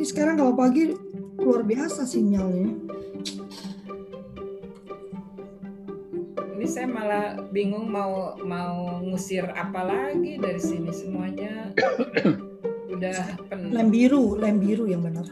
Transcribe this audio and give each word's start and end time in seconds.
ini 0.00 0.08
sekarang 0.08 0.40
kalau 0.40 0.56
pagi 0.56 0.96
luar 1.36 1.60
biasa 1.60 2.08
sinyalnya. 2.08 2.72
Ini 6.56 6.64
saya 6.64 6.88
malah 6.88 7.36
bingung 7.52 7.84
mau 7.84 8.32
mau 8.40 8.96
ngusir 9.04 9.44
apa 9.52 9.84
lagi 9.84 10.40
dari 10.40 10.56
sini 10.56 10.88
semuanya 10.88 11.76
udah 12.96 13.44
penuh. 13.52 13.76
Lem 13.76 13.92
biru, 13.92 14.40
lem 14.40 14.56
biru 14.56 14.88
yang 14.88 15.04
benar. 15.04 15.28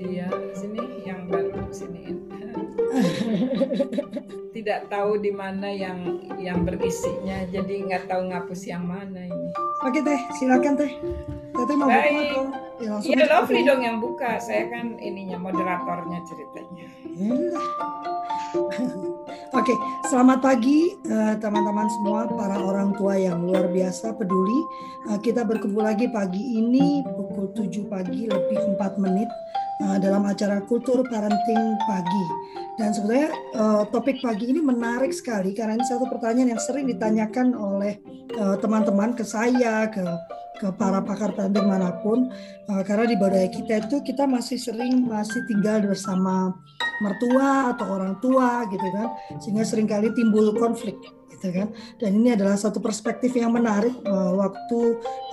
Iya, 0.00 0.32
sini 0.56 1.04
yang 1.04 1.28
baru 1.28 1.68
sini. 1.68 2.16
Tidak 4.56 4.88
tahu 4.88 5.20
di 5.20 5.36
mana 5.36 5.68
yang 5.68 6.32
yang 6.40 6.64
berisinya, 6.64 7.44
jadi 7.44 7.92
nggak 7.92 8.08
tahu 8.08 8.32
ngapus 8.32 8.72
yang 8.72 8.88
mana 8.88 9.28
ini. 9.28 9.52
Oke 9.84 10.00
teh, 10.00 10.20
silakan 10.40 10.80
teh. 10.80 10.96
Teteh 11.52 11.76
mau 11.76 11.92
buka 11.92 12.08
Baik. 12.08 12.32
atau 12.32 12.61
ya 12.82 12.90
langsung 12.98 13.14
Iya, 13.14 13.24
aja 13.24 13.26
Lovely 13.38 13.60
dong 13.62 13.80
yang 13.86 13.96
buka. 14.02 14.30
Saya 14.42 14.66
kan 14.68 14.98
ininya 14.98 15.38
moderatornya 15.38 16.18
ceritanya. 16.26 16.86
Yalah. 17.14 17.68
Oke, 19.58 19.74
selamat 20.08 20.38
pagi 20.40 20.96
eh, 21.08 21.34
teman-teman 21.40 21.88
semua, 22.00 22.28
para 22.28 22.56
orang 22.56 22.92
tua 22.96 23.16
yang 23.16 23.44
luar 23.44 23.68
biasa 23.68 24.16
peduli. 24.16 24.60
Eh, 25.12 25.18
kita 25.20 25.44
berkumpul 25.44 25.84
lagi 25.84 26.08
pagi 26.08 26.60
ini 26.60 27.04
pukul 27.04 27.52
7 27.52 27.88
pagi 27.88 28.28
lebih 28.28 28.58
4 28.76 28.96
menit 29.00 29.28
eh, 29.84 29.96
dalam 30.00 30.24
acara 30.24 30.60
Kultur 30.64 31.04
Parenting 31.04 31.64
Pagi. 31.84 32.26
Dan 32.80 32.96
sebenarnya 32.96 33.30
eh, 33.32 33.82
topik 33.92 34.24
pagi 34.24 34.48
ini 34.48 34.60
menarik 34.64 35.12
sekali 35.12 35.52
karena 35.52 35.76
ini 35.76 35.84
satu 35.84 36.08
pertanyaan 36.08 36.56
yang 36.56 36.62
sering 36.62 36.88
ditanyakan 36.88 37.52
oleh 37.52 38.00
eh, 38.32 38.56
teman-teman 38.60 39.12
ke 39.12 39.24
saya, 39.24 39.84
ke 39.92 40.00
ke 40.62 40.70
para 40.78 41.02
pakar 41.02 41.34
parenting 41.34 41.66
mana 41.66 41.90
pun 41.98 42.30
Eh, 42.62 42.82
karena 42.86 43.10
di 43.10 43.18
budaya 43.18 43.48
kita 43.50 43.84
itu 43.84 43.96
kita 44.06 44.22
masih 44.22 44.54
sering 44.54 45.10
masih 45.10 45.42
tinggal 45.50 45.82
bersama 45.82 46.54
mertua 47.02 47.74
atau 47.74 47.86
orang 47.90 48.14
tua 48.22 48.64
gitu 48.70 48.86
kan. 48.94 49.12
Sehingga 49.42 49.66
sering 49.66 49.90
kali 49.90 50.14
timbul 50.14 50.54
konflik 50.54 50.94
gitu 51.34 51.50
kan. 51.50 51.74
Dan 51.98 52.22
ini 52.22 52.38
adalah 52.38 52.54
satu 52.54 52.78
perspektif 52.78 53.34
yang 53.34 53.50
menarik 53.50 53.92
eh, 53.92 54.32
waktu 54.38 54.80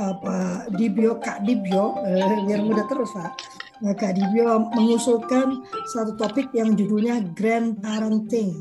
eh, 0.02 0.16
Pak 0.20 0.74
Dibio 0.74 1.22
Kak 1.22 1.46
Dibio 1.46 2.02
eh, 2.02 2.44
biar 2.50 2.66
mudah 2.66 2.86
terus 2.90 3.14
Pak. 3.14 3.32
Nah, 3.80 3.96
Kak 3.96 4.18
Dibio 4.18 4.60
mengusulkan 4.76 5.64
satu 5.96 6.18
topik 6.20 6.52
yang 6.52 6.76
judulnya 6.76 7.24
grand 7.38 7.80
parenting 7.80 8.52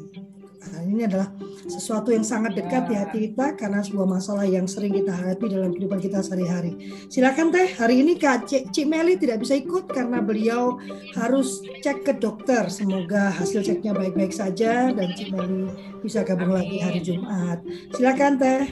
Nah, 0.72 0.83
ini 0.84 1.02
adalah 1.05 1.28
sesuatu 1.69 2.12
yang 2.12 2.24
sangat 2.24 2.56
dekat 2.56 2.88
di 2.88 2.94
hati 2.97 3.19
kita 3.30 3.56
karena 3.56 3.80
sebuah 3.84 4.08
masalah 4.08 4.44
yang 4.48 4.64
sering 4.64 4.92
kita 4.97 5.12
hadapi 5.12 5.48
dalam 5.48 5.72
kehidupan 5.77 6.00
kita 6.00 6.20
sehari-hari. 6.24 6.77
Silakan 7.08 7.52
Teh, 7.52 7.69
hari 7.77 8.05
ini 8.05 8.16
Kak 8.16 8.48
Cik, 8.48 8.72
Cik 8.72 8.86
Meli 8.89 9.16
tidak 9.16 9.44
bisa 9.44 9.56
ikut 9.56 9.89
karena 9.91 10.20
beliau 10.20 10.80
harus 11.16 11.61
cek 11.84 12.05
ke 12.05 12.12
dokter. 12.16 12.69
Semoga 12.72 13.33
hasil 13.34 13.64
ceknya 13.64 13.92
baik-baik 13.96 14.33
saja 14.33 14.92
dan 14.92 15.08
Cik 15.12 15.34
Meli 15.34 15.72
bisa 16.00 16.24
gabung 16.24 16.52
lagi 16.52 16.78
hari 16.80 17.00
Jumat. 17.05 17.61
Silakan 17.96 18.41
Teh. 18.41 18.64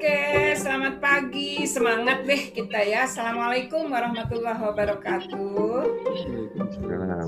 Oke, 0.00 0.56
selamat 0.56 0.96
pagi. 0.96 1.68
Semangat 1.68 2.24
deh 2.24 2.56
kita 2.56 2.80
ya. 2.80 3.04
Assalamualaikum 3.04 3.84
warahmatullahi 3.84 4.56
wabarakatuh. 4.56 5.76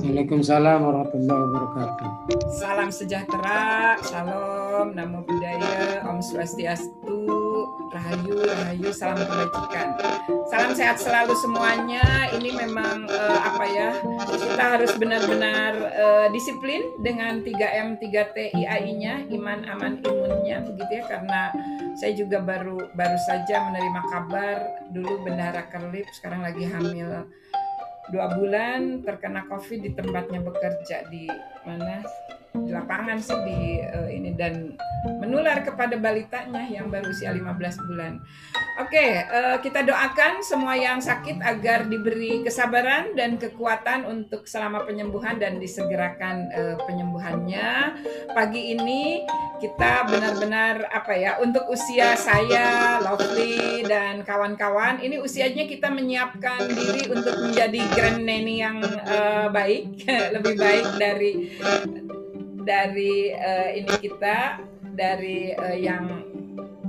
Waalaikumsalam 0.01 0.81
warahmatullahi 0.81 1.41
wabarakatuh. 1.53 2.09
Salam 2.49 2.89
sejahtera, 2.89 4.01
salam, 4.01 4.97
namo 4.97 5.21
buddhaya, 5.21 6.01
om 6.09 6.25
swastiastu, 6.25 7.29
rahayu, 7.93 8.37
rahayu, 8.45 8.89
salam 8.93 9.21
kebajikan. 9.21 9.89
Salam 10.49 10.73
sehat 10.73 10.99
selalu 11.01 11.35
semuanya. 11.39 12.29
Ini 12.35 12.51
memang 12.57 13.09
eh, 13.09 13.41
apa 13.43 13.65
ya? 13.69 13.91
Kita 14.33 14.65
harus 14.79 14.93
benar-benar 14.97 15.73
eh, 15.93 16.27
disiplin 16.33 16.83
dengan 17.01 17.41
3M 17.45 18.01
3T 18.01 18.37
IAI-nya, 18.57 19.29
iman, 19.33 19.59
aman, 19.69 19.93
imunnya 20.03 20.65
begitu 20.65 20.93
ya 21.01 21.05
karena 21.09 21.41
saya 21.97 22.13
juga 22.17 22.41
baru 22.41 22.93
baru 22.97 23.19
saja 23.29 23.69
menerima 23.69 24.03
kabar 24.09 24.57
dulu 24.91 25.25
bendahara 25.25 25.69
Kerlip 25.69 26.09
sekarang 26.17 26.45
lagi 26.45 26.65
hamil 26.69 27.29
dua 28.11 28.27
bulan 28.35 29.07
terkena 29.07 29.47
covid 29.47 29.79
di 29.81 29.91
tempatnya 29.95 30.43
bekerja 30.43 31.07
di 31.09 31.31
mana 31.63 32.03
di 32.53 32.71
lapangan 32.71 33.17
sih 33.17 33.39
di 33.49 33.81
eh, 33.81 34.09
ini 34.13 34.37
dan 34.37 34.77
menular 35.19 35.65
kepada 35.65 35.97
balitanya 35.97 36.69
yang 36.69 36.93
baru 36.93 37.09
usia 37.09 37.33
15 37.33 37.89
bulan. 37.89 38.21
Oke, 38.81 39.25
eh, 39.25 39.57
kita 39.61 39.85
doakan 39.85 40.41
semua 40.41 40.73
yang 40.77 41.01
sakit 41.01 41.41
agar 41.45 41.89
diberi 41.89 42.41
kesabaran 42.41 43.13
dan 43.13 43.37
kekuatan 43.37 44.09
untuk 44.09 44.49
selama 44.49 44.85
penyembuhan 44.89 45.37
dan 45.37 45.61
disegerakan 45.61 46.49
eh, 46.53 46.77
penyembuhannya. 46.85 47.69
Pagi 48.33 48.73
ini 48.77 49.25
kita 49.61 50.09
benar-benar 50.09 50.89
apa 50.89 51.13
ya 51.13 51.37
untuk 51.41 51.69
usia 51.69 52.17
saya, 52.17 53.01
Lovely 53.05 53.85
dan 53.85 54.25
kawan-kawan 54.25 55.05
ini 55.05 55.21
usianya 55.21 55.69
kita 55.69 55.93
menyiapkan 55.93 56.69
diri 56.69 57.13
untuk 57.13 57.49
menjadi 57.49 57.81
grand 57.93 58.25
nanny 58.25 58.61
yang 58.61 58.81
eh, 58.85 59.49
baik, 59.53 60.05
lebih 60.37 60.55
baik 60.57 60.87
dari 60.97 61.33
dari 62.63 63.31
eh, 63.35 63.69
ini 63.83 63.95
kita 64.01 64.63
dari 64.95 65.53
eh, 65.53 65.77
yang 65.83 66.32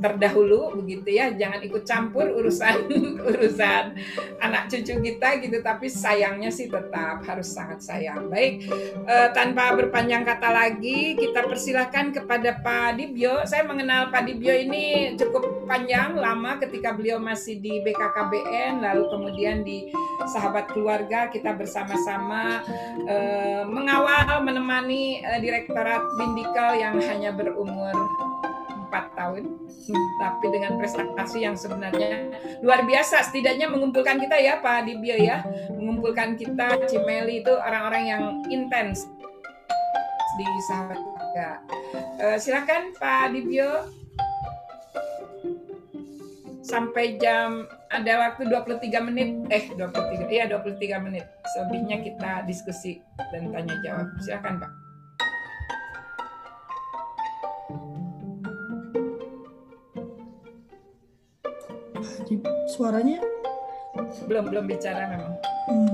terdahulu 0.03 0.83
begitu 0.83 1.15
ya 1.15 1.31
jangan 1.31 1.63
ikut 1.63 1.87
campur 1.87 2.27
urusan 2.35 2.91
urusan 3.31 3.95
anak 4.43 4.67
cucu 4.67 4.99
kita 4.99 5.39
gitu 5.39 5.63
tapi 5.63 5.87
sayangnya 5.87 6.51
sih 6.51 6.67
tetap 6.67 7.23
harus 7.23 7.47
sangat 7.47 7.79
sayang. 7.79 8.27
Baik 8.27 8.67
eh, 9.07 9.29
tanpa 9.31 9.71
berpanjang 9.79 10.27
kata 10.27 10.49
lagi 10.51 11.15
kita 11.15 11.47
persilahkan 11.47 12.11
kepada 12.11 12.59
Pak 12.59 12.99
Dibyo. 12.99 13.47
Saya 13.47 13.63
mengenal 13.63 14.11
Pak 14.11 14.27
Dibyo 14.27 14.51
ini 14.51 15.15
cukup 15.15 15.63
panjang 15.63 16.19
lama 16.19 16.59
ketika 16.59 16.91
beliau 16.91 17.23
masih 17.23 17.63
di 17.63 17.79
BKKBN 17.87 18.83
lalu 18.83 19.07
kemudian 19.07 19.63
di 19.63 19.87
sahabat 20.27 20.67
keluarga 20.75 21.31
kita 21.31 21.55
bersama-sama 21.55 22.59
eh, 23.07 23.63
mengawal 23.63 24.43
menemani 24.43 25.23
eh, 25.23 25.39
direktorat 25.39 26.03
Bindikal 26.19 26.75
yang 26.75 26.99
hanya 26.99 27.31
berumur 27.31 27.95
empat 28.93 29.17
tahun. 29.17 29.49
Tapi 30.21 30.45
dengan 30.53 30.77
prestasi 30.77 31.41
yang 31.41 31.57
sebenarnya 31.57 32.29
luar 32.61 32.85
biasa. 32.85 33.25
Setidaknya 33.25 33.65
mengumpulkan 33.73 34.21
kita 34.21 34.37
ya 34.37 34.61
Pak 34.61 34.85
Dibio 34.85 35.17
ya. 35.17 35.41
Mengumpulkan 35.73 36.37
kita 36.37 36.85
Cimeli 36.85 37.41
itu 37.41 37.49
orang-orang 37.57 38.03
yang 38.05 38.23
intens 38.53 39.09
di 40.37 40.45
sahabat 40.69 40.97
keluarga 40.97 41.61
Eh, 42.21 42.37
silakan 42.37 42.93
Pak 43.01 43.33
Dibio. 43.33 43.89
Sampai 46.61 47.17
jam 47.17 47.65
ada 47.89 48.29
waktu 48.29 48.45
23 48.45 49.01
menit. 49.01 49.29
Eh 49.49 49.73
23 49.73 50.29
iya 50.29 50.45
23 50.45 51.01
menit. 51.01 51.25
Selebihnya 51.57 52.05
kita 52.05 52.45
diskusi 52.45 53.01
dan 53.33 53.49
tanya 53.49 53.75
jawab. 53.81 54.07
Silakan 54.21 54.61
Pak 54.61 54.82
Di- 62.23 62.39
Suaranya 62.69 63.19
belum 64.25 64.49
belum 64.49 64.65
bicara 64.65 65.05
memang 65.05 65.37
hmm, 65.69 65.93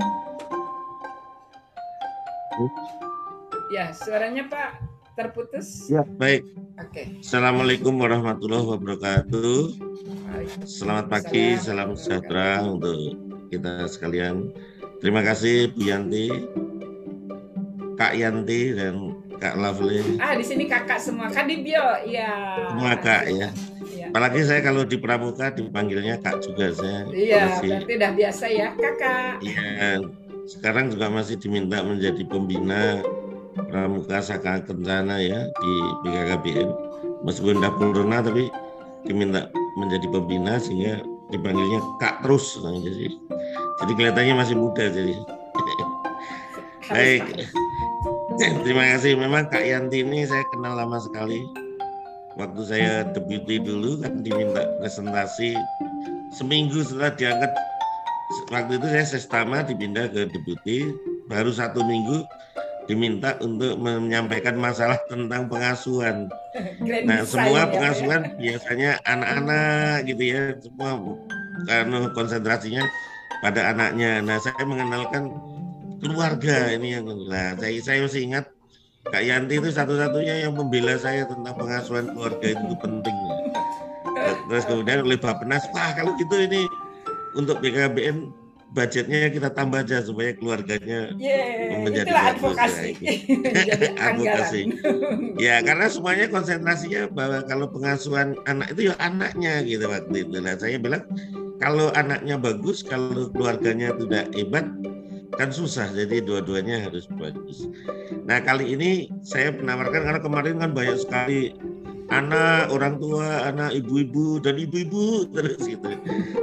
ya 3.68 3.92
suaranya 3.92 4.48
Pak 4.48 4.70
terputus 5.12 5.84
Ya, 5.86 6.00
baik. 6.16 6.48
oke 6.80 7.20
Assalamualaikum 7.20 7.92
warahmatullahi 7.92 8.64
wabarakatuh. 8.66 9.60
Selamat 10.64 11.12
pagi, 11.12 11.60
salam 11.60 11.92
sejahtera 11.92 12.64
untuk 12.64 12.96
kita 13.52 13.84
sekalian. 13.84 14.48
Terima 14.96 15.20
kasih 15.20 15.76
Bu 15.76 15.84
Yanti, 15.84 16.32
Kak 17.94 18.16
Yanti 18.16 18.72
dan 18.72 19.12
Kak 19.36 19.60
Lovely. 19.60 20.16
ah 20.16 20.32
di 20.32 20.44
sini 20.44 20.64
kakak 20.64 20.96
semua 20.96 21.28
Kadibio 21.28 21.84
ya 22.06 22.32
Semua 22.72 22.96
Kak 22.96 23.28
ya. 23.28 23.48
Apalagi 24.10 24.42
saya 24.42 24.58
kalau 24.66 24.82
di 24.82 24.98
Pramuka 24.98 25.54
dipanggilnya 25.54 26.18
Kak 26.18 26.42
juga 26.42 26.74
saya. 26.74 27.06
Iya, 27.14 27.46
Masih- 27.46 27.70
berarti 27.70 27.92
udah 27.94 28.12
biasa 28.18 28.44
ya, 28.50 28.68
kakak. 28.74 29.34
Iya, 29.38 30.02
sekarang 30.50 30.90
juga 30.90 31.06
masih 31.14 31.38
diminta 31.38 31.78
menjadi 31.86 32.22
pembina 32.26 32.98
Pramuka 33.70 34.18
Saka 34.18 34.66
Kencana 34.66 35.22
ya 35.22 35.46
di 35.46 35.72
BKKBN. 36.02 36.68
Meskipun 37.22 37.62
udah 37.62 37.72
purna 37.78 38.18
tapi 38.18 38.50
diminta 39.06 39.46
menjadi 39.78 40.10
pembina 40.10 40.58
sehingga 40.58 41.06
dipanggilnya 41.30 41.78
Kak 42.02 42.26
terus. 42.26 42.58
Nah, 42.58 42.74
jadi, 42.82 43.14
jadi 43.78 43.92
kelihatannya 43.94 44.34
masih 44.34 44.58
muda 44.58 44.90
jadi. 44.90 45.14
Baik. 46.90 47.46
Terima 48.66 48.84
kasih. 48.90 49.14
Memang 49.14 49.46
Kak 49.46 49.62
Yanti 49.62 50.02
ini 50.02 50.26
saya 50.26 50.42
kenal 50.50 50.74
lama 50.74 50.98
sekali. 50.98 51.46
Waktu 52.38 52.62
saya 52.62 52.92
debuti 53.10 53.58
dulu 53.58 53.98
kan 54.02 54.22
diminta 54.22 54.62
presentasi 54.78 55.58
seminggu 56.30 56.86
setelah 56.86 57.10
diangkat 57.18 57.52
waktu 58.54 58.78
itu 58.78 58.86
saya 58.86 59.06
sestama 59.06 59.66
dipindah 59.66 60.06
ke 60.10 60.30
deputi, 60.30 60.94
baru 61.26 61.50
satu 61.50 61.82
minggu 61.82 62.22
diminta 62.86 63.38
untuk 63.42 63.78
menyampaikan 63.78 64.58
masalah 64.58 64.98
tentang 65.06 65.46
pengasuhan. 65.46 66.30
Grand 66.82 67.06
Nah, 67.06 67.22
semua 67.22 67.66
ya, 67.66 67.70
pengasuhan 67.70 68.22
ya. 68.26 68.34
biasanya 68.38 68.90
anak-anak 69.06 69.96
gitu 70.10 70.22
ya, 70.26 70.42
semua 70.58 70.90
karena 71.70 72.10
konsentrasinya 72.10 72.82
pada 73.42 73.70
anaknya. 73.70 74.22
Nah, 74.22 74.42
saya 74.42 74.64
mengenalkan 74.66 75.30
keluarga 76.02 76.74
ini 76.74 76.98
yang 76.98 77.06
nah, 77.30 77.54
saya 77.58 77.78
saya 77.78 77.98
masih 78.06 78.22
ingat 78.26 78.44
Kak 79.08 79.24
Yanti 79.24 79.56
itu 79.56 79.72
satu-satunya 79.72 80.44
yang 80.44 80.52
membela 80.52 81.00
saya 81.00 81.24
tentang 81.24 81.56
pengasuhan 81.56 82.12
keluarga 82.12 82.52
itu 82.52 82.76
penting. 82.84 83.16
Terus 84.52 84.64
kemudian 84.68 85.00
oleh 85.00 85.16
Bapenas, 85.16 85.64
wah 85.72 85.96
kalau 85.96 86.12
gitu 86.20 86.36
ini 86.36 86.68
untuk 87.32 87.64
BKBN 87.64 88.28
budgetnya 88.70 89.32
kita 89.34 89.50
tambah 89.50 89.82
aja 89.82 89.98
supaya 89.98 90.30
keluarganya 90.30 91.10
Yeay, 91.18 91.74
menjadi 91.82 92.06
itulah 92.06 92.24
bagus, 92.30 92.38
advokasi. 92.38 92.90
ya, 93.02 93.74
Advokasi. 94.14 94.60
Ya 95.42 95.54
karena 95.58 95.86
semuanya 95.90 96.26
konsentrasinya 96.30 97.10
bahwa 97.10 97.42
kalau 97.50 97.66
pengasuhan 97.66 98.38
anak 98.46 98.70
itu 98.78 98.92
ya 98.92 98.94
anaknya 99.02 99.66
gitu 99.66 99.90
waktu 99.90 100.22
itu. 100.22 100.36
Nah 100.38 100.54
saya 100.54 100.78
bilang 100.78 101.02
kalau 101.58 101.90
anaknya 101.98 102.38
bagus, 102.38 102.86
kalau 102.86 103.26
keluarganya 103.34 103.90
tidak 103.98 104.30
hebat 104.38 104.70
kan 105.36 105.50
susah. 105.54 105.90
Jadi 105.92 106.22
dua-duanya 106.24 106.86
harus 106.88 107.06
bagus. 107.18 107.66
Nah 108.26 108.42
kali 108.42 108.74
ini 108.74 109.10
saya 109.22 109.54
menawarkan 109.54 110.02
karena 110.06 110.20
kemarin 110.22 110.56
kan 110.58 110.70
banyak 110.74 110.98
sekali 111.02 111.54
anak, 112.10 112.68
orang 112.74 112.98
tua, 112.98 113.46
anak 113.46 113.70
ibu-ibu 113.74 114.42
dan 114.42 114.58
ibu-ibu 114.58 115.30
terus 115.30 115.62
gitu. 115.62 115.90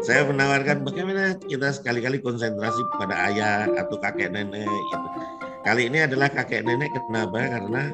Saya 0.01 0.23
menawarkan 0.25 0.87
bagaimana 0.87 1.35
kita 1.45 1.75
sekali-kali 1.75 2.23
konsentrasi 2.23 2.79
pada 2.95 3.15
ayah 3.31 3.67
atau 3.75 3.99
kakek 3.99 4.31
nenek 4.31 4.65
gitu. 4.65 5.07
Kali 5.67 5.91
ini 5.91 6.07
adalah 6.07 6.31
kakek 6.31 6.63
nenek 6.63 6.87
kenapa? 7.11 7.59
Karena 7.59 7.91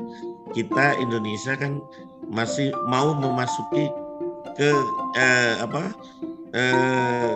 kita 0.54 0.94
Indonesia 1.02 1.58
kan 1.58 1.82
masih 2.30 2.70
mau 2.86 3.18
memasuki 3.18 3.90
ke 4.54 4.70
eh, 5.18 5.54
apa 5.58 5.90
eh, 6.54 7.36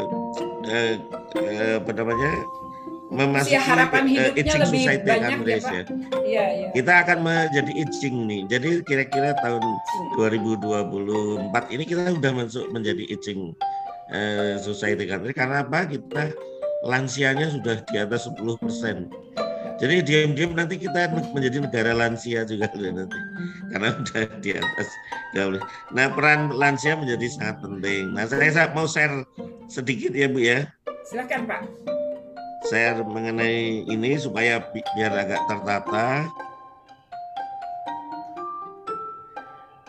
eh, 0.69 0.93
eh, 1.41 1.73
apa 1.81 1.91
namanya 1.97 2.31
memasuki 3.07 3.55
Usia 3.55 3.61
harapan 3.63 4.03
eh, 4.03 4.11
hidupnya 4.11 4.43
aging 4.43 4.61
lebih 4.61 4.81
society 4.83 5.07
banyak 5.07 5.29
kan, 5.29 5.39
ya, 5.39 5.57
Pak. 5.57 5.71
ya. 5.71 5.83
Iya, 6.27 6.45
iya. 6.51 6.67
Kita 6.75 6.93
akan 7.05 7.17
menjadi 7.23 7.71
aging 7.87 8.15
nih. 8.27 8.41
Jadi 8.51 8.69
kira-kira 8.83 9.29
tahun 9.39 9.63
2024 10.19 11.73
ini 11.73 11.83
kita 11.87 12.01
sudah 12.11 12.31
masuk 12.35 12.65
menjadi 12.75 13.03
aging 13.15 13.39
eh, 14.11 14.55
society 14.59 15.05
country 15.07 15.31
karena 15.31 15.63
apa? 15.63 15.87
Kita 15.87 16.35
lansianya 16.85 17.47
sudah 17.51 17.79
di 17.87 17.95
atas 17.97 18.27
10 18.27 18.43
persen. 18.59 19.07
Jadi 19.77 20.01
diam-diam 20.01 20.57
nanti 20.57 20.81
kita 20.81 21.13
menjadi 21.37 21.61
negara 21.61 21.93
lansia 21.93 22.41
juga 22.49 22.65
nanti 22.81 23.19
karena 23.69 23.93
udah 23.93 24.23
di 24.41 24.51
atas 24.57 24.89
20. 25.37 25.61
Nah 25.93 26.05
peran 26.17 26.49
lansia 26.49 26.97
menjadi 26.97 27.29
sangat 27.29 27.61
penting. 27.61 28.09
Nah 28.17 28.25
saya 28.25 28.73
mau 28.73 28.89
share 28.89 29.21
sedikit 29.69 30.17
ya 30.17 30.27
Bu 30.27 30.41
ya. 30.41 30.65
Silakan 31.05 31.45
Pak. 31.45 31.61
Share 32.65 33.05
mengenai 33.05 33.85
ini 33.85 34.17
supaya 34.17 34.57
bi- 34.73 34.81
biar 34.97 35.13
agak 35.13 35.45
tertata. 35.45 36.25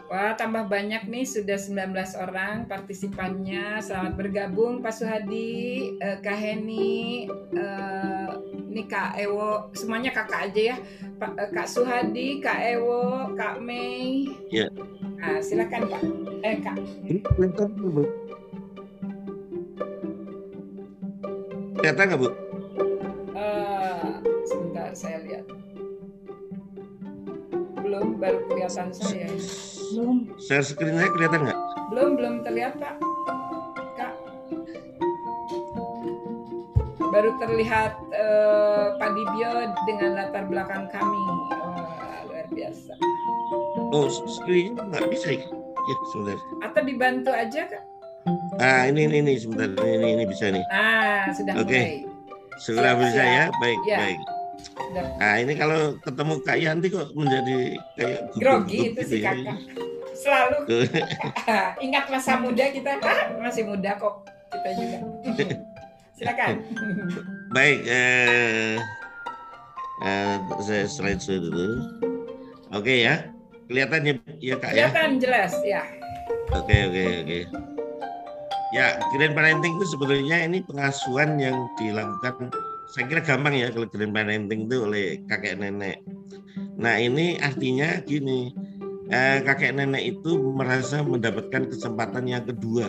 Wah, 0.08 0.32
tambah 0.40 0.64
banyak 0.72 1.04
nih 1.04 1.24
sudah 1.28 1.60
19 1.60 2.16
orang 2.16 2.64
partisipannya. 2.64 3.76
Selamat 3.84 4.16
bergabung 4.16 4.80
Pak 4.80 4.96
Suhadi, 4.96 5.84
eh, 6.00 6.16
Kak 6.24 6.32
Heni, 6.32 7.28
eh, 7.52 8.28
ini 8.72 8.88
Kak 8.88 9.20
Ewo, 9.20 9.68
semuanya 9.76 10.08
kakak 10.16 10.48
aja 10.48 10.62
ya. 10.72 10.76
Pak, 11.20 11.32
eh, 11.36 11.50
Kak 11.52 11.68
Suhadi, 11.68 12.40
Kak 12.40 12.56
Ewo, 12.56 13.36
Kak 13.36 13.60
Mei. 13.60 14.32
Ya. 14.48 14.72
Nah, 15.20 15.44
silakan 15.44 15.92
Pak. 15.92 16.02
Eh, 16.40 16.56
Kak. 16.64 16.76
Kelihatan 17.04 17.68
nggak, 17.76 17.92
Bu? 17.92 18.04
Kelihatan 21.76 22.04
nggak 22.08 22.20
Bu? 22.24 22.47
Belum, 27.98 28.14
baru 28.14 28.38
kelihatan 28.46 28.94
saya. 28.94 29.26
Belum. 29.90 30.30
Share 30.38 30.62
screen 30.62 30.94
saya 30.94 31.10
kelihatan 31.10 31.50
nggak? 31.50 31.58
Belum, 31.90 32.10
belum 32.14 32.34
terlihat 32.46 32.78
Pak. 32.78 32.94
Kak. 33.98 34.14
Baru 37.10 37.34
terlihat 37.42 37.98
eh, 38.14 38.86
Pak 39.02 39.10
Dibio 39.18 39.50
dengan 39.90 40.10
latar 40.14 40.46
belakang 40.46 40.86
kami. 40.94 41.22
Wah, 41.50 42.22
luar 42.30 42.46
biasa. 42.54 42.94
Oh, 43.90 44.06
screen 44.06 44.78
nggak 44.78 45.10
bisa 45.10 45.34
ya? 45.34 45.46
Ya, 45.90 45.94
sebentar. 46.14 46.38
Atau 46.70 46.82
dibantu 46.86 47.34
aja 47.34 47.66
Kak? 47.66 47.82
Ah, 48.62 48.86
ini 48.86 49.10
ini, 49.10 49.26
ini 49.26 49.32
sebentar. 49.42 49.74
Ini 49.74 49.90
ini, 49.98 50.08
ini 50.22 50.24
bisa 50.30 50.54
nih. 50.54 50.62
Nah, 50.70 51.34
sudah 51.34 51.52
mulai. 51.58 52.06
Sudah 52.62 52.94
Siap, 52.94 53.02
bisa 53.02 53.22
ya? 53.26 53.44
Baik, 53.58 53.80
Ya. 53.82 53.98
baik. 53.98 54.20
Nah, 55.18 55.34
ini 55.38 55.52
kalau 55.54 55.98
ketemu 56.02 56.34
Kak 56.42 56.58
Yanti 56.58 56.86
kok 56.90 57.08
menjadi 57.14 57.58
kayak 57.98 58.20
grogi 58.38 58.78
itu 58.90 59.00
gitu 59.00 59.00
si 59.06 59.16
ya. 59.22 59.34
kakak. 59.34 59.58
Selalu 60.18 60.58
ingat 61.86 62.04
masa 62.10 62.32
muda 62.38 62.64
kita. 62.74 62.98
Ah, 63.02 63.34
masih 63.38 63.66
muda 63.68 63.94
kok 63.98 64.26
kita 64.50 64.70
juga. 64.74 64.98
Silakan. 66.18 66.54
Baik, 67.56 67.78
eh, 67.86 68.76
eh, 70.02 70.34
saya 70.60 70.84
slide 70.90 71.22
dulu. 71.22 71.78
Oke 72.74 73.06
ya, 73.06 73.30
kelihatan 73.70 74.00
ya, 74.04 74.14
ya 74.42 74.56
Kak 74.58 74.70
ya. 74.74 74.90
Kelihatan 74.90 75.10
jelas 75.22 75.54
ya. 75.64 75.82
Oke 76.52 76.76
oke 76.90 77.04
oke. 77.24 77.38
Ya, 78.68 79.00
grand 79.16 79.32
parenting 79.32 79.80
itu 79.80 79.96
sebetulnya 79.96 80.44
ini 80.44 80.60
pengasuhan 80.60 81.40
yang 81.40 81.56
dilakukan. 81.80 82.52
Saya 82.88 83.04
kira 83.04 83.20
gampang 83.20 83.52
ya 83.52 83.68
kalau 83.68 83.84
grand 83.84 84.16
parenting 84.16 84.64
itu 84.64 84.76
oleh 84.80 85.20
kakek 85.28 85.60
nenek. 85.60 86.00
Nah 86.80 86.96
ini 86.96 87.36
artinya 87.36 88.00
gini, 88.00 88.48
eh, 89.12 89.44
kakek 89.44 89.76
nenek 89.76 90.16
itu 90.16 90.40
merasa 90.40 91.04
mendapatkan 91.04 91.68
kesempatan 91.68 92.24
yang 92.24 92.48
kedua, 92.48 92.88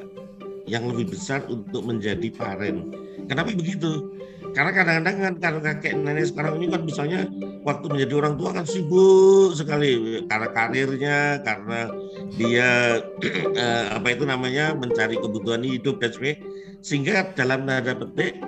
yang 0.71 0.87
lebih 0.87 1.11
besar 1.11 1.43
untuk 1.51 1.83
menjadi 1.83 2.31
parent. 2.31 2.95
Kenapa 3.27 3.51
begitu? 3.51 4.15
Karena 4.55 4.71
kadang-kadang 4.71 5.17
kan 5.19 5.33
kalau 5.43 5.59
kakek 5.59 5.93
nenek 5.99 6.31
sekarang 6.31 6.63
ini 6.63 6.71
kan 6.71 6.81
misalnya 6.87 7.19
waktu 7.67 7.85
menjadi 7.91 8.13
orang 8.23 8.33
tua 8.39 8.49
kan 8.55 8.63
sibuk 8.63 9.51
sekali 9.51 10.23
karena 10.31 10.47
karirnya, 10.55 11.19
karena 11.43 11.91
dia 12.39 13.03
eh, 13.61 13.85
apa 13.91 14.07
itu 14.15 14.23
namanya 14.23 14.71
mencari 14.79 15.19
kebutuhan 15.19 15.59
hidup 15.59 15.99
dan 15.99 16.15
sebagainya 16.15 16.39
sehingga 16.79 17.35
dalam 17.35 17.67
tanda 17.67 17.91
petik 17.91 18.39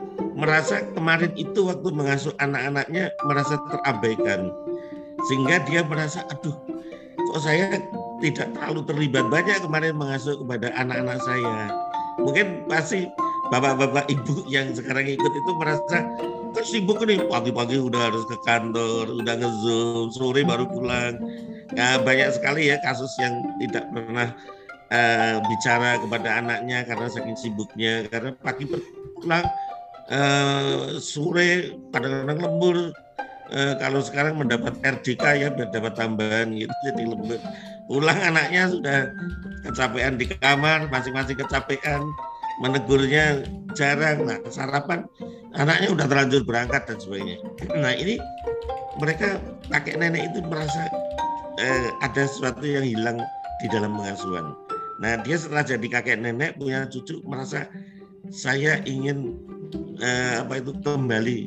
merasa 0.41 0.81
kemarin 0.97 1.29
itu 1.37 1.69
waktu 1.69 1.93
mengasuh 1.93 2.33
anak-anaknya 2.41 3.13
merasa 3.29 3.61
terabaikan. 3.69 4.49
Sehingga 5.29 5.61
dia 5.69 5.85
merasa 5.85 6.25
aduh 6.33 6.57
kok 7.21 7.41
saya 7.45 7.77
tidak 8.25 8.49
terlalu 8.57 8.81
terlibat 8.89 9.29
banyak 9.29 9.61
kemarin 9.61 9.93
mengasuh 9.93 10.33
kepada 10.41 10.73
anak-anak 10.73 11.21
saya? 11.21 11.69
Mungkin 12.17 12.65
pasti 12.65 13.05
bapak-bapak 13.53 14.09
ibu 14.09 14.41
yang 14.49 14.73
sekarang 14.73 15.05
ikut 15.05 15.29
itu 15.29 15.51
merasa 15.61 16.09
kan 16.57 16.65
sibuk 16.65 17.05
nih. 17.05 17.21
Pagi-pagi 17.29 17.77
udah 17.77 18.09
harus 18.09 18.25
ke 18.25 18.37
kantor 18.41 19.13
udah 19.21 19.35
ngezoom 19.37 20.09
sore 20.09 20.41
baru 20.41 20.65
pulang. 20.65 21.21
Ya, 21.77 22.01
banyak 22.01 22.33
sekali 22.33 22.73
ya 22.73 22.81
kasus 22.81 23.13
yang 23.21 23.45
tidak 23.61 23.85
pernah 23.93 24.33
eh, 24.89 25.37
bicara 25.37 26.01
kepada 26.01 26.41
anaknya 26.41 26.81
karena 26.89 27.07
saking 27.13 27.37
sibuknya. 27.37 28.09
Karena 28.09 28.33
pagi 28.41 28.65
pulang 29.21 29.45
eh, 30.09 30.97
sore 30.97 31.75
kadang-kadang 31.93 32.39
lembur. 32.39 32.77
Eh, 33.51 33.75
kalau 33.83 33.99
sekarang 33.99 34.39
mendapat 34.39 34.79
RDK 34.79 35.23
ya 35.35 35.51
mendapat 35.51 35.93
tambahan 35.99 36.55
gitu 36.55 36.71
jadi 36.87 37.03
lembur. 37.03 37.39
Pulang 37.91 38.15
anaknya 38.15 38.71
sudah 38.71 38.99
kecapean 39.67 40.15
di 40.15 40.31
kamar 40.39 40.87
masing-masing 40.87 41.35
kecapean 41.35 42.01
menegurnya 42.63 43.43
jarang. 43.75 44.23
Nah 44.23 44.39
sarapan 44.47 45.03
anaknya 45.51 45.91
udah 45.91 46.05
terlanjur 46.07 46.47
berangkat 46.47 46.87
dan 46.87 46.97
sebagainya. 47.03 47.37
Nah 47.75 47.91
ini 47.91 48.15
mereka 49.03 49.39
kakek 49.67 49.99
nenek 49.99 50.31
itu 50.31 50.39
merasa 50.47 50.87
eh, 51.59 51.91
ada 51.99 52.23
sesuatu 52.23 52.63
yang 52.63 52.87
hilang 52.87 53.19
di 53.59 53.67
dalam 53.67 53.99
pengasuhan. 53.99 54.55
Nah 55.03 55.19
dia 55.27 55.35
setelah 55.35 55.67
jadi 55.67 55.87
kakek 55.91 56.23
nenek 56.23 56.55
punya 56.55 56.87
cucu 56.87 57.19
merasa 57.27 57.67
saya 58.31 58.79
ingin 58.87 59.35
eh, 60.01 60.41
apa 60.41 60.59
itu 60.59 60.73
kembali 60.81 61.39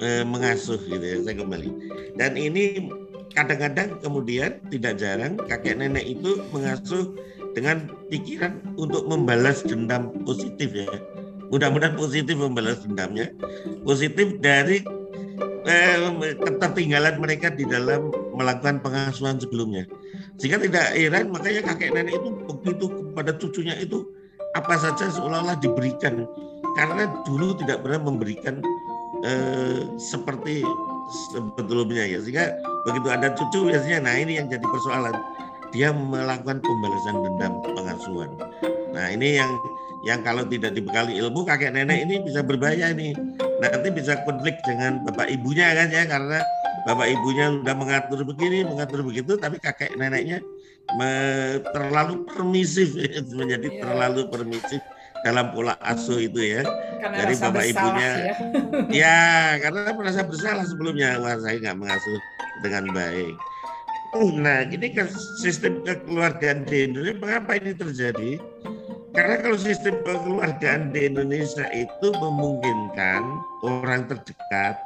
eh, 0.00 0.24
mengasuh 0.24 0.80
gitu 0.88 1.04
ya 1.04 1.18
saya 1.22 1.36
kembali. 1.38 1.70
Dan 2.16 2.34
ini 2.34 2.90
kadang-kadang 3.32 4.00
kemudian 4.00 4.60
tidak 4.68 5.00
jarang 5.00 5.38
kakek 5.48 5.78
nenek 5.78 6.04
itu 6.04 6.40
mengasuh 6.52 7.12
dengan 7.52 7.88
pikiran 8.08 8.60
untuk 8.80 9.04
membalas 9.06 9.62
dendam 9.62 10.12
positif 10.24 10.72
ya. 10.72 10.88
Mudah-mudahan 11.52 12.00
positif 12.00 12.32
membalas 12.32 12.80
dendamnya. 12.80 13.28
Positif 13.84 14.40
dari 14.40 14.80
eh, 15.68 15.96
ketertinggalan 16.40 17.20
mereka 17.20 17.52
di 17.52 17.68
dalam 17.68 18.08
melakukan 18.32 18.80
pengasuhan 18.80 19.36
sebelumnya. 19.36 19.84
Sehingga 20.40 20.64
tidak 20.64 20.96
heran 20.96 21.28
makanya 21.28 21.60
kakek 21.72 21.92
nenek 21.92 22.16
itu 22.16 22.28
begitu 22.48 22.84
kepada 22.88 23.36
cucunya 23.36 23.76
itu 23.76 24.00
apa 24.52 24.76
saja 24.76 25.08
seolah-olah 25.08 25.56
diberikan 25.60 26.28
karena 26.74 27.08
dulu 27.24 27.56
tidak 27.58 27.84
pernah 27.84 28.00
memberikan 28.12 28.60
eh, 29.24 29.86
seperti 30.00 30.64
sebetulnya 31.32 32.04
ya. 32.08 32.18
Sehingga 32.22 32.56
begitu 32.88 33.08
ada 33.12 33.32
cucu 33.36 33.68
biasanya 33.68 33.98
nah 34.08 34.14
ini 34.16 34.40
yang 34.40 34.46
jadi 34.48 34.64
persoalan. 34.64 35.14
Dia 35.72 35.88
melakukan 35.88 36.60
pembalasan 36.60 37.16
dendam 37.24 37.52
pengasuhan. 37.64 38.30
Nah 38.92 39.06
ini 39.08 39.40
yang 39.40 39.48
yang 40.02 40.20
kalau 40.26 40.42
tidak 40.44 40.74
dibekali 40.74 41.16
ilmu 41.16 41.46
kakek 41.46 41.70
nenek 41.72 42.04
ini 42.04 42.20
bisa 42.26 42.42
berbahaya 42.42 42.90
nih 42.90 43.14
nanti 43.62 43.88
bisa 43.94 44.18
konflik 44.26 44.58
dengan 44.66 44.98
bapak 45.06 45.30
ibunya 45.30 45.70
kan 45.78 45.88
ya 45.94 46.02
karena 46.10 46.42
bapak 46.82 47.06
ibunya 47.14 47.46
sudah 47.54 47.74
mengatur 47.78 48.20
begini 48.26 48.66
mengatur 48.66 49.06
begitu 49.06 49.38
tapi 49.38 49.62
kakek 49.62 49.94
neneknya 49.94 50.42
me, 50.98 51.10
terlalu 51.70 52.26
permisif 52.26 52.98
menjadi 53.38 53.68
yeah. 53.70 53.80
terlalu 53.86 54.26
permisif 54.26 54.82
dalam 55.22 55.50
pola 55.54 55.78
asuh 55.82 56.18
itu 56.18 56.38
ya. 56.38 56.62
Karena 57.02 57.16
dari 57.26 57.34
bapak 57.38 57.64
ibunya 57.70 58.10
ya. 58.10 58.34
ya 59.06 59.20
karena 59.62 59.90
merasa 59.94 60.20
bersalah 60.26 60.66
sebelumnya. 60.66 61.18
Wah 61.22 61.38
saya 61.38 61.58
nggak 61.58 61.78
mengasuh 61.78 62.18
dengan 62.62 62.90
baik. 62.94 63.34
Nah 64.36 64.68
ini 64.68 64.92
kan 64.92 65.08
sistem 65.40 65.80
kekeluargaan 65.82 66.68
di 66.68 66.84
Indonesia 66.84 67.16
mengapa 67.16 67.56
ini 67.56 67.72
terjadi? 67.72 68.36
Karena 69.12 69.44
kalau 69.44 69.58
sistem 69.60 70.00
kekeluargaan 70.04 70.92
di 70.92 71.08
Indonesia 71.08 71.68
itu 71.72 72.08
memungkinkan 72.16 73.22
orang 73.64 74.08
terdekat 74.08 74.76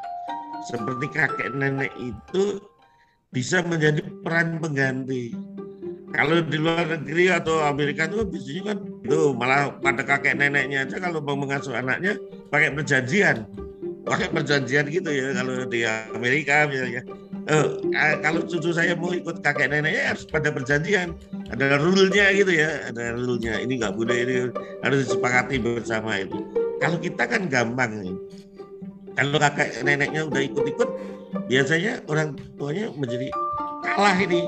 seperti 0.66 1.06
kakek 1.14 1.54
nenek 1.54 1.94
itu 1.98 2.58
bisa 3.30 3.62
menjadi 3.62 4.02
peran 4.26 4.58
pengganti 4.58 5.34
kalau 6.14 6.38
di 6.38 6.58
luar 6.58 6.86
negeri 6.86 7.34
atau 7.34 7.66
Amerika 7.66 8.06
itu 8.06 8.22
biasanya 8.22 8.62
kan 8.72 8.78
itu 9.02 9.18
malah 9.34 9.74
pada 9.82 10.02
kakek 10.06 10.38
neneknya 10.38 10.86
aja 10.86 10.96
kalau 11.02 11.18
mau 11.18 11.34
mengasuh 11.34 11.74
anaknya 11.74 12.14
pakai 12.50 12.70
perjanjian. 12.70 13.46
Pakai 14.06 14.30
perjanjian 14.30 14.86
gitu 14.86 15.10
ya 15.10 15.34
kalau 15.34 15.66
di 15.66 15.82
Amerika 16.14 16.70
misalnya. 16.70 17.02
Eh, 17.46 17.66
kalau 18.22 18.42
cucu 18.42 18.70
saya 18.74 18.94
mau 18.98 19.10
ikut 19.10 19.42
kakek 19.42 19.66
neneknya 19.70 20.14
harus 20.14 20.26
pada 20.30 20.54
perjanjian. 20.54 21.18
Ada 21.50 21.82
rule-nya 21.82 22.30
gitu 22.38 22.54
ya 22.54 22.86
ada 22.86 23.18
rule-nya. 23.18 23.58
Ini 23.66 23.72
nggak 23.82 23.94
boleh 23.98 24.16
ini 24.22 24.34
harus 24.86 25.10
disepakati 25.10 25.58
bersama 25.58 26.22
itu. 26.22 26.38
Kalau 26.78 27.02
kita 27.02 27.26
kan 27.26 27.50
gampang 27.50 28.14
kalau 29.16 29.40
kakek 29.40 29.80
neneknya 29.80 30.28
udah 30.28 30.42
ikut-ikut 30.44 30.90
biasanya 31.48 32.04
orang 32.06 32.36
tuanya 32.60 32.92
menjadi 32.92 33.32
kalah 33.80 34.16
ini 34.20 34.44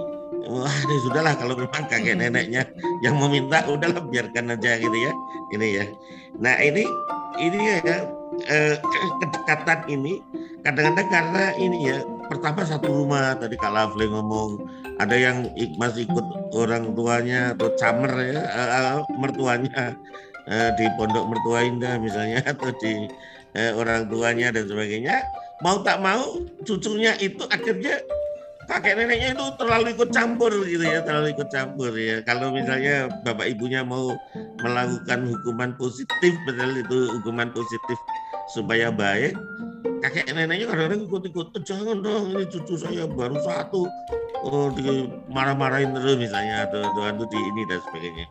wah 0.47 0.76
ini 0.87 0.97
sudahlah 1.02 1.35
kalau 1.35 1.59
memang 1.59 1.85
kakek 1.90 2.14
neneknya 2.14 2.62
yang 3.02 3.18
meminta 3.18 3.66
udahlah 3.66 4.04
biarkan 4.07 4.54
aja 4.54 4.78
gitu 4.78 4.99
ya. 4.99 5.12
Ini 5.57 5.66
ya. 5.83 5.85
Nah 6.38 6.54
ini 6.62 6.85
ini 7.38 7.59
ya 7.59 7.78
eh, 8.47 8.76
kedekatan 9.18 9.88
ini 9.90 10.23
kadang-kadang 10.62 11.09
karena 11.09 11.45
ini 11.59 11.78
ya 11.90 11.99
pertama 12.28 12.61
satu 12.62 12.92
rumah 12.92 13.35
tadi 13.40 13.57
Kak 13.57 13.73
Lafle 13.73 14.04
ngomong 14.07 14.61
ada 15.00 15.16
yang 15.16 15.49
masih 15.80 16.04
ikut 16.04 16.26
orang 16.52 16.92
tuanya 16.92 17.57
atau 17.57 17.73
camer 17.78 18.12
ya 18.35 18.40
uh, 18.45 19.00
mertuanya 19.16 19.97
uh, 20.45 20.71
di 20.76 20.85
pondok 21.00 21.25
mertua 21.30 21.64
indah 21.64 21.97
misalnya 21.97 22.45
atau 22.52 22.68
di 22.83 23.09
uh, 23.57 23.73
orang 23.80 24.07
tuanya 24.12 24.52
dan 24.52 24.68
sebagainya. 24.68 25.25
Mau 25.64 25.83
tak 25.83 25.99
mau 25.99 26.38
cucunya 26.62 27.18
itu 27.18 27.42
akhirnya 27.50 27.99
kakek 28.69 28.95
neneknya 29.01 29.33
itu 29.33 29.47
terlalu 29.57 29.97
ikut 29.97 30.11
campur 30.13 30.53
gitu 30.69 30.85
ya, 30.85 31.01
terlalu 31.01 31.33
ikut 31.33 31.49
campur 31.49 31.91
ya. 31.97 32.21
Kalau 32.23 32.53
misalnya 32.53 33.09
bapak 33.25 33.49
ibunya 33.49 33.81
mau 33.81 34.13
melakukan 34.61 35.25
hukuman 35.25 35.73
positif, 35.81 36.33
betul 36.45 36.77
itu 36.77 36.99
hukuman 37.17 37.49
positif 37.51 37.99
supaya 38.53 38.93
baik, 38.93 39.33
kakek 40.05 40.29
neneknya 40.37 40.69
kadang-kadang 40.69 41.03
ikut-ikut, 41.09 41.47
jangan 41.65 42.05
dong 42.05 42.37
ini 42.37 42.45
cucu 42.45 42.77
saya 42.77 43.09
baru 43.09 43.41
satu, 43.41 43.89
oh 44.45 44.69
di 44.77 45.09
marah-marahin 45.33 45.97
terus 45.97 46.21
misalnya 46.21 46.69
atau 46.69 46.85
Tuhan 46.93 47.17
itu 47.17 47.27
di 47.33 47.39
ini 47.41 47.63
dan 47.73 47.81
sebagainya. 47.89 48.27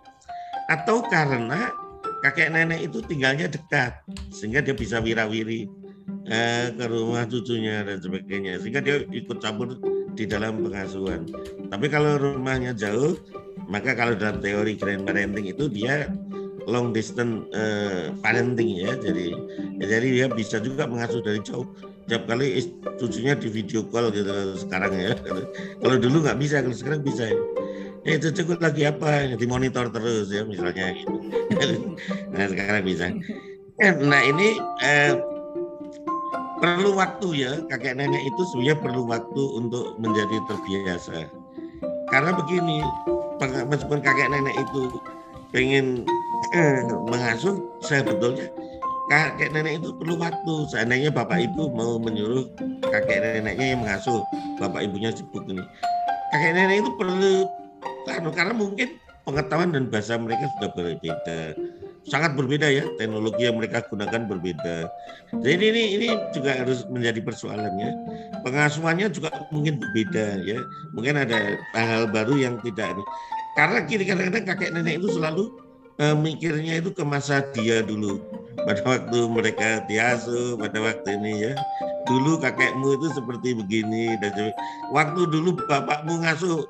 Atau 0.67 1.01
karena 1.09 1.73
kakek 2.21 2.53
nenek 2.53 2.89
itu 2.91 3.01
tinggalnya 3.05 3.49
dekat 3.49 4.05
sehingga 4.33 4.61
dia 4.61 4.73
bisa 4.73 5.01
wirawiri 5.01 5.69
eh, 6.27 6.71
ke 6.75 6.85
rumah 6.87 7.23
cucunya 7.27 7.83
dan 7.87 7.97
sebagainya 8.03 8.59
sehingga 8.59 8.83
dia 8.83 9.03
ikut 9.07 9.39
campur 9.39 9.79
di 10.17 10.25
dalam 10.25 10.65
pengasuhan. 10.65 11.29
Tapi 11.69 11.85
kalau 11.87 12.17
rumahnya 12.17 12.73
jauh, 12.73 13.15
maka 13.69 13.93
kalau 13.93 14.17
dalam 14.17 14.41
teori 14.41 14.73
grand 14.75 15.05
parenting 15.05 15.45
itu 15.51 15.69
dia 15.69 16.09
long 16.67 16.91
distance 16.91 17.47
uh, 17.53 18.11
parenting 18.19 18.81
ya. 18.81 18.97
Jadi 18.97 19.31
ya, 19.79 19.85
jadi 19.85 20.07
dia 20.07 20.27
bisa 20.27 20.57
juga 20.59 20.89
mengasuh 20.89 21.21
dari 21.21 21.39
jauh. 21.45 21.69
Tiap 22.07 22.23
kali 22.23 22.59
cucunya 22.97 23.35
di 23.35 23.47
video 23.51 23.83
call 23.87 24.09
gitu 24.15 24.57
sekarang 24.57 24.95
ya. 24.95 25.11
Kalau 25.83 25.95
dulu 25.99 26.23
nggak 26.23 26.39
bisa, 26.39 26.63
kalau 26.63 26.75
sekarang 26.75 27.01
bisa. 27.03 27.27
Ya. 27.27 27.39
Eh, 28.07 28.15
itu 28.15 28.31
cukup 28.31 28.63
lagi 28.63 28.87
apa? 28.87 29.35
Dimonitor 29.35 29.91
terus 29.91 30.31
ya 30.31 30.47
misalnya 30.47 30.95
nah 32.31 32.47
sekarang 32.47 32.87
bisa. 32.87 33.11
Nah 33.83 34.21
ini 34.23 34.55
eh, 34.79 35.19
perlu 36.57 36.97
waktu 36.97 37.27
ya 37.45 37.51
kakek 37.69 37.97
nenek 37.97 38.21
itu 38.25 38.41
sebenarnya 38.49 38.77
perlu 38.81 39.01
waktu 39.05 39.43
untuk 39.53 39.97
menjadi 40.01 40.37
terbiasa. 40.49 41.29
Karena 42.09 42.31
begini 42.33 42.81
meskipun 43.69 44.01
kakek 44.01 44.29
nenek 44.33 44.55
itu 44.57 44.81
pengen 45.53 46.03
eh, 46.51 46.81
mengasuh 47.07 47.61
saya 47.79 48.03
betulnya 48.03 48.49
kakek 49.07 49.53
nenek 49.53 49.79
itu 49.83 49.93
perlu 49.95 50.17
waktu. 50.17 50.55
Seandainya 50.73 51.13
bapak 51.13 51.45
ibu 51.45 51.69
mau 51.71 52.01
menyuruh 52.01 52.49
kakek 52.89 53.21
neneknya 53.21 53.77
yang 53.77 53.79
mengasuh 53.85 54.21
bapak 54.57 54.85
ibunya 54.89 55.13
sibuk 55.13 55.45
ini. 55.47 55.63
Kakek 56.33 56.51
nenek 56.57 56.83
itu 56.83 56.91
perlu 56.97 57.33
karena, 58.07 58.29
karena 58.33 58.53
mungkin 58.55 58.87
pengetahuan 59.27 59.75
dan 59.75 59.91
bahasa 59.91 60.15
mereka 60.15 60.47
sudah 60.57 60.69
berbeda 60.73 61.39
sangat 62.07 62.39
berbeda 62.39 62.67
ya 62.71 62.87
teknologi 62.95 63.45
yang 63.45 63.59
mereka 63.59 63.83
gunakan 63.85 64.25
berbeda. 64.25 64.87
Jadi 65.43 65.63
ini 65.75 65.83
ini 65.99 66.07
juga 66.31 66.55
harus 66.55 66.87
menjadi 66.87 67.19
persoalannya. 67.19 67.89
Pengasuhannya 68.47 69.07
juga 69.11 69.29
mungkin 69.51 69.77
berbeda 69.77 70.41
ya. 70.41 70.59
Mungkin 70.95 71.19
ada 71.19 71.59
hal-hal 71.75 72.07
baru 72.09 72.39
yang 72.39 72.55
tidak 72.63 72.95
karena 73.57 73.81
kiri 73.89 74.05
kadang-kadang 74.05 74.45
kakek 74.53 74.69
nenek 74.69 75.01
itu 75.01 75.17
selalu 75.17 75.49
uh, 75.97 76.13
mikirnya 76.13 76.77
itu 76.77 76.93
ke 76.93 77.01
masa 77.01 77.41
dia 77.57 77.81
dulu 77.81 78.21
pada 78.61 78.85
waktu 78.85 79.19
mereka 79.25 79.81
diasuh 79.89 80.53
pada 80.61 80.77
waktu 80.77 81.17
ini 81.17 81.33
ya 81.49 81.53
dulu 82.05 82.37
kakekmu 82.37 83.01
itu 83.01 83.07
seperti 83.17 83.57
begini 83.57 84.13
dan 84.21 84.53
waktu 84.93 85.25
dulu 85.25 85.57
bapakmu 85.65 86.21
ngasuh 86.21 86.69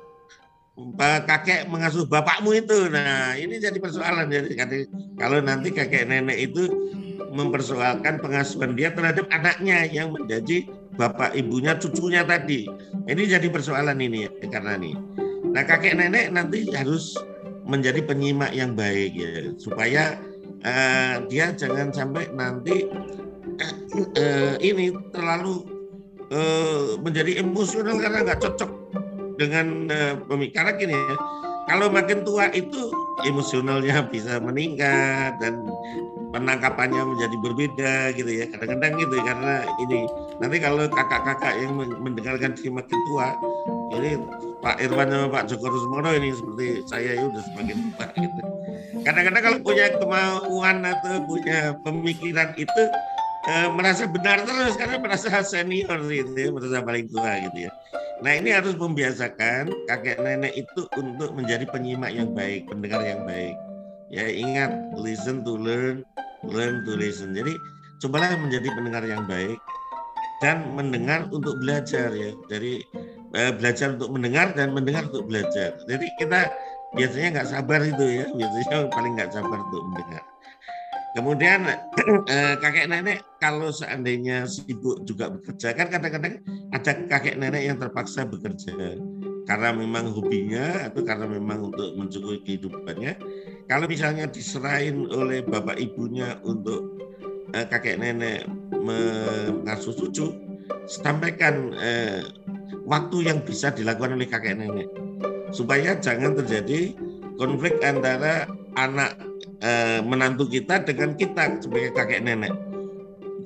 kakek 0.98 1.66
mengasuh 1.70 2.06
bapakmu 2.06 2.54
itu. 2.58 2.90
Nah, 2.90 3.34
ini 3.38 3.58
jadi 3.58 3.78
persoalan 3.78 4.30
jadi 4.30 4.54
kalau 5.18 5.38
nanti 5.42 5.74
kakek 5.74 6.06
nenek 6.06 6.50
itu 6.50 6.70
mempersoalkan 7.28 8.18
pengasuhan 8.18 8.74
dia 8.74 8.90
terhadap 8.94 9.28
anaknya 9.30 9.84
yang 9.90 10.10
menjadi 10.10 10.66
bapak 10.98 11.34
ibunya 11.38 11.78
cucunya 11.78 12.26
tadi. 12.26 12.66
Ini 13.06 13.22
jadi 13.38 13.46
persoalan 13.50 13.98
ini 14.00 14.26
ya, 14.26 14.30
karena 14.50 14.78
ini. 14.78 14.94
Nah, 15.48 15.62
kakek 15.64 15.98
nenek 15.98 16.34
nanti 16.34 16.66
harus 16.74 17.14
menjadi 17.68 18.00
penyimak 18.00 18.56
yang 18.56 18.72
baik 18.72 19.12
ya 19.12 19.52
supaya 19.60 20.16
uh, 20.64 21.20
dia 21.28 21.52
jangan 21.52 21.92
sampai 21.92 22.32
nanti 22.32 22.88
uh, 23.60 23.74
uh, 24.16 24.54
ini 24.64 24.88
terlalu 25.12 25.68
uh, 26.32 26.96
menjadi 27.04 27.44
emosional 27.44 28.00
karena 28.00 28.24
nggak 28.24 28.40
cocok 28.40 28.70
dengan 29.38 29.86
uh, 29.88 30.14
pemikiran 30.26 30.74
gini 30.76 30.92
ya 30.92 31.16
kalau 31.68 31.92
makin 31.92 32.24
tua 32.24 32.48
itu 32.56 32.88
emosionalnya 33.28 34.08
bisa 34.08 34.40
meningkat 34.40 35.36
dan 35.36 35.68
penangkapannya 36.32 37.02
menjadi 37.04 37.36
berbeda 37.44 37.94
gitu 38.16 38.30
ya. 38.40 38.48
Kadang-kadang 38.48 38.96
gitu 38.96 39.14
ya, 39.20 39.24
karena 39.28 39.54
ini 39.84 40.00
nanti 40.40 40.56
kalau 40.64 40.88
kakak-kakak 40.88 41.60
yang 41.60 41.76
mendengarkan 41.76 42.56
si 42.56 42.72
makin 42.72 42.98
tua 43.12 43.36
ini 44.00 44.16
Pak 44.64 44.80
Irwan 44.80 45.12
sama 45.12 45.26
Pak 45.28 45.44
Joko 45.52 45.68
Rusmono 45.68 46.08
ini 46.16 46.32
seperti 46.32 46.66
saya 46.88 47.20
ya 47.20 47.24
udah 47.28 47.42
semakin 47.52 47.76
tua 47.92 48.06
gitu. 48.16 48.40
Kadang-kadang 49.04 49.42
kalau 49.44 49.58
punya 49.60 49.86
kemauan 50.00 50.76
atau 50.88 51.14
punya 51.28 51.58
pemikiran 51.84 52.48
itu 52.56 52.82
eh, 53.44 53.68
merasa 53.76 54.08
benar 54.08 54.40
terus 54.40 54.72
karena 54.80 54.96
merasa 54.96 55.28
senior 55.44 56.00
gitu 56.08 56.32
ya 56.32 56.48
merasa 56.48 56.80
paling 56.80 57.06
tua 57.12 57.44
gitu 57.44 57.68
ya 57.68 57.72
Nah 58.18 58.32
ini 58.34 58.50
harus 58.50 58.74
membiasakan 58.74 59.70
kakek 59.86 60.18
nenek 60.18 60.54
itu 60.58 60.90
untuk 60.98 61.30
menjadi 61.38 61.62
penyimak 61.70 62.10
yang 62.10 62.34
baik, 62.34 62.66
pendengar 62.66 63.06
yang 63.06 63.22
baik. 63.22 63.54
Ya 64.10 64.26
ingat, 64.26 64.74
listen 64.98 65.46
to 65.46 65.54
learn, 65.54 66.02
learn 66.42 66.82
to 66.82 66.98
listen. 66.98 67.30
Jadi 67.30 67.54
cobalah 68.02 68.34
menjadi 68.34 68.68
pendengar 68.74 69.04
yang 69.06 69.22
baik 69.30 69.58
dan 70.42 70.66
mendengar 70.74 71.30
untuk 71.30 71.62
belajar 71.62 72.10
ya. 72.10 72.34
Jadi 72.50 72.82
eh, 73.38 73.52
belajar 73.54 73.94
untuk 73.94 74.10
mendengar 74.10 74.50
dan 74.50 74.74
mendengar 74.74 75.06
untuk 75.06 75.30
belajar. 75.30 75.78
Jadi 75.86 76.06
kita 76.18 76.50
biasanya 76.98 77.28
nggak 77.38 77.48
sabar 77.54 77.80
itu 77.86 78.02
ya, 78.02 78.26
biasanya 78.34 78.90
paling 78.90 79.12
nggak 79.14 79.30
sabar 79.30 79.58
untuk 79.62 79.82
mendengar. 79.94 80.27
Kemudian 81.16 81.64
eh, 82.32 82.54
kakek 82.60 82.88
nenek 82.92 83.24
kalau 83.40 83.72
seandainya 83.72 84.44
sibuk 84.44 85.02
juga 85.08 85.32
bekerja 85.32 85.72
kan 85.72 85.88
kadang-kadang 85.88 86.44
ada 86.74 86.92
kakek 87.08 87.40
nenek 87.40 87.62
yang 87.64 87.76
terpaksa 87.80 88.28
bekerja 88.28 89.00
karena 89.48 89.72
memang 89.72 90.12
hobinya 90.12 90.92
atau 90.92 91.00
karena 91.00 91.24
memang 91.24 91.72
untuk 91.72 91.96
mencukupi 91.96 92.44
kehidupannya. 92.44 93.16
Kalau 93.64 93.88
misalnya 93.88 94.28
diserahin 94.28 95.08
oleh 95.08 95.40
bapak 95.40 95.80
ibunya 95.80 96.36
untuk 96.44 97.00
eh, 97.56 97.64
kakek 97.64 97.96
nenek 97.96 98.44
mengasuh 98.76 99.96
cucu, 99.96 100.36
sampaikan 100.84 101.72
eh, 101.80 102.20
waktu 102.84 103.32
yang 103.32 103.40
bisa 103.44 103.72
dilakukan 103.72 104.16
oleh 104.16 104.28
kakek 104.28 104.60
nenek 104.60 104.88
supaya 105.52 105.96
jangan 105.96 106.36
terjadi 106.36 106.92
konflik 107.40 107.80
antara 107.80 108.44
anak 108.76 109.16
eh, 109.62 110.00
menantu 110.02 110.46
kita 110.46 110.82
dengan 110.86 111.14
kita 111.18 111.58
sebagai 111.62 111.94
kakek 111.94 112.22
nenek. 112.22 112.52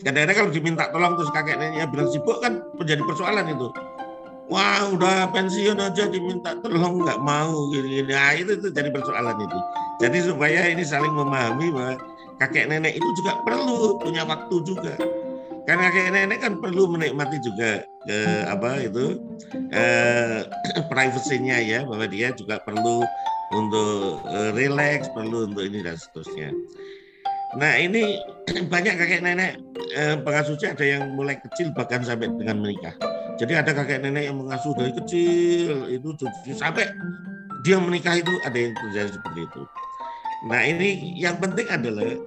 Kadang-kadang 0.02 0.36
kalau 0.36 0.50
diminta 0.50 0.84
tolong 0.90 1.14
terus 1.20 1.30
kakek 1.30 1.56
neneknya 1.60 1.86
bilang 1.88 2.08
sibuk 2.10 2.38
kan 2.40 2.64
menjadi 2.76 3.02
persoalan 3.04 3.46
itu. 3.52 3.68
Wah 4.50 4.84
udah 4.92 5.32
pensiun 5.32 5.78
aja 5.80 6.10
diminta 6.10 6.58
tolong 6.60 7.06
nggak 7.06 7.20
mau 7.22 7.72
gini-gini. 7.72 8.12
Nah, 8.12 8.36
itu 8.36 8.58
itu 8.58 8.68
jadi 8.68 8.92
persoalan 8.92 9.36
itu. 9.40 9.58
Jadi 10.02 10.18
supaya 10.26 10.66
ini 10.68 10.82
saling 10.82 11.14
memahami 11.14 11.70
bahwa 11.72 11.94
kakek 12.42 12.68
nenek 12.68 12.98
itu 12.98 13.08
juga 13.22 13.38
perlu 13.46 14.02
punya 14.02 14.26
waktu 14.26 14.56
juga. 14.66 14.98
Karena 15.62 15.88
kakek 15.88 16.10
nenek 16.10 16.38
kan 16.42 16.58
perlu 16.58 16.90
menikmati 16.90 17.38
juga 17.38 17.86
ke 18.02 18.18
apa 18.50 18.82
itu 18.82 19.22
eh, 19.70 20.42
privasinya 20.90 21.56
ya 21.62 21.86
bahwa 21.86 22.10
dia 22.10 22.34
juga 22.34 22.58
perlu 22.66 23.06
untuk 23.52 24.24
eh, 24.32 24.50
relax 24.56 25.08
perlu 25.12 25.52
untuk 25.52 25.64
ini 25.68 25.84
dan 25.84 25.96
seterusnya 25.96 26.50
nah 27.60 27.76
ini 27.76 28.20
banyak 28.72 28.96
kakek 28.96 29.20
nenek 29.22 29.60
eh, 29.92 30.16
pengasuhnya 30.20 30.72
ada 30.72 30.84
yang 30.84 31.12
mulai 31.14 31.36
kecil 31.38 31.70
bahkan 31.76 32.00
sampai 32.00 32.32
dengan 32.32 32.64
menikah 32.64 32.96
jadi 33.36 33.64
ada 33.64 33.72
kakek 33.72 34.04
nenek 34.04 34.28
yang 34.28 34.36
mengasuh 34.40 34.72
dari 34.76 34.92
kecil 34.96 35.88
itu 35.88 36.12
sampai 36.56 36.88
dia 37.62 37.78
menikah 37.78 38.18
itu 38.18 38.32
ada 38.42 38.58
yang 38.58 38.74
terjadi 38.74 39.10
seperti 39.14 39.40
itu. 39.46 39.62
Nah 40.50 40.60
ini 40.66 41.14
yang 41.14 41.38
penting 41.38 41.70
adalah 41.70 42.18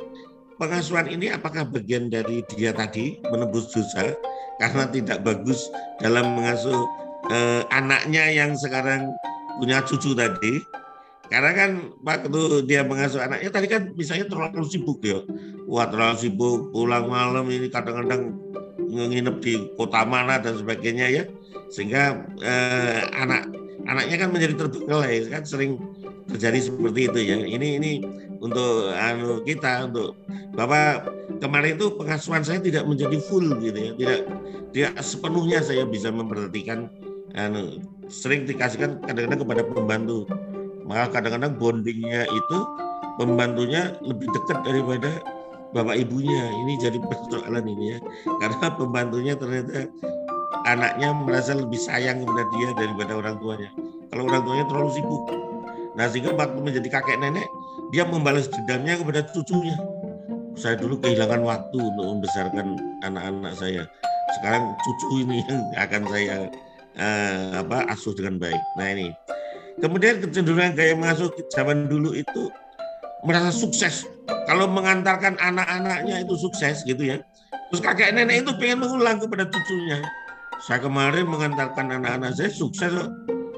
pengasuhan 0.56 1.12
ini 1.12 1.36
apakah 1.36 1.68
bagian 1.68 2.08
dari 2.08 2.40
dia 2.56 2.72
tadi 2.72 3.20
menebus 3.28 3.76
dosa 3.76 4.16
karena 4.64 4.88
tidak 4.88 5.20
bagus 5.28 5.68
dalam 6.00 6.40
mengasuh 6.40 6.88
eh, 7.28 7.62
anaknya 7.76 8.32
yang 8.32 8.56
sekarang 8.56 9.12
punya 9.60 9.84
cucu 9.84 10.16
tadi. 10.16 10.64
Karena 11.26 11.52
kan 11.58 11.72
waktu 12.06 12.66
dia 12.70 12.86
mengasuh 12.86 13.22
anaknya 13.22 13.50
tadi 13.50 13.68
kan 13.68 13.82
misalnya 13.98 14.30
terlalu 14.30 14.66
sibuk 14.70 15.02
ya. 15.02 15.26
Wah 15.66 15.90
terlalu 15.90 16.18
sibuk 16.22 16.70
pulang 16.70 17.10
malam 17.10 17.50
ini 17.50 17.68
kadang-kadang 17.70 18.38
nginep 18.86 19.36
di 19.42 19.54
kota 19.76 20.06
mana 20.06 20.38
dan 20.38 20.56
sebagainya 20.58 21.08
ya. 21.10 21.24
Sehingga 21.74 22.30
eh, 22.40 23.02
anak 23.18 23.50
anaknya 23.90 24.16
kan 24.22 24.30
menjadi 24.34 24.54
terbengkalai 24.58 25.26
kan 25.30 25.44
sering 25.46 25.82
terjadi 26.30 26.70
seperti 26.70 27.02
itu 27.10 27.20
ya. 27.26 27.36
Ini 27.42 27.68
ini 27.82 27.92
untuk 28.42 28.94
anu 28.94 29.42
kita 29.42 29.90
untuk 29.90 30.18
bapak 30.54 31.10
kemarin 31.42 31.78
itu 31.78 31.90
pengasuhan 31.98 32.46
saya 32.46 32.62
tidak 32.62 32.86
menjadi 32.86 33.18
full 33.26 33.58
gitu 33.62 33.78
ya. 33.78 33.92
Tidak 33.98 34.20
tidak 34.78 34.94
sepenuhnya 35.02 35.60
saya 35.66 35.90
bisa 35.90 36.14
memperhatikan 36.14 36.86
anu 37.34 37.82
sering 38.08 38.46
dikasihkan 38.46 39.02
kadang-kadang 39.04 39.42
kepada 39.42 39.62
pembantu 39.66 40.30
maka 40.86 41.18
kadang-kadang 41.18 41.58
bondingnya 41.58 42.30
itu 42.30 42.58
pembantunya 43.18 43.98
lebih 44.06 44.30
dekat 44.30 44.62
daripada 44.62 45.10
bapak 45.74 45.98
ibunya. 45.98 46.54
Ini 46.64 46.74
jadi 46.80 46.98
persoalan 47.02 47.66
ini 47.66 47.98
ya. 47.98 48.00
Karena 48.40 48.66
pembantunya 48.72 49.34
ternyata 49.34 49.90
anaknya 50.70 51.12
merasa 51.12 51.58
lebih 51.58 51.82
sayang 51.82 52.22
kepada 52.22 52.44
dia 52.54 52.70
daripada 52.78 53.14
orang 53.18 53.36
tuanya. 53.42 53.70
Kalau 54.14 54.24
orang 54.30 54.42
tuanya 54.46 54.66
terlalu 54.70 54.92
sibuk. 54.94 55.24
Nah 55.98 56.06
sehingga 56.08 56.32
waktu 56.38 56.60
menjadi 56.62 56.88
kakek 57.02 57.18
nenek 57.20 57.48
dia 57.90 58.06
membalas 58.06 58.48
dendamnya 58.48 58.96
kepada 59.02 59.26
cucunya. 59.34 59.76
Saya 60.56 60.80
dulu 60.80 61.04
kehilangan 61.04 61.44
waktu 61.44 61.78
untuk 61.82 62.06
membesarkan 62.16 62.80
anak-anak 63.04 63.54
saya. 63.60 63.84
Sekarang 64.40 64.72
cucu 64.80 65.28
ini 65.28 65.44
yang 65.44 65.60
akan 65.76 66.04
saya 66.08 66.48
uh, 66.96 67.60
apa 67.60 67.92
asuh 67.92 68.16
dengan 68.16 68.40
baik. 68.40 68.62
Nah 68.80 68.88
ini 68.96 69.12
kemudian 69.80 70.24
kecenderungan 70.24 70.76
gaya 70.76 70.94
mengasuh 70.96 71.32
zaman 71.52 71.88
dulu 71.92 72.16
itu 72.16 72.52
merasa 73.26 73.50
sukses. 73.50 74.06
Kalau 74.46 74.70
mengantarkan 74.70 75.36
anak-anaknya 75.42 76.22
itu 76.24 76.38
sukses 76.38 76.86
gitu 76.86 77.02
ya. 77.02 77.18
Terus 77.74 77.82
kakek 77.82 78.14
nenek 78.14 78.46
itu 78.46 78.52
pengen 78.62 78.86
mengulang 78.86 79.18
kepada 79.18 79.50
cucunya. 79.50 80.00
Saya 80.64 80.80
kemarin 80.80 81.26
mengantarkan 81.28 81.86
anak-anak 81.92 82.32
saya 82.38 82.50
sukses 82.54 82.94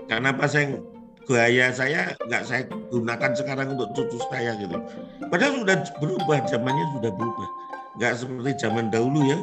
karena 0.07 0.31
pas 0.31 0.49
saya 0.49 0.79
gaya 1.27 1.67
saya 1.75 2.15
nggak 2.23 2.43
saya 2.47 2.63
gunakan 2.87 3.31
sekarang 3.35 3.75
untuk 3.75 3.91
cucu 3.91 4.17
saya 4.31 4.55
gitu. 4.55 4.79
Padahal 5.27 5.61
sudah 5.61 5.77
berubah 5.99 6.39
zamannya 6.47 6.85
sudah 6.97 7.11
berubah. 7.11 7.47
Nggak 7.99 8.13
seperti 8.15 8.51
zaman 8.63 8.87
dahulu 8.87 9.19
ya. 9.27 9.37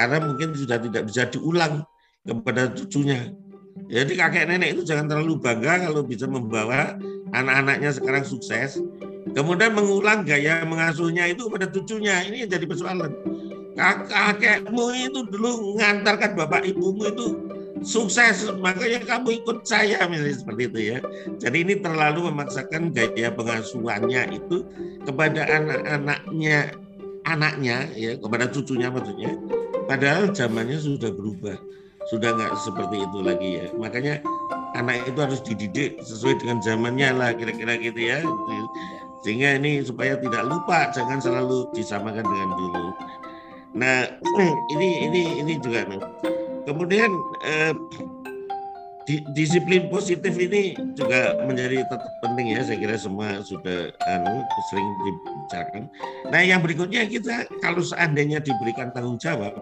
Karena 0.00 0.24
mungkin 0.24 0.56
sudah 0.56 0.78
tidak 0.80 1.02
bisa 1.04 1.28
diulang 1.28 1.84
kepada 2.24 2.72
cucunya 2.72 3.28
jadi 3.86 4.12
kakek 4.18 4.44
nenek 4.50 4.74
itu 4.74 4.82
jangan 4.82 5.06
terlalu 5.06 5.38
bangga 5.38 5.86
kalau 5.86 6.02
bisa 6.02 6.26
membawa 6.26 6.98
anak-anaknya 7.30 7.94
sekarang 7.94 8.26
sukses 8.26 8.82
Kemudian 9.36 9.76
mengulang 9.76 10.24
gaya 10.24 10.64
mengasuhnya 10.64 11.28
itu 11.28 11.48
pada 11.50 11.68
cucunya. 11.68 12.24
Ini 12.24 12.46
yang 12.46 12.50
jadi 12.50 12.64
persoalan. 12.68 13.12
Kakekmu 13.78 14.86
itu 14.96 15.20
dulu 15.30 15.78
mengantarkan 15.78 16.34
bapak 16.34 16.66
ibumu 16.66 17.06
itu 17.06 17.26
sukses, 17.86 18.50
makanya 18.58 18.98
kamu 19.06 19.38
ikut 19.38 19.62
saya 19.62 20.02
misalnya 20.10 20.34
seperti 20.34 20.62
itu 20.66 20.78
ya. 20.96 20.98
Jadi 21.38 21.56
ini 21.62 21.74
terlalu 21.78 22.26
memaksakan 22.26 22.90
gaya 22.90 23.30
pengasuhannya 23.30 24.34
itu 24.34 24.66
kepada 25.06 25.46
anak-anaknya, 25.46 26.74
anaknya 27.22 27.86
ya, 27.94 28.18
kepada 28.18 28.50
cucunya 28.50 28.90
maksudnya. 28.90 29.38
Padahal 29.86 30.34
zamannya 30.34 30.82
sudah 30.82 31.14
berubah, 31.14 31.54
sudah 32.08 32.34
nggak 32.34 32.52
seperti 32.56 33.04
itu 33.04 33.18
lagi 33.20 33.50
ya. 33.62 33.66
Makanya 33.76 34.14
anak 34.76 35.04
itu 35.08 35.18
harus 35.20 35.40
dididik 35.44 36.00
sesuai 36.00 36.40
dengan 36.40 36.58
zamannya 36.64 37.08
lah 37.16 37.30
kira-kira 37.36 37.76
gitu 37.76 38.00
ya. 38.00 38.24
Sehingga 39.22 39.60
ini 39.60 39.84
supaya 39.84 40.16
tidak 40.16 40.48
lupa 40.48 40.88
jangan 40.96 41.20
selalu 41.20 41.68
disamakan 41.76 42.24
dengan 42.24 42.50
dulu. 42.56 42.84
Nah 43.76 43.96
ini 44.74 45.08
ini 45.08 45.22
ini 45.44 45.54
juga 45.60 45.84
kemudian 46.64 47.10
eh, 47.44 47.72
di, 49.08 49.24
disiplin 49.32 49.88
positif 49.88 50.36
ini 50.36 50.76
juga 50.92 51.36
menjadi 51.44 51.84
tetap 51.84 52.12
penting 52.24 52.56
ya. 52.56 52.60
Saya 52.64 52.78
kira 52.80 52.96
semua 52.96 53.40
sudah 53.44 53.92
anu 54.08 54.44
sering 54.72 54.88
dibicarakan. 55.04 55.82
Nah 56.32 56.40
yang 56.40 56.60
berikutnya 56.64 57.04
kita 57.04 57.48
kalau 57.60 57.84
seandainya 57.84 58.40
diberikan 58.40 58.92
tanggung 58.96 59.20
jawab 59.20 59.60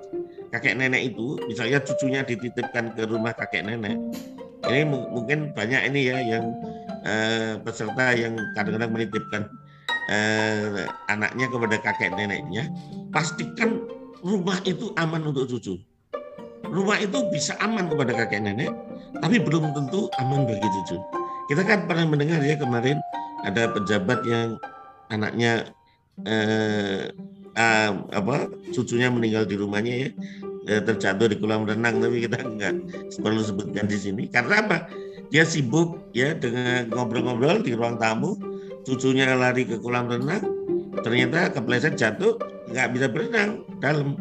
kakek 0.55 0.79
nenek 0.79 1.15
itu 1.15 1.39
misalnya 1.49 1.83
cucunya 1.83 2.21
dititipkan 2.23 2.95
ke 2.95 3.03
rumah 3.09 3.35
kakek 3.35 3.67
nenek 3.67 3.99
ini 4.67 4.83
mungkin 4.89 5.55
banyak 5.55 5.93
ini 5.93 6.01
ya 6.11 6.19
yang 6.19 6.45
eh, 7.07 7.55
peserta 7.63 8.15
yang 8.17 8.35
kadang-kadang 8.59 8.91
menitipkan 8.91 9.43
eh, 10.11 10.87
anaknya 11.11 11.47
kepada 11.51 11.77
kakek 11.83 12.11
neneknya, 12.15 12.71
pastikan 13.15 13.87
rumah 14.23 14.59
itu 14.67 14.91
aman 14.99 15.31
untuk 15.31 15.47
cucu. 15.51 15.79
Rumah 16.67 16.99
itu 16.99 17.23
bisa 17.31 17.55
aman 17.63 17.87
kepada 17.87 18.11
kakek 18.11 18.43
nenek, 18.43 18.71
tapi 19.23 19.39
belum 19.39 19.71
tentu 19.71 20.11
aman 20.19 20.47
bagi 20.51 20.67
cucu. 20.67 20.99
Kita 21.47 21.63
kan 21.63 21.87
pernah 21.87 22.11
mendengar 22.11 22.43
ya 22.43 22.59
kemarin 22.59 22.99
ada 23.47 23.71
pejabat 23.71 24.19
yang 24.27 24.59
anaknya 25.15 25.71
eh, 26.27 27.15
eh, 27.57 27.90
apa 28.12 28.53
cucunya 28.71 29.09
meninggal 29.09 29.49
di 29.49 29.57
rumahnya 29.57 29.95
ya. 30.07 30.11
Eh, 30.66 30.83
terjatuh 30.83 31.31
di 31.31 31.38
kolam 31.38 31.62
renang 31.62 32.03
tapi 32.03 32.27
kita 32.27 32.42
nggak 32.42 32.75
perlu 33.23 33.40
sebutkan 33.40 33.87
di 33.87 33.99
sini. 33.99 34.23
Karena 34.29 34.66
apa? 34.66 34.79
Dia 35.31 35.42
sibuk 35.47 36.11
ya 36.14 36.35
dengan 36.35 36.90
ngobrol-ngobrol 36.90 37.62
di 37.62 37.75
ruang 37.75 37.99
tamu. 37.99 38.35
Cucunya 38.87 39.35
lari 39.35 39.66
ke 39.66 39.83
kolam 39.83 40.07
renang 40.07 40.42
ternyata 41.03 41.55
kepleset 41.55 41.95
jatuh 41.99 42.38
nggak 42.71 42.88
bisa 42.95 43.07
berenang 43.11 43.62
dalam. 43.79 44.19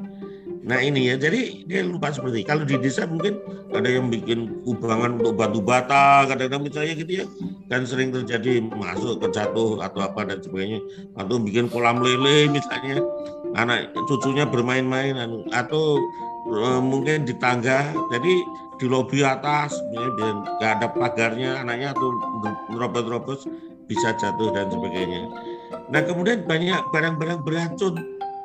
Nah 0.66 0.82
ini 0.82 1.14
ya 1.14 1.16
jadi 1.18 1.66
dia 1.70 1.86
lupa 1.86 2.10
seperti 2.10 2.42
kalau 2.42 2.66
di 2.66 2.78
desa 2.82 3.06
mungkin 3.06 3.38
ada 3.70 3.86
yang 3.86 4.10
bikin 4.10 4.66
kubangan 4.66 5.22
untuk 5.22 5.38
batu 5.38 5.62
bata 5.62 6.26
kadang-kadang 6.26 6.66
misalnya 6.66 6.94
gitu 6.98 7.12
ya 7.22 7.26
kan 7.70 7.86
sering 7.86 8.10
terjadi 8.10 8.66
masuk 8.74 9.22
terjatuh 9.22 9.82
atau 9.82 10.00
apa 10.02 10.26
dan 10.26 10.42
sebagainya. 10.42 10.82
Atau 11.18 11.38
bikin 11.38 11.70
kolam 11.70 12.02
lele 12.02 12.50
misalnya 12.50 13.02
anak 13.56 13.96
cucunya 14.08 14.46
bermain-main 14.46 15.16
anu, 15.16 15.48
atau 15.56 15.98
uh, 16.52 16.82
mungkin 16.84 17.24
di 17.24 17.34
tangga 17.40 17.92
jadi 18.12 18.34
di 18.76 18.86
lobi 18.92 19.24
atas 19.24 19.80
nggak 19.96 20.72
ada 20.80 20.88
pagarnya 20.92 21.64
anaknya 21.64 21.96
atau 21.96 22.12
nerobos-nerobos 22.76 23.48
bisa 23.88 24.12
jatuh 24.18 24.52
dan 24.52 24.68
sebagainya. 24.68 25.32
Nah 25.94 26.02
kemudian 26.04 26.44
banyak 26.44 26.84
barang-barang 26.92 27.40
beracun 27.46 27.96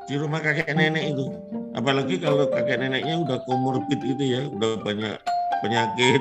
di 0.07 0.15
rumah 0.15 0.39
kakek 0.39 0.71
nenek 0.71 1.17
itu. 1.17 1.27
Apalagi 1.75 2.23
kalau 2.23 2.47
kakek 2.47 2.79
neneknya 2.79 3.19
udah 3.27 3.39
komorbid 3.49 3.99
gitu 4.05 4.23
ya 4.23 4.47
udah 4.47 4.79
banyak 4.87 5.19
penyakit 5.61 6.21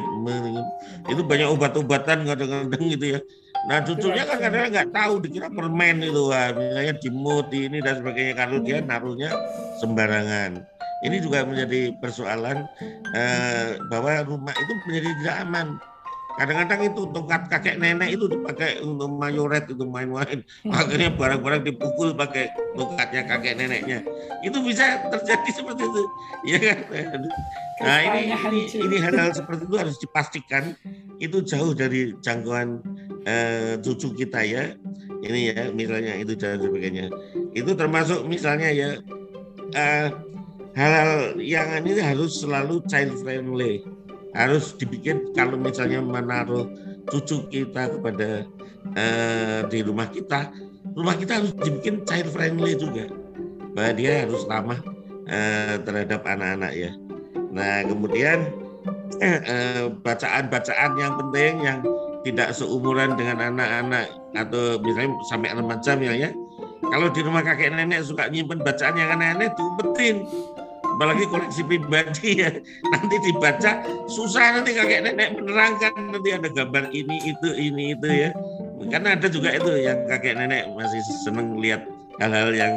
itu 1.07 1.21
banyak 1.23 1.47
obat-obatan 1.47 2.27
kadang-kadang 2.27 2.83
gitu 2.91 3.05
ya 3.17 3.19
nah 3.67 3.83
cucunya 3.83 4.23
kan 4.23 4.39
kadang 4.39 4.71
nggak 4.71 4.89
tahu 4.95 5.13
dikira 5.19 5.51
permen 5.51 5.99
itu 5.99 6.31
wah 6.31 6.55
misalnya 6.55 6.93
dimut 7.01 7.47
ini 7.51 7.77
dan 7.83 7.99
sebagainya. 7.99 8.33
Kalau 8.39 8.57
dia 8.63 8.77
naruhnya 8.79 9.29
sembarangan. 9.83 10.63
Ini 10.99 11.23
juga 11.23 11.47
menjadi 11.47 11.95
persoalan 12.03 12.67
eh, 13.15 13.79
bahwa 13.87 14.19
rumah 14.27 14.51
itu 14.51 14.73
menjadi 14.87 15.09
tidak 15.23 15.37
aman. 15.47 15.67
Kadang-kadang 16.39 16.87
itu 16.87 17.01
tongkat 17.11 17.41
kakek 17.51 17.75
nenek 17.83 18.15
itu 18.15 18.31
dipakai 18.31 18.79
untuk 18.79 19.11
mayoret 19.11 19.67
itu 19.67 19.83
main-main. 19.83 20.39
Akhirnya 20.71 21.11
barang-barang 21.11 21.67
dipukul 21.67 22.15
pakai 22.15 22.47
tongkatnya 22.79 23.27
kakek 23.27 23.59
neneknya. 23.59 23.99
Itu 24.39 24.63
bisa 24.63 25.03
terjadi 25.11 25.49
seperti 25.59 25.83
itu. 25.83 26.03
Ya 26.47 26.57
kan? 26.63 26.79
Nah 27.83 27.99
ini 28.07 28.31
ini 28.31 28.59
ini 28.71 28.97
hal-hal 29.03 29.35
seperti 29.35 29.67
itu 29.67 29.75
harus 29.75 29.99
dipastikan. 29.99 30.63
Itu 31.19 31.43
jauh 31.43 31.75
dari 31.75 32.15
jangkauan 32.23 32.79
uh, 33.29 33.77
cucu 33.77 34.25
kita 34.25 34.41
ya. 34.41 34.73
Ini 35.21 35.39
ya 35.53 35.61
misalnya 35.69 36.17
itu 36.17 36.33
dan 36.33 36.57
sebagainya. 36.57 37.13
Itu 37.53 37.77
termasuk 37.77 38.25
misalnya 38.25 38.73
ya 38.73 38.89
uh, 39.77 40.07
hal-hal 40.73 41.37
yang 41.37 41.85
ini 41.85 42.01
harus 42.01 42.41
selalu 42.41 42.81
child 42.89 43.13
friendly. 43.21 43.85
Harus 44.33 44.77
dibikin 44.77 45.33
kalau 45.33 45.57
misalnya 45.57 46.05
menaruh 46.05 46.69
cucu 47.09 47.49
kita 47.49 47.97
kepada 47.97 48.45
uh, 48.93 49.65
di 49.65 49.81
rumah 49.81 50.05
kita, 50.05 50.53
rumah 50.93 51.17
kita 51.17 51.41
harus 51.41 51.51
dibikin 51.57 52.05
child 52.05 52.29
friendly 52.29 52.77
juga, 52.77 53.09
bahwa 53.73 53.91
dia 53.97 54.23
harus 54.23 54.45
ramah 54.45 54.77
uh, 55.25 55.81
terhadap 55.81 56.21
anak-anak 56.29 56.77
ya. 56.77 56.91
Nah 57.49 57.81
kemudian 57.89 58.53
bacaan-bacaan 60.05 60.91
uh, 60.93 60.99
yang 61.01 61.13
penting 61.25 61.53
yang 61.65 61.79
tidak 62.27 62.51
seumuran 62.51 63.15
dengan 63.15 63.55
anak-anak 63.55 64.11
atau 64.35 64.79
misalnya 64.83 65.15
sampai 65.27 65.55
remaja 65.55 65.93
ya. 65.99 66.29
Kalau 66.89 67.07
di 67.13 67.21
rumah 67.21 67.45
kakek 67.45 67.75
nenek 67.75 68.01
suka 68.01 68.27
nyimpen 68.31 68.59
bacaan 68.65 68.97
yang 68.97 69.13
aneh-aneh 69.13 69.51
diumpetin. 69.53 70.25
Apalagi 70.97 71.23
koleksi 71.31 71.61
pribadi 71.63 72.43
ya. 72.43 72.51
Nanti 72.91 73.15
dibaca 73.23 73.71
susah 74.09 74.59
nanti 74.59 74.75
kakek 74.75 75.05
nenek 75.05 75.37
menerangkan. 75.37 75.93
Nanti 76.11 76.29
ada 76.33 76.49
gambar 76.49 76.91
ini 76.91 77.17
itu 77.23 77.49
ini 77.55 77.95
itu 77.95 78.07
ya. 78.09 78.29
Karena 78.89 79.15
ada 79.15 79.27
juga 79.29 79.53
itu 79.53 79.69
yang 79.79 80.07
kakek 80.09 80.33
nenek 80.39 80.65
masih 80.73 80.99
seneng 81.23 81.61
lihat 81.61 81.85
hal-hal 82.19 82.51
yang 82.51 82.73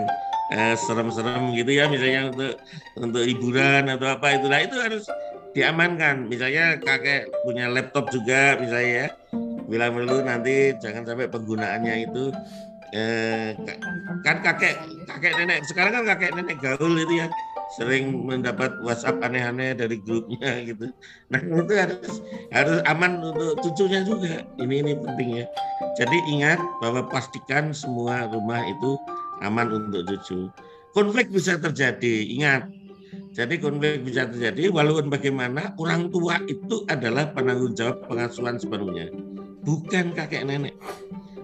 eh, 0.55 0.77
serem-serem 0.77 1.57
gitu 1.57 1.73
ya. 1.73 1.89
Misalnya 1.89 2.31
untuk 2.31 2.53
untuk 3.01 3.23
hiburan 3.27 3.91
atau 3.91 4.07
apa 4.13 4.39
itu 4.39 4.47
nah 4.47 4.61
itu 4.61 4.77
harus 4.77 5.09
diamankan. 5.57 6.29
Misalnya 6.29 6.79
kakek 6.85 7.33
punya 7.49 7.73
laptop 7.73 8.13
juga 8.13 8.61
misalnya 8.61 8.93
ya 8.93 9.09
bila 9.67 9.89
perlu 9.89 10.21
nanti 10.21 10.77
jangan 10.77 11.09
sampai 11.09 11.33
penggunaannya 11.33 11.95
itu 12.05 12.25
eh, 12.93 13.57
kan 14.21 14.45
kakek 14.45 14.77
kakek 15.09 15.33
nenek 15.41 15.65
sekarang 15.65 15.97
kan 15.97 16.05
kakek 16.13 16.37
nenek 16.37 16.61
gaul 16.61 16.93
itu 16.93 17.25
ya 17.25 17.27
sering 17.73 18.29
mendapat 18.29 18.77
WhatsApp 18.85 19.25
aneh-aneh 19.25 19.73
dari 19.73 19.97
grupnya 19.97 20.61
gitu. 20.61 20.93
Nah 21.33 21.41
itu 21.41 21.73
harus 21.73 22.21
harus 22.53 22.79
aman 22.85 23.25
untuk 23.25 23.57
cucunya 23.65 24.05
juga. 24.05 24.45
Ini 24.61 24.85
ini 24.85 24.93
penting 24.93 25.41
ya. 25.41 25.47
Jadi 25.97 26.21
ingat 26.29 26.61
bahwa 26.85 27.09
pastikan 27.09 27.73
semua 27.73 28.29
rumah 28.29 28.61
itu 28.69 29.01
aman 29.41 29.73
untuk 29.73 30.05
cucu. 30.05 30.53
Konflik 30.93 31.33
bisa 31.33 31.57
terjadi, 31.57 32.29
ingat. 32.29 32.69
Jadi 33.33 33.57
konflik 33.65 34.05
bisa 34.05 34.29
terjadi 34.29 34.69
walaupun 34.69 35.09
bagaimana 35.09 35.73
orang 35.81 36.13
tua 36.13 36.37
itu 36.45 36.85
adalah 36.85 37.33
penanggung 37.33 37.73
jawab 37.73 38.05
pengasuhan 38.05 38.61
sepenuhnya, 38.61 39.09
bukan 39.65 40.13
kakek 40.13 40.45
nenek. 40.45 40.77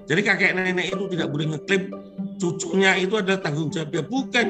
Jadi 0.05 0.21
kakek 0.21 0.53
nenek 0.53 0.93
itu 0.93 1.05
tidak 1.17 1.33
boleh 1.33 1.57
ngeklaim 1.57 1.89
cucunya 2.37 2.93
itu 3.01 3.17
adalah 3.17 3.41
tanggung 3.41 3.73
jawab 3.73 3.89
dia, 3.89 4.05
bukan 4.05 4.47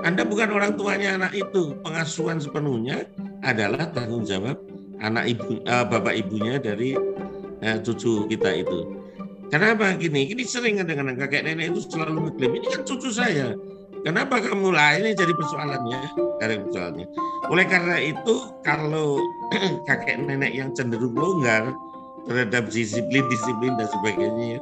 anda 0.00 0.24
bukan 0.24 0.48
orang 0.48 0.80
tuanya 0.80 1.20
anak 1.20 1.36
itu. 1.36 1.76
Pengasuhan 1.84 2.40
sepenuhnya 2.40 3.04
adalah 3.44 3.92
tanggung 3.92 4.24
jawab 4.24 4.56
anak 5.04 5.36
ibu, 5.36 5.60
uh, 5.68 5.84
bapak 5.84 6.24
ibunya 6.24 6.56
dari 6.56 6.96
uh, 7.68 7.78
cucu 7.84 8.24
kita 8.32 8.64
itu. 8.64 8.96
Kenapa 9.52 9.92
gini? 9.96 10.28
Ini 10.32 10.40
sering 10.44 10.80
dengan 10.88 11.12
kakek 11.20 11.44
nenek 11.44 11.76
itu 11.76 11.84
selalu 11.84 12.32
mengklaim 12.32 12.52
ini 12.56 12.66
kan 12.72 12.80
cucu 12.88 13.12
saya. 13.12 13.52
Kenapa 14.06 14.38
kamu 14.38 14.70
lah 14.70 14.98
ini 14.98 15.10
jadi 15.14 15.34
persoalannya? 15.34 16.00
Dari 16.38 16.56
persoalannya. 16.62 17.06
Oleh 17.50 17.66
karena 17.66 17.96
itu 17.98 18.34
kalau 18.62 19.18
kakek 19.88 20.22
nenek 20.22 20.54
yang 20.54 20.70
cenderung 20.76 21.16
longgar 21.18 21.74
terhadap 22.28 22.70
disiplin, 22.70 23.24
disiplin 23.26 23.74
dan 23.74 23.88
sebagainya 23.90 24.60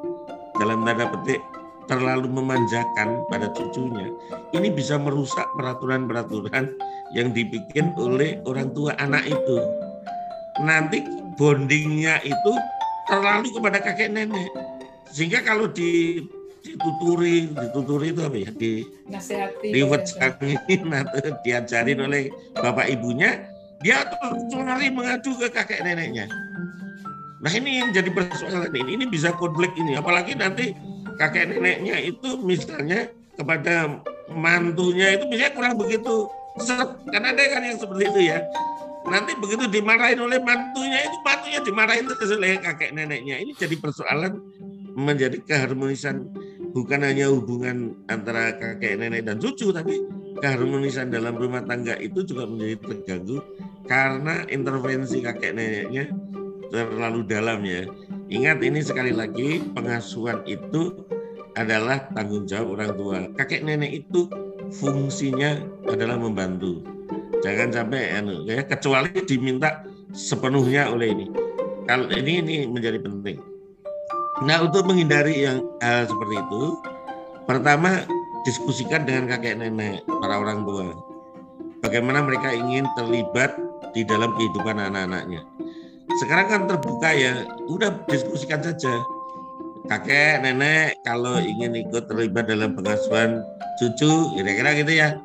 dalam 0.56 0.86
tanda 0.86 1.10
petik 1.12 1.42
terlalu 1.86 2.26
memanjakan 2.26 3.22
pada 3.30 3.46
cucunya, 3.54 4.10
ini 4.50 4.74
bisa 4.74 4.98
merusak 4.98 5.46
peraturan-peraturan 5.54 6.74
yang 7.14 7.30
dibikin 7.30 7.94
oleh 7.94 8.42
orang 8.48 8.74
tua 8.74 8.96
anak 8.98 9.22
itu. 9.28 9.58
Nanti 10.64 11.04
bondingnya 11.38 12.18
itu 12.26 12.52
terlalu 13.06 13.52
kepada 13.54 13.78
kakek 13.78 14.10
nenek. 14.10 14.50
Sehingga 15.14 15.46
kalau 15.46 15.70
di 15.70 16.18
dituturi, 16.66 17.54
dituturi 17.54 18.10
itu 18.10 18.20
apa 18.26 18.36
ya? 18.36 18.50
Di 18.50 18.72
nasihati. 19.06 19.68
Diwejangin 19.70 20.90
atau 20.90 21.38
diajarin 21.46 21.98
oleh 22.02 22.22
bapak 22.58 22.90
ibunya, 22.90 23.46
dia 23.80 24.02
lari 24.50 24.90
mengadu 24.90 25.38
ke 25.38 25.46
kakek 25.54 25.86
neneknya. 25.86 26.26
Nah 27.38 27.52
ini 27.54 27.78
yang 27.78 27.94
jadi 27.94 28.10
persoalan 28.10 28.74
ini, 28.74 28.98
ini 28.98 29.04
bisa 29.06 29.30
konflik 29.38 29.70
ini, 29.78 29.94
apalagi 29.94 30.34
nanti 30.34 30.74
kakek 31.14 31.54
neneknya 31.54 32.02
itu 32.02 32.40
misalnya 32.42 33.06
kepada 33.38 34.02
mantunya 34.32 35.14
itu 35.14 35.24
misalnya 35.30 35.52
kurang 35.54 35.74
begitu 35.78 36.26
seret. 36.58 36.98
Karena 37.06 37.30
ada 37.36 37.42
kan 37.52 37.62
yang 37.62 37.78
seperti 37.78 38.04
itu 38.10 38.20
ya. 38.34 38.38
Nanti 39.06 39.38
begitu 39.38 39.70
dimarahin 39.70 40.18
oleh 40.18 40.42
mantunya 40.42 41.06
itu 41.06 41.16
mantunya 41.22 41.60
dimarahin 41.62 42.10
terus 42.10 42.34
oleh 42.34 42.58
kakek 42.58 42.90
neneknya. 42.90 43.38
Ini 43.38 43.54
jadi 43.54 43.78
persoalan 43.78 44.34
menjadi 44.96 45.38
keharmonisan 45.44 46.26
bukan 46.76 47.00
hanya 47.00 47.32
hubungan 47.32 47.96
antara 48.12 48.52
kakek 48.60 49.00
nenek 49.00 49.24
dan 49.24 49.40
cucu 49.40 49.72
tapi 49.72 50.04
keharmonisan 50.44 51.08
dalam 51.08 51.40
rumah 51.40 51.64
tangga 51.64 51.96
itu 51.96 52.20
juga 52.20 52.44
menjadi 52.44 52.76
terganggu 52.84 53.40
karena 53.88 54.44
intervensi 54.52 55.24
kakek 55.24 55.56
neneknya 55.56 56.12
terlalu 56.68 57.24
dalam 57.24 57.64
ya 57.64 57.88
Ingat 58.26 58.58
ini 58.66 58.82
sekali 58.82 59.14
lagi 59.14 59.62
pengasuhan 59.70 60.42
itu 60.50 61.06
adalah 61.54 62.10
tanggung 62.10 62.42
jawab 62.42 62.74
orang 62.74 62.90
tua. 62.98 63.18
Kakek 63.38 63.62
nenek 63.62 64.02
itu 64.02 64.26
fungsinya 64.82 65.62
adalah 65.86 66.18
membantu. 66.18 66.82
Jangan 67.46 67.70
sampai 67.70 68.18
anu, 68.18 68.42
ya, 68.42 68.66
kecuali 68.66 69.14
diminta 69.22 69.86
sepenuhnya 70.10 70.90
oleh 70.90 71.14
ini. 71.14 71.26
Kalau 71.86 72.10
ini 72.10 72.42
ini 72.42 72.56
menjadi 72.66 72.98
penting. 72.98 73.38
Nah 74.44 74.60
untuk 74.60 74.84
menghindari 74.84 75.48
yang 75.48 75.64
hal 75.80 76.04
seperti 76.04 76.36
itu, 76.36 76.64
pertama 77.48 78.04
diskusikan 78.44 79.08
dengan 79.08 79.30
kakek 79.32 79.56
nenek 79.56 80.04
para 80.20 80.36
orang 80.36 80.66
tua. 80.68 80.92
Bagaimana 81.80 82.20
mereka 82.20 82.52
ingin 82.52 82.84
terlibat 82.98 83.56
di 83.96 84.04
dalam 84.04 84.34
kehidupan 84.36 84.76
anak-anaknya 84.76 85.46
sekarang 86.16 86.46
kan 86.48 86.60
terbuka 86.64 87.12
ya, 87.12 87.44
udah 87.68 87.92
diskusikan 88.08 88.64
saja. 88.64 89.04
Kakek, 89.86 90.42
nenek 90.42 90.98
kalau 91.06 91.38
ingin 91.38 91.76
ikut 91.86 92.08
terlibat 92.10 92.48
dalam 92.50 92.74
pengasuhan 92.74 93.44
cucu, 93.78 94.34
kira-kira 94.34 94.70
gitu 94.80 94.92
ya. 94.96 95.20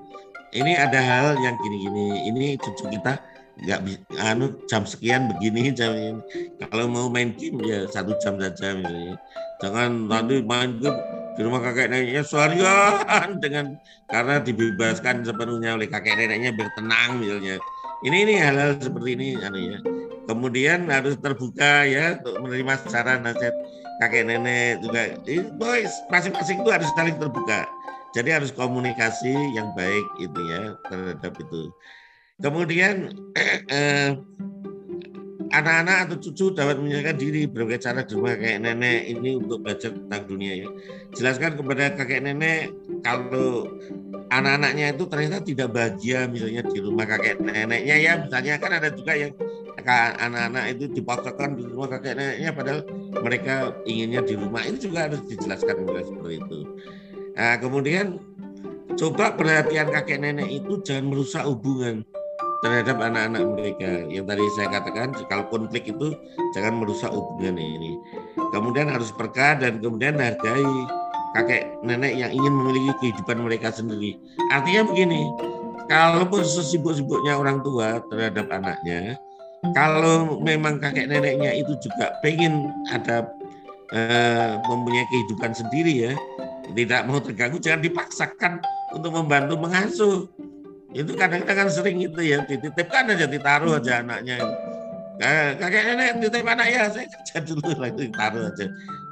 Ini 0.52 0.76
ada 0.76 1.00
hal 1.00 1.28
yang 1.40 1.56
gini-gini, 1.64 2.28
ini 2.28 2.48
cucu 2.60 2.92
kita 2.92 3.24
nggak 3.60 3.80
anu 4.22 4.56
jam 4.72 4.88
sekian 4.88 5.32
begini 5.36 5.76
jam 5.76 5.92
ini. 5.92 6.22
Kalau 6.64 6.88
mau 6.88 7.08
main 7.12 7.36
game 7.36 7.60
ya 7.68 7.84
satu 7.92 8.16
jam 8.24 8.40
saja 8.40 8.78
misalnya. 8.78 9.20
Jangan 9.60 10.08
nanti 10.08 10.40
main 10.42 10.80
game 10.80 10.98
di 11.36 11.42
rumah 11.48 11.64
kakek 11.64 11.92
neneknya 11.92 12.24
seharian 12.24 13.40
dengan 13.44 13.76
karena 14.08 14.40
dibebaskan 14.44 15.24
sepenuhnya 15.28 15.76
oleh 15.76 15.88
kakek 15.92 16.16
neneknya 16.16 16.56
biar 16.56 16.70
tenang 16.80 17.20
misalnya. 17.20 17.60
Ini 18.02 18.18
ini 18.26 18.34
hal-hal 18.40 18.82
seperti 18.82 19.10
ini 19.14 19.28
anu 19.38 19.60
ya 19.62 19.80
kemudian 20.32 20.88
harus 20.88 21.20
terbuka 21.20 21.84
ya 21.84 22.16
untuk 22.22 22.48
menerima 22.48 22.74
saran 22.88 23.26
nasihat 23.26 23.56
kakek 24.00 24.24
nenek 24.24 24.80
juga 24.80 25.18
boys 25.60 25.92
masing-masing 26.08 26.64
itu 26.64 26.70
harus 26.72 26.90
saling 26.96 27.20
terbuka 27.20 27.68
Jadi 28.12 28.28
harus 28.28 28.52
komunikasi 28.52 29.32
yang 29.56 29.72
baik 29.72 30.04
itu 30.20 30.36
ya 30.52 30.76
terhadap 30.92 31.32
itu. 31.32 31.72
Kemudian 32.42 33.14
eh, 33.70 34.18
anak-anak 35.52 35.98
atau 36.08 36.18
cucu 36.18 36.46
dapat 36.56 36.80
menyelesaikan 36.80 37.18
diri 37.20 37.42
berbagai 37.46 37.84
cara 37.84 38.02
di 38.08 38.14
rumah 38.16 38.40
kakek 38.40 38.60
nenek 38.64 39.00
ini 39.12 39.30
untuk 39.36 39.62
belajar 39.62 39.92
tentang 39.92 40.24
dunia 40.26 40.54
ya. 40.64 40.68
Jelaskan 41.14 41.60
kepada 41.60 41.92
kakek 41.94 42.24
nenek 42.24 42.72
kalau 43.04 43.68
anak-anaknya 44.32 44.96
itu 44.96 45.04
ternyata 45.12 45.38
tidak 45.44 45.68
bahagia 45.76 46.26
misalnya 46.32 46.64
di 46.64 46.80
rumah 46.80 47.04
kakek 47.04 47.44
neneknya 47.44 47.96
ya 48.00 48.14
misalnya 48.24 48.54
kan 48.64 48.72
ada 48.80 48.90
juga 48.96 49.14
yang 49.20 49.32
anak-anak 50.24 50.66
itu 50.72 50.84
dipaksakan 50.96 51.60
di 51.60 51.64
rumah 51.68 51.88
kakek 51.92 52.16
neneknya 52.16 52.50
padahal 52.56 52.82
mereka 53.20 53.76
inginnya 53.84 54.24
di 54.24 54.40
rumah 54.40 54.64
ini 54.64 54.80
juga 54.80 55.12
harus 55.12 55.22
dijelaskan 55.28 55.84
seperti 55.84 56.36
itu. 56.40 56.60
Nah, 57.36 57.56
kemudian 57.60 58.24
coba 58.96 59.36
perhatian 59.36 59.92
kakek 59.92 60.20
nenek 60.24 60.48
itu 60.48 60.80
jangan 60.80 61.12
merusak 61.12 61.44
hubungan 61.44 62.08
terhadap 62.62 62.98
anak-anak 63.02 63.44
mereka. 63.58 63.92
Yang 64.08 64.26
tadi 64.30 64.44
saya 64.56 64.68
katakan, 64.70 65.08
kalau 65.28 65.46
konflik 65.50 65.90
itu 65.90 66.14
jangan 66.54 66.78
merusak 66.78 67.10
hubungan 67.10 67.58
ini. 67.58 67.98
Kemudian 68.54 68.88
harus 68.88 69.10
perkah 69.10 69.58
dan 69.58 69.82
kemudian 69.82 70.22
hargai 70.22 70.66
kakek 71.34 71.64
nenek 71.82 72.14
yang 72.16 72.32
ingin 72.32 72.54
memiliki 72.54 72.92
kehidupan 73.02 73.42
mereka 73.42 73.74
sendiri. 73.74 74.20
Artinya 74.54 74.88
begini, 74.94 75.32
kalaupun 75.90 76.46
sesibuk-sibuknya 76.46 77.40
orang 77.40 77.66
tua 77.66 78.04
terhadap 78.14 78.52
anaknya, 78.54 79.18
kalau 79.74 80.38
memang 80.42 80.78
kakek 80.78 81.10
neneknya 81.10 81.56
itu 81.56 81.74
juga 81.82 82.14
pengen 82.22 82.70
ada 82.94 83.26
eh, 83.96 84.60
mempunyai 84.70 85.08
kehidupan 85.10 85.56
sendiri 85.56 86.12
ya, 86.12 86.14
tidak 86.78 87.10
mau 87.10 87.20
terganggu, 87.20 87.58
jangan 87.58 87.82
dipaksakan 87.82 88.54
untuk 88.92 89.12
membantu 89.16 89.56
mengasuh 89.56 90.28
itu 90.92 91.12
kadang-kadang 91.16 91.68
kan 91.68 91.70
sering 91.72 92.04
itu 92.04 92.20
ya 92.20 92.44
dititipkan 92.44 93.16
aja 93.16 93.26
ditaruh 93.28 93.80
aja 93.80 94.04
anaknya. 94.04 94.44
Kakek 95.62 95.84
nenek 95.86 96.10
titip 96.18 96.48
anak 96.50 96.68
ya 96.68 96.90
saya 96.90 97.06
kerja 97.06 97.38
dulu 97.46 97.72
lah 97.78 97.90
itu 97.94 98.10
ditaruh 98.12 98.44
aja. 98.52 98.66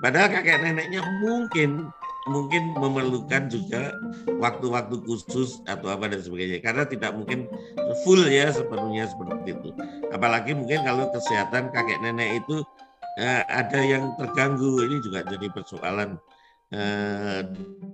Padahal 0.04 0.28
kakek 0.34 0.58
neneknya 0.60 1.02
mungkin 1.24 1.88
mungkin 2.28 2.76
memerlukan 2.76 3.48
juga 3.48 3.96
waktu-waktu 4.38 4.96
khusus 5.08 5.64
atau 5.70 5.88
apa 5.94 6.12
dan 6.12 6.20
sebagainya. 6.20 6.60
Karena 6.60 6.84
tidak 6.84 7.16
mungkin 7.16 7.48
full 8.04 8.28
ya 8.28 8.52
sepenuhnya 8.52 9.08
seperti 9.08 9.56
itu. 9.56 9.70
Apalagi 10.12 10.52
mungkin 10.58 10.84
kalau 10.84 11.08
kesehatan 11.16 11.72
kakek 11.72 12.02
nenek 12.04 12.44
itu 12.44 12.60
eh, 13.22 13.46
ada 13.48 13.80
yang 13.80 14.12
terganggu. 14.20 14.84
Ini 14.84 14.98
juga 15.00 15.24
jadi 15.30 15.48
persoalan 15.48 16.20
eh, 16.76 17.40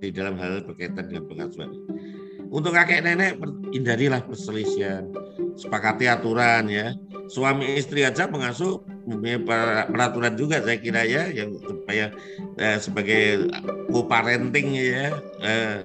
di 0.02 0.08
dalam 0.10 0.34
hal 0.42 0.66
berkaitan 0.66 1.06
dengan 1.06 1.24
pengasuhan 1.30 1.70
untuk 2.50 2.72
kakek 2.74 3.02
nenek 3.02 3.38
hindarilah 3.74 4.22
perselisihan, 4.22 5.08
sepakati 5.58 6.06
aturan 6.06 6.70
ya. 6.70 6.94
Suami 7.26 7.74
istri 7.74 8.06
aja 8.06 8.30
pengasuh 8.30 8.86
mempunyai 9.06 9.42
peraturan 9.90 10.34
juga 10.38 10.62
saya 10.62 10.78
kira 10.78 11.02
ya 11.02 11.26
yang 11.30 11.54
supaya 11.58 12.14
eh, 12.58 12.78
sebagai 12.78 13.50
co-parenting 13.90 14.74
ya 14.74 15.10
eh, 15.42 15.82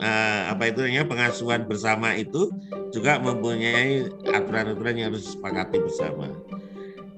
eh, 0.00 0.40
apa 0.48 0.64
itu 0.68 0.88
ya 0.88 1.04
pengasuhan 1.04 1.68
bersama 1.68 2.16
itu 2.16 2.48
juga 2.88 3.20
mempunyai 3.20 4.08
aturan-aturan 4.32 4.96
yang 4.96 5.06
harus 5.12 5.28
disepakati 5.28 5.76
bersama. 5.76 6.32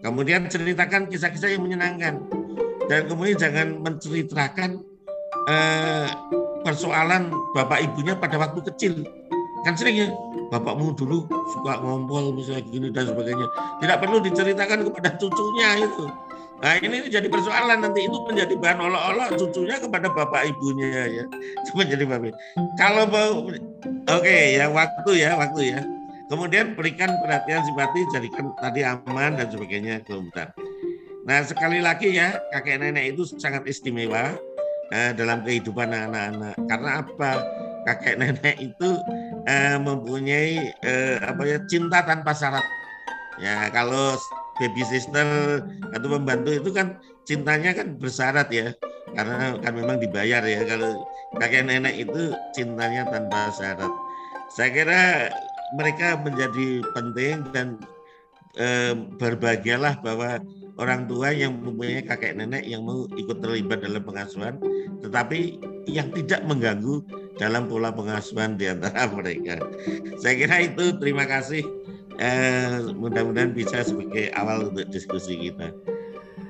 Kemudian 0.01 0.49
ceritakan 0.49 1.07
kisah-kisah 1.07 1.55
yang 1.55 1.63
menyenangkan 1.63 2.25
dan 2.91 3.07
kemudian 3.07 3.39
jangan 3.39 3.79
menceritakan 3.79 4.83
eh, 5.47 6.09
persoalan 6.63 7.33
bapak 7.57 7.85
ibunya 7.85 8.15
pada 8.17 8.37
waktu 8.37 8.61
kecil. 8.73 9.05
Kan 9.61 9.77
sering 9.77 10.09
ya 10.09 10.09
bapakmu 10.49 10.97
dulu 10.97 11.29
suka 11.53 11.79
ngompol 11.85 12.33
misalnya 12.33 12.65
gini 12.65 12.89
dan 12.89 13.13
sebagainya. 13.13 13.47
Tidak 13.85 13.97
perlu 14.01 14.19
diceritakan 14.25 14.89
kepada 14.89 15.11
cucunya 15.21 15.85
itu. 15.85 16.05
Nah 16.61 16.77
ini 16.77 17.09
jadi 17.09 17.29
persoalan. 17.29 17.81
Nanti 17.81 18.05
itu 18.05 18.17
menjadi 18.29 18.53
bahan 18.57 18.79
olok-olok 18.85 19.29
cucunya 19.41 19.77
kepada 19.81 20.09
bapak 20.13 20.43
ibunya 20.53 20.89
ya. 21.09 21.25
Itu 21.65 21.71
menjadi 21.73 22.05
bapak 22.05 22.37
kalau 22.77 23.09
mau 23.09 23.49
oke 23.49 23.57
okay, 24.05 24.61
ya 24.61 24.69
waktu 24.69 25.11
ya 25.25 25.37
waktu 25.41 25.77
ya. 25.77 25.81
Kemudian 26.31 26.79
berikan 26.79 27.11
perhatian 27.27 27.67
simpati 27.67 28.07
jadikan 28.15 28.55
tadi 28.61 28.85
aman 28.85 29.41
dan 29.41 29.49
sebagainya. 29.49 30.05
Kemudian 30.05 30.53
nah 31.25 31.45
sekali 31.45 31.85
lagi 31.85 32.17
ya 32.17 32.33
kakek 32.49 32.81
nenek 32.81 33.13
itu 33.13 33.29
sangat 33.37 33.65
istimewa 33.69 34.37
eh, 34.93 35.11
dalam 35.17 35.43
kehidupan 35.47 35.91
anak-anak. 35.91 36.55
Karena 36.67 36.91
apa? 37.03 37.31
Kakek 37.89 38.21
nenek 38.21 38.57
itu 38.61 38.91
eh, 39.49 39.79
mempunyai 39.81 40.75
eh, 40.85 41.17
apa 41.23 41.43
ya 41.49 41.59
cinta 41.67 42.05
tanpa 42.05 42.37
syarat. 42.37 42.65
Ya 43.41 43.73
kalau 43.73 44.21
baby 44.61 44.85
sister 44.85 45.65
atau 45.97 46.09
pembantu 46.13 46.53
itu 46.53 46.71
kan 46.77 47.01
cintanya 47.25 47.73
kan 47.73 47.97
bersyarat 47.97 48.53
ya 48.53 48.77
karena 49.17 49.57
kan 49.59 49.73
memang 49.73 49.97
dibayar 49.97 50.45
ya 50.45 50.61
kalau 50.69 51.01
kakek 51.41 51.65
nenek 51.65 51.97
itu 51.97 52.37
cintanya 52.53 53.09
tanpa 53.09 53.49
syarat 53.57 53.89
saya 54.53 54.69
kira 54.69 55.03
mereka 55.73 56.21
menjadi 56.21 56.85
penting 56.93 57.41
dan 57.57 57.81
eh, 58.61 58.93
berbahagialah 59.17 59.97
bahwa 60.05 60.43
orang 60.81 61.05
tua 61.05 61.31
yang 61.31 61.61
mempunyai 61.61 62.01
kakek 62.01 62.41
nenek 62.41 62.65
yang 62.65 62.83
mau 62.83 63.05
ikut 63.15 63.39
terlibat 63.45 63.85
dalam 63.85 64.01
pengasuhan, 64.01 64.57
tetapi 65.05 65.61
yang 65.85 66.09
tidak 66.17 66.41
mengganggu 66.49 67.05
dalam 67.37 67.69
pola 67.69 67.93
pengasuhan 67.93 68.57
di 68.57 68.73
antara 68.73 69.05
mereka. 69.17 69.61
Saya 70.17 70.35
kira 70.41 70.57
itu 70.65 70.97
terima 70.97 71.29
kasih. 71.29 71.63
Eh, 72.21 72.85
mudah-mudahan 72.97 73.57
bisa 73.57 73.81
sebagai 73.81 74.29
awal 74.37 74.69
untuk 74.69 74.89
diskusi 74.93 75.41
kita. 75.41 75.73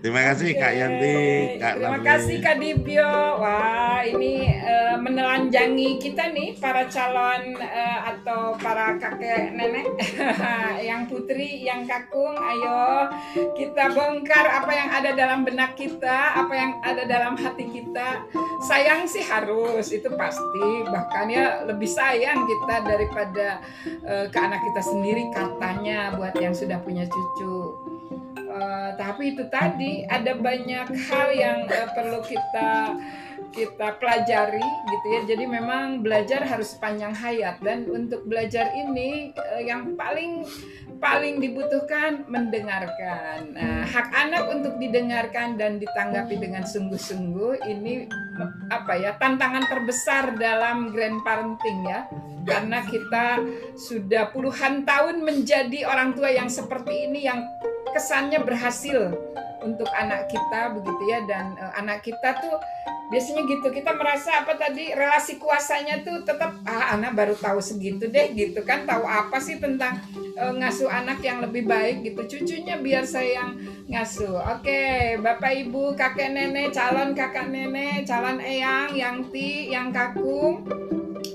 Terima 0.01 0.33
kasih 0.33 0.57
Kak 0.57 0.73
Yanti, 0.73 1.17
Kak 1.61 1.75
Terima 1.77 2.01
kasih 2.01 2.37
Kak 2.41 2.57
Dibyo. 2.57 3.13
Wah, 3.37 4.01
ini 4.01 4.49
uh, 4.49 4.97
menelanjangi 4.97 6.01
kita 6.01 6.33
nih 6.33 6.57
para 6.57 6.89
calon 6.89 7.53
uh, 7.61 7.99
atau 8.09 8.57
para 8.57 8.97
kakek 8.97 9.53
nenek 9.53 9.93
yang 10.89 11.05
putri, 11.05 11.69
yang 11.69 11.85
kakung. 11.85 12.33
Ayo 12.33 13.13
kita 13.53 13.93
bongkar 13.93 14.49
apa 14.49 14.73
yang 14.73 14.89
ada 14.89 15.11
dalam 15.13 15.45
benak 15.45 15.77
kita, 15.77 16.33
apa 16.33 16.53
yang 16.57 16.73
ada 16.81 17.05
dalam 17.05 17.37
hati 17.37 17.69
kita. 17.69 18.25
Sayang 18.73 19.05
sih 19.05 19.21
harus, 19.21 19.93
itu 19.93 20.09
pasti. 20.17 20.89
Bahkan 20.89 21.27
ya 21.29 21.69
lebih 21.69 21.89
sayang 21.93 22.49
kita 22.49 22.89
daripada 22.89 23.61
uh, 24.09 24.25
ke 24.33 24.39
anak 24.41 24.65
kita 24.65 24.81
sendiri 24.81 25.29
katanya 25.29 26.17
buat 26.17 26.33
yang 26.41 26.57
sudah 26.57 26.81
punya 26.81 27.05
cucu. 27.05 27.80
Uh, 28.61 28.93
tapi 29.01 29.33
itu 29.33 29.49
tadi 29.49 30.05
ada 30.05 30.37
banyak 30.37 30.93
hal 31.09 31.29
yang 31.33 31.65
uh, 31.65 31.89
perlu 31.97 32.21
kita 32.21 32.93
kita 33.57 33.97
pelajari 33.97 34.61
gitu 34.61 35.07
ya. 35.09 35.21
Jadi 35.33 35.45
memang 35.49 36.05
belajar 36.05 36.45
harus 36.45 36.77
panjang 36.77 37.17
hayat 37.17 37.57
dan 37.65 37.89
untuk 37.89 38.29
belajar 38.29 38.69
ini 38.77 39.33
uh, 39.33 39.65
yang 39.65 39.97
paling 39.97 40.45
paling 41.01 41.41
dibutuhkan 41.41 42.29
mendengarkan. 42.29 43.57
Nah, 43.57 43.89
hak 43.89 44.13
anak 44.13 44.53
untuk 44.53 44.77
didengarkan 44.77 45.57
dan 45.57 45.81
ditanggapi 45.81 46.37
dengan 46.37 46.69
sungguh-sungguh 46.69 47.65
ini 47.65 48.05
apa 48.69 49.01
ya 49.01 49.17
tantangan 49.17 49.65
terbesar 49.65 50.37
dalam 50.37 50.93
grand 50.93 51.25
parenting 51.25 51.89
ya 51.89 52.05
karena 52.45 52.85
kita 52.85 53.41
sudah 53.77 54.33
puluhan 54.33 54.85
tahun 54.85 55.25
menjadi 55.25 55.89
orang 55.89 56.17
tua 56.17 56.33
yang 56.33 56.49
seperti 56.49 57.09
ini 57.09 57.29
yang 57.29 57.45
kesannya 57.93 58.41
berhasil 58.43 59.15
untuk 59.61 59.89
anak 59.93 60.31
kita 60.31 60.73
begitu 60.73 61.03
ya. 61.09 61.21
Dan 61.29 61.57
uh, 61.61 61.73
anak 61.77 62.05
kita 62.05 62.41
tuh 62.41 62.57
biasanya 63.11 63.43
gitu 63.51 63.75
kita 63.75 63.91
merasa 63.99 64.47
apa 64.47 64.55
tadi 64.55 64.95
relasi 64.95 65.43
kuasanya 65.43 66.07
tuh 66.07 66.23
tetap 66.23 66.55
ah 66.63 66.95
anak 66.95 67.19
baru 67.19 67.35
tahu 67.35 67.59
segitu 67.59 68.09
deh 68.09 68.33
gitu 68.33 68.63
kan. 68.63 68.87
Tahu 68.87 69.05
apa 69.05 69.37
sih 69.43 69.59
tentang 69.59 69.99
uh, 70.39 70.55
ngasuh 70.55 70.89
anak 70.89 71.21
yang 71.21 71.43
lebih 71.43 71.67
baik 71.67 72.07
gitu. 72.07 72.39
Cucunya 72.39 72.79
biar 72.79 73.05
saya 73.05 73.43
yang 73.45 73.51
ngasuh. 73.91 74.59
Oke 74.59 75.15
bapak 75.19 75.53
ibu 75.67 75.93
kakek 75.99 76.33
nenek 76.33 76.71
calon 76.73 77.13
kakak 77.13 77.51
nenek 77.51 78.07
calon 78.07 78.39
eyang 78.39 78.95
yang 78.95 79.27
ti 79.29 79.69
yang 79.75 79.91
kakung 79.91 80.65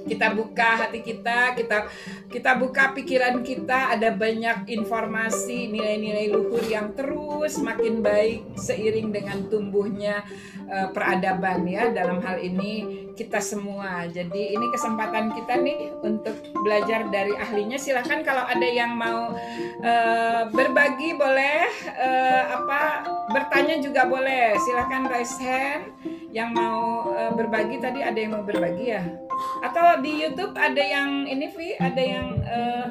kita 0.05 0.31
buka 0.37 0.85
hati 0.85 1.01
kita, 1.01 1.57
kita 1.57 1.89
kita 2.29 2.51
buka 2.57 2.93
pikiran 2.93 3.41
kita, 3.41 3.97
ada 3.97 4.13
banyak 4.13 4.69
informasi, 4.69 5.69
nilai-nilai 5.73 6.29
luhur 6.29 6.61
yang 6.65 6.93
terus 6.93 7.57
makin 7.59 8.05
baik 8.05 8.45
seiring 8.55 9.09
dengan 9.09 9.49
tumbuhnya 9.49 10.21
uh, 10.69 10.93
peradaban 10.93 11.65
ya 11.65 11.89
dalam 11.89 12.21
hal 12.21 12.37
ini 12.37 13.05
kita 13.15 13.39
semua. 13.39 14.05
Jadi 14.11 14.53
ini 14.53 14.67
kesempatan 14.69 15.31
kita 15.33 15.55
nih 15.57 15.95
untuk 16.03 16.35
belajar 16.61 17.07
dari 17.09 17.33
ahlinya. 17.33 17.79
Silahkan 17.79 18.21
kalau 18.21 18.43
ada 18.43 18.67
yang 18.67 18.93
mau 18.93 19.33
uh, 19.81 20.41
berbagi 20.51 21.15
boleh, 21.15 21.65
uh, 21.95 22.43
apa 22.61 23.07
bertanya 23.31 23.79
juga 23.79 24.05
boleh. 24.05 24.59
Silahkan 24.61 25.07
raise 25.07 25.39
hand 25.39 25.95
yang 26.35 26.51
mau 26.51 27.07
uh, 27.15 27.31
berbagi 27.33 27.79
tadi 27.79 28.03
ada 28.03 28.19
yang 28.19 28.35
mau 28.35 28.43
berbagi 28.43 28.85
ya? 28.91 29.24
Atau 29.63 30.01
di 30.03 30.23
YouTube 30.23 30.53
ada 30.55 30.79
yang 30.79 31.25
ini 31.27 31.47
Vi, 31.51 31.75
ada 31.79 32.01
yang 32.01 32.39
uh, 32.45 32.85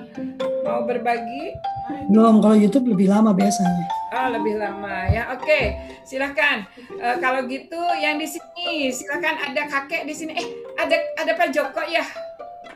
mau 0.65 0.85
berbagi? 0.85 1.55
Belum, 2.09 2.41
kalau 2.41 2.57
YouTube 2.57 2.89
lebih 2.89 3.13
lama 3.13 3.37
biasanya. 3.37 3.87
Oh, 4.15 4.29
lebih 4.33 4.57
lama 4.57 5.11
ya. 5.11 5.35
Oke, 5.37 5.77
silahkan. 6.07 6.65
Uh, 6.97 7.17
kalau 7.21 7.45
gitu 7.45 7.81
yang 8.01 8.17
di 8.17 8.25
sini, 8.25 8.89
silahkan 8.89 9.37
ada 9.53 9.69
kakek 9.69 10.09
di 10.09 10.15
sini. 10.17 10.33
Eh, 10.33 10.49
ada 10.81 10.97
ada 11.21 11.33
Pak 11.37 11.49
Joko 11.53 11.83
ya? 11.85 12.05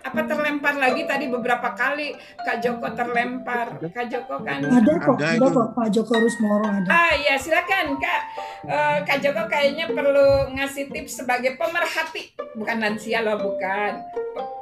Apa 0.08 0.24
terlempar 0.24 0.74
lagi 0.80 1.04
tadi 1.04 1.28
beberapa 1.28 1.76
kali 1.76 2.16
Kak 2.40 2.64
Joko 2.64 2.88
terlempar. 2.96 3.76
Kak 3.92 4.06
Joko 4.08 4.40
kan 4.40 4.64
ada 4.64 4.92
kok, 4.96 5.16
ada, 5.20 5.36
ada 5.36 5.46
kok 5.52 5.68
Pak 5.76 5.88
Joko 5.92 6.14
Rusmoro 6.16 6.64
ada. 6.64 6.88
Ah 6.88 7.12
ya 7.12 7.36
silakan 7.36 8.00
Kak. 8.00 8.22
Uh, 8.64 8.96
Kak 9.04 9.20
Joko 9.20 9.44
kayaknya 9.46 9.92
perlu 9.92 10.52
ngasih 10.56 10.88
tips 10.88 11.22
sebagai 11.22 11.60
pemerhati, 11.60 12.32
bukan 12.56 12.76
lansia 12.80 13.20
loh, 13.20 13.36
bukan. 13.36 13.92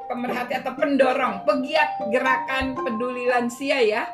Pemerhati 0.07 0.55
atau 0.55 0.73
pendorong, 0.79 1.43
pegiat 1.43 2.11
gerakan 2.11 2.75
peduli 2.79 3.27
lansia 3.27 3.83
ya. 3.83 4.07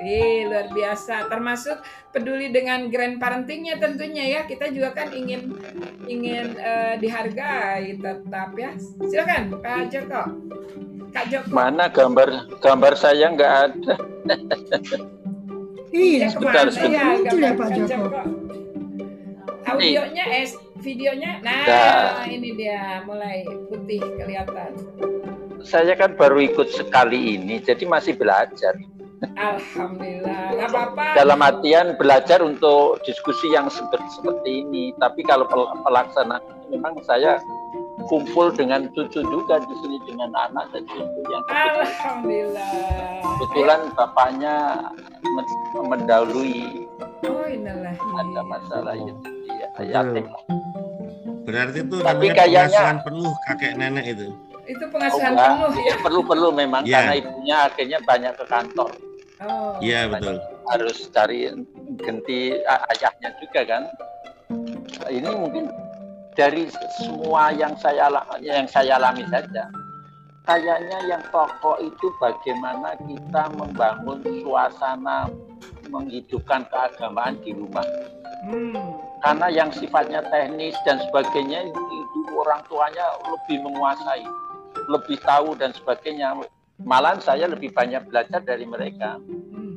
Ih, 0.00 0.48
luar 0.48 0.72
biasa. 0.72 1.28
Termasuk 1.28 1.76
peduli 2.10 2.48
dengan 2.48 2.88
grand 2.88 3.20
parentingnya 3.20 3.76
tentunya 3.76 4.24
ya. 4.26 4.40
Kita 4.48 4.72
juga 4.72 4.96
kan 4.96 5.12
ingin 5.12 5.54
ingin 6.08 6.56
uh, 6.56 6.96
dihargai 6.96 8.00
tetap 8.00 8.50
ya. 8.56 8.72
Silakan 9.04 9.60
Pak 9.60 9.92
Joko. 9.92 10.22
Kak 11.12 11.24
Joko. 11.28 11.52
Mana 11.52 11.92
gambar 11.92 12.48
gambar 12.64 12.92
saya 12.96 13.28
nggak 13.28 13.52
ada. 13.68 13.94
Iya, 15.90 16.30
sebentar, 16.30 16.70
sebentar. 16.70 17.18
Ya, 17.18 17.34
ya 17.34 17.52
Pak 17.58 17.68
Joko. 17.74 17.88
Joko. 17.90 18.22
Audionya, 19.70 20.24
eh, 20.34 20.50
videonya, 20.82 21.38
nah, 21.44 21.62
nah 21.68 22.26
ini 22.26 22.56
dia 22.58 23.04
mulai 23.06 23.44
putih 23.68 24.02
kelihatan. 24.18 24.72
Saya 25.62 25.94
kan 25.94 26.16
baru 26.16 26.42
ikut 26.42 26.74
sekali 26.74 27.38
ini, 27.38 27.60
jadi 27.62 27.84
masih 27.86 28.16
belajar. 28.16 28.74
Alhamdulillah, 29.20 30.56
nggak 30.56 30.68
apa-apa. 30.72 31.04
Dalam 31.12 31.38
artian 31.44 31.92
belajar 32.00 32.40
untuk 32.40 33.04
diskusi 33.04 33.52
yang 33.52 33.68
seperti, 33.68 34.08
seperti 34.16 34.50
ini. 34.64 34.96
Tapi 34.96 35.20
kalau 35.28 35.44
pelaksanaan 35.84 36.40
memang 36.72 36.96
saya 37.04 37.36
kumpul 38.08 38.48
dengan 38.56 38.88
cucu 38.96 39.20
juga 39.20 39.60
di 39.60 39.74
sini 39.84 39.98
dengan 40.08 40.32
anak 40.32 40.72
dan 40.72 40.88
cucu 40.88 41.20
yang 41.28 41.44
Alhamdulillah. 41.52 42.72
Kebetulan 43.20 43.80
bapaknya 43.92 44.54
mendahului. 45.76 46.88
Oh 47.28 47.44
inilah. 47.44 47.92
Ada 47.96 48.42
masalah 48.48 48.94
itu. 48.96 49.14
Ya, 49.84 50.00
Berarti 51.44 51.78
itu 51.82 51.96
Tapi 52.00 52.26
kayaknya 52.32 53.04
penuh 53.04 53.32
kakek 53.48 53.76
nenek 53.76 54.16
itu 54.16 54.32
itu 54.70 54.84
pengasuhan 54.86 55.34
oh, 55.34 55.66
penuh 55.66 55.82
ya 55.82 55.94
perlu 55.98 56.20
perlu 56.22 56.48
memang 56.54 56.86
yeah. 56.86 57.02
karena 57.02 57.14
ibunya 57.18 57.56
akhirnya 57.66 57.98
banyak 58.06 58.32
ke 58.38 58.44
kantor 58.46 58.90
Oh. 59.40 59.80
Iya 59.80 60.08
betul. 60.12 60.36
Harus 60.68 61.08
cari 61.12 61.48
ganti 62.00 62.60
ayahnya 62.64 63.30
juga 63.40 63.60
kan. 63.64 63.82
Ini 65.08 65.30
mungkin 65.32 65.72
dari 66.36 66.68
semua 67.00 67.52
yang 67.56 67.72
saya 67.80 68.12
yang 68.44 68.68
saya 68.68 69.00
alami 69.00 69.24
saja. 69.32 69.68
Kayaknya 70.48 70.98
yang 71.06 71.22
pokok 71.30 71.78
itu 71.84 72.06
bagaimana 72.18 72.96
kita 73.06 73.42
membangun 73.54 74.24
suasana 74.42 75.28
menghidupkan 75.92 76.64
keagamaan 76.72 77.38
di 77.44 77.52
rumah. 77.54 77.84
Hmm. 78.48 78.96
Karena 79.20 79.52
yang 79.52 79.68
sifatnya 79.68 80.24
teknis 80.32 80.72
dan 80.88 80.96
sebagainya 81.08 81.68
itu, 81.68 81.82
itu 81.92 82.20
orang 82.40 82.64
tuanya 82.72 83.04
lebih 83.28 83.68
menguasai, 83.68 84.24
lebih 84.88 85.20
tahu 85.28 85.52
dan 85.60 85.76
sebagainya 85.76 86.40
Malahan 86.84 87.20
saya 87.20 87.46
lebih 87.46 87.72
banyak 87.76 88.08
belajar 88.08 88.40
dari 88.40 88.64
mereka. 88.64 89.20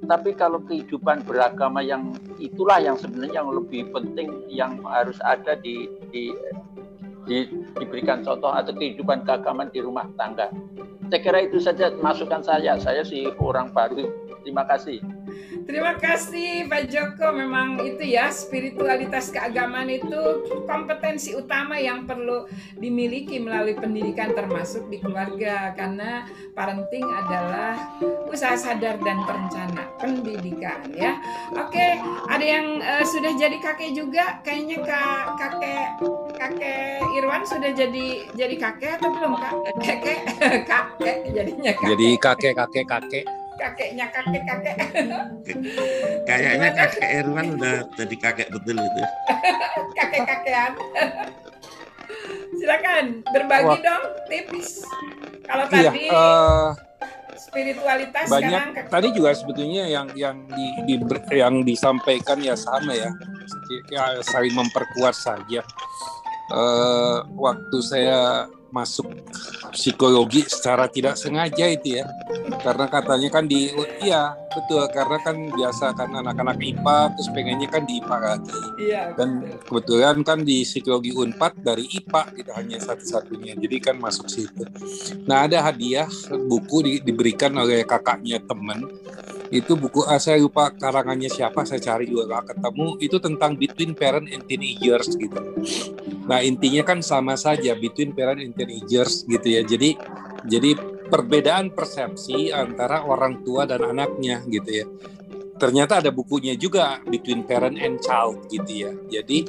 Tapi 0.03 0.35
kalau 0.35 0.59
kehidupan 0.63 1.23
beragama 1.23 1.79
yang 1.79 2.11
itulah 2.35 2.79
yang 2.79 2.99
sebenarnya 2.99 3.43
yang 3.43 3.51
lebih 3.55 3.87
penting 3.95 4.43
yang 4.51 4.79
harus 4.83 5.15
ada 5.23 5.55
di, 5.55 5.87
di, 6.11 6.35
di 7.23 7.47
diberikan 7.79 8.19
contoh 8.19 8.51
atau 8.51 8.75
kehidupan 8.75 9.23
keagamaan 9.23 9.71
di 9.71 9.79
rumah 9.79 10.07
tangga. 10.19 10.51
Saya 11.07 11.19
kira 11.23 11.39
itu 11.45 11.61
saja 11.61 11.93
masukan 12.03 12.43
saya. 12.43 12.75
Saya 12.81 13.05
sih 13.05 13.31
orang 13.39 13.71
baru. 13.71 14.11
Terima 14.43 14.67
kasih. 14.67 14.99
Terima 15.63 15.95
kasih 15.95 16.67
Pak 16.67 16.83
Joko. 16.91 17.31
Memang 17.31 17.79
itu 17.83 18.03
ya 18.03 18.27
spiritualitas 18.29 19.31
keagamaan 19.31 19.87
itu 19.87 20.43
kompetensi 20.67 21.31
utama 21.35 21.79
yang 21.79 22.03
perlu 22.03 22.47
dimiliki 22.75 23.39
melalui 23.39 23.75
pendidikan 23.75 24.35
termasuk 24.35 24.91
di 24.91 24.99
keluarga 24.99 25.71
karena 25.75 26.27
parenting 26.51 27.07
adalah 27.07 27.79
usaha 28.27 28.59
sadar 28.59 28.99
dan 28.99 29.23
terencana 29.23 29.83
pendidikan 29.99 30.83
ya. 30.91 31.15
Oke, 31.55 31.99
ada 32.27 32.43
yang 32.43 32.83
uh, 32.83 33.03
sudah 33.07 33.31
jadi 33.39 33.57
kakek 33.63 33.95
juga 33.95 34.43
kayaknya 34.43 34.83
kak 34.83 35.23
kakek 35.39 35.87
kakek 36.35 36.99
Irwan 37.15 37.43
sudah 37.47 37.71
jadi 37.71 38.27
jadi 38.35 38.55
kakek 38.59 38.91
atau 38.99 39.09
belum 39.15 39.39
kak? 39.39 39.53
Kakek 39.79 40.19
kakek 40.71 41.17
jadinya 41.31 41.71
kakek. 41.71 41.89
Jadi 41.95 42.07
kakek 42.19 42.53
kakek 42.59 42.85
kakek 42.87 43.25
kakeknya 43.63 44.05
kakek 44.11 44.43
kakek. 44.43 44.75
Kayaknya 46.27 46.69
kakek 46.75 47.07
Irwan 47.23 47.47
udah 47.55 47.75
jadi 47.95 48.15
kakek 48.19 48.47
betul 48.51 48.75
itu. 48.75 49.01
Kakek 49.97 50.21
kakean. 50.27 50.71
Silakan 52.59 53.05
berbagi 53.31 53.67
Wah. 53.67 53.79
dong 53.79 54.03
tips 54.27 54.83
kalau 55.43 55.65
iya, 55.75 55.91
tadi 55.91 56.03
uh, 56.07 56.67
spiritualitas 57.35 58.27
banyak. 58.31 58.47
sekarang 58.47 58.69
tadi 58.87 59.07
juga 59.11 59.29
sebetulnya 59.35 59.83
yang 59.91 60.07
yang 60.15 60.37
di, 60.47 60.65
di 60.87 60.95
yang 61.35 61.67
disampaikan 61.67 62.39
ya 62.39 62.55
sama 62.55 62.95
ya, 62.95 63.11
ya 63.91 64.03
saling 64.23 64.55
memperkuat 64.55 65.15
saja. 65.15 65.61
Uh, 66.51 67.23
waktu 67.39 67.77
saya 67.81 68.45
masuk 68.73 69.05
psikologi 69.69 70.41
secara 70.49 70.89
tidak 70.89 71.13
sengaja 71.13 71.69
itu 71.69 72.01
ya. 72.01 72.09
Karena 72.65 72.89
katanya 72.89 73.29
kan 73.29 73.45
di 73.45 73.69
iya 74.01 74.33
betul. 74.49 74.81
Karena 74.89 75.17
kan 75.21 75.37
biasa 75.53 75.93
kan 75.93 76.09
anak-anak 76.09 76.57
IPA 76.57 76.97
terus 77.13 77.29
pengennya 77.29 77.69
kan 77.69 77.85
di 77.85 78.01
IPA 78.01 78.17
lagi 78.17 78.59
iya, 78.81 79.03
dan 79.13 79.45
kebetulan 79.61 80.25
kan 80.25 80.41
di 80.41 80.65
psikologi 80.65 81.13
Unpad 81.13 81.61
dari 81.61 81.85
IPA 81.85 82.21
tidak 82.33 82.55
hanya 82.57 82.77
satu-satunya. 82.81 83.53
Jadi 83.61 83.77
kan 83.77 83.95
masuk 84.01 84.25
situ. 84.25 84.65
Nah 85.29 85.45
ada 85.45 85.61
hadiah 85.61 86.09
buku 86.49 86.77
di, 86.81 86.93
diberikan 87.05 87.53
oleh 87.53 87.85
kakaknya 87.85 88.41
teman 88.41 88.89
itu 89.53 89.77
buku 89.77 90.01
ah, 90.09 90.17
saya 90.17 90.41
lupa 90.41 90.73
karangannya 90.73 91.29
siapa 91.29 91.61
saya 91.61 91.77
cari 91.77 92.09
juga 92.09 92.41
gak 92.41 92.57
ketemu. 92.57 92.87
Itu 92.97 93.21
tentang 93.21 93.53
between 93.53 93.93
parent 93.93 94.25
and 94.33 94.41
teenagers 94.49 95.13
gitu. 95.13 95.37
Nah 96.25 96.41
intinya 96.41 96.81
kan 96.81 97.05
sama 97.05 97.37
saja 97.37 97.77
between 97.77 98.17
parent 98.17 98.41
and 98.41 98.57
teenagers 98.65 99.27
gitu 99.27 99.47
ya. 99.47 99.61
Jadi 99.63 99.95
jadi 100.47 100.71
perbedaan 101.07 101.71
persepsi 101.71 102.49
antara 102.49 103.03
orang 103.05 103.43
tua 103.45 103.67
dan 103.69 103.83
anaknya 103.83 104.41
gitu 104.49 104.69
ya. 104.83 104.85
Ternyata 105.61 106.01
ada 106.03 106.11
bukunya 106.11 106.57
juga 106.57 106.99
between 107.05 107.45
parent 107.45 107.77
and 107.79 108.01
child 108.01 108.49
gitu 108.49 108.89
ya. 108.89 108.91
Jadi 109.07 109.45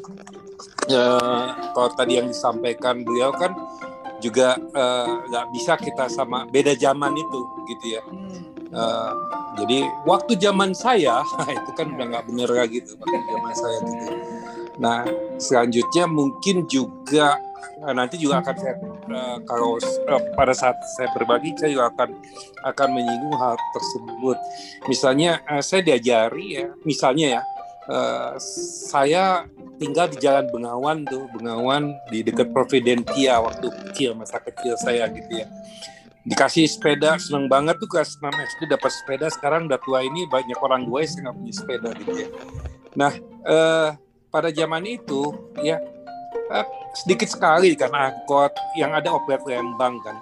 eh, 0.92 1.48
kalau 1.72 1.90
tadi 1.96 2.20
yang 2.20 2.28
disampaikan 2.28 3.02
beliau 3.02 3.32
kan 3.34 3.56
juga 4.22 4.56
eh, 4.56 5.12
nggak 5.28 5.46
uh, 5.48 5.50
bisa 5.52 5.72
kita 5.76 6.06
sama 6.08 6.46
beda 6.48 6.76
zaman 6.78 7.12
itu 7.16 7.40
gitu 7.68 7.86
ya. 7.98 8.02
Uh, 8.74 9.12
jadi 9.54 9.86
waktu 10.02 10.34
zaman 10.34 10.74
saya 10.74 11.22
itu 11.62 11.70
kan 11.78 11.94
udah 11.94 12.06
nggak 12.10 12.24
bener 12.26 12.50
lagi 12.50 12.82
tuh 12.82 12.98
waktu 12.98 13.18
zaman 13.30 13.54
saya 13.54 13.78
gitu. 13.86 14.06
Nah 14.82 15.06
selanjutnya 15.38 16.04
mungkin 16.10 16.66
juga 16.66 17.38
eh, 17.38 17.53
nanti 17.94 18.16
juga 18.20 18.40
akan 18.40 18.54
saya 18.56 18.74
uh, 18.82 19.38
kalau 19.46 19.76
uh, 19.80 20.22
pada 20.34 20.54
saat 20.56 20.76
saya 20.96 21.08
berbagi 21.12 21.54
saya 21.56 21.70
juga 21.74 21.86
akan 21.94 22.10
akan 22.74 22.88
menyinggung 22.92 23.36
hal 23.36 23.54
tersebut. 23.76 24.36
Misalnya 24.90 25.40
saya 25.60 25.80
diajari 25.84 26.46
ya, 26.62 26.66
misalnya 26.82 27.26
ya 27.38 27.42
saya 28.40 29.44
tinggal 29.76 30.08
di 30.08 30.16
Jalan 30.16 30.48
Bengawan 30.48 31.04
tuh, 31.04 31.28
Bengawan 31.36 31.92
di 32.08 32.24
dekat 32.24 32.48
Providentia 32.48 33.44
waktu 33.44 33.68
kecil 33.68 34.16
masa 34.16 34.40
kecil 34.40 34.72
saya 34.80 35.04
gitu 35.12 35.44
ya 35.44 35.48
dikasih 36.24 36.64
sepeda 36.64 37.20
seneng 37.20 37.52
banget 37.52 37.76
tuh 37.76 37.88
kelas 37.88 38.16
6 38.16 38.32
SD 38.32 38.60
dapat 38.72 38.90
sepeda 38.90 39.28
sekarang 39.28 39.68
udah 39.68 39.76
tua 39.84 40.00
ini 40.00 40.24
banyak 40.24 40.56
orang 40.64 40.88
gue 40.88 41.00
yang 41.04 41.28
nggak 41.28 41.36
punya 41.36 41.52
sepeda 41.52 41.88
gitu 42.00 42.12
ya 42.16 42.28
nah 42.96 43.12
eh, 43.44 43.88
pada 44.32 44.48
zaman 44.48 44.88
itu 44.88 45.36
ya 45.60 45.76
eh, 46.34 46.66
sedikit 46.94 47.28
sekali 47.30 47.74
kan 47.78 47.94
angkot 47.94 48.52
yang 48.78 48.94
ada 48.94 49.10
oplet 49.14 49.40
Lembang 49.46 49.98
kan. 50.02 50.18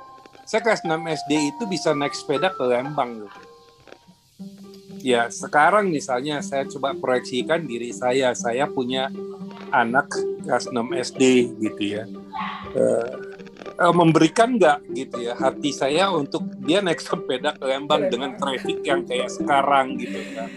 Saya 0.46 0.60
kelas 0.60 0.84
6 0.84 0.92
SD 1.24 1.32
itu 1.54 1.64
bisa 1.70 1.96
naik 1.96 2.12
sepeda 2.12 2.52
ke 2.52 2.64
Lembang 2.66 3.24
gitu 3.24 3.52
ya 5.02 5.26
sekarang 5.28 5.90
misalnya 5.90 6.38
saya 6.40 6.64
coba 6.70 6.94
proyeksikan 6.94 7.66
diri 7.66 7.90
saya. 7.90 8.32
Saya 8.32 8.70
punya 8.70 9.10
anak 9.74 10.08
kelas 10.46 10.70
6 10.70 10.78
SD 11.12 11.22
gitu 11.58 11.82
ya. 12.00 12.04
Uh, 12.72 13.10
memberikan 13.92 14.54
nggak 14.54 14.78
gitu 14.94 15.26
ya 15.26 15.34
hati 15.34 15.74
saya 15.74 16.06
untuk 16.14 16.46
dia 16.62 16.78
naik 16.78 17.02
sepeda 17.02 17.58
ke 17.58 17.66
Lembang 17.66 18.06
dengan 18.06 18.38
traffic 18.38 18.78
yang 18.86 19.02
kayak 19.02 19.28
sekarang 19.28 19.98
gitu 19.98 20.22
kan. 20.38 20.48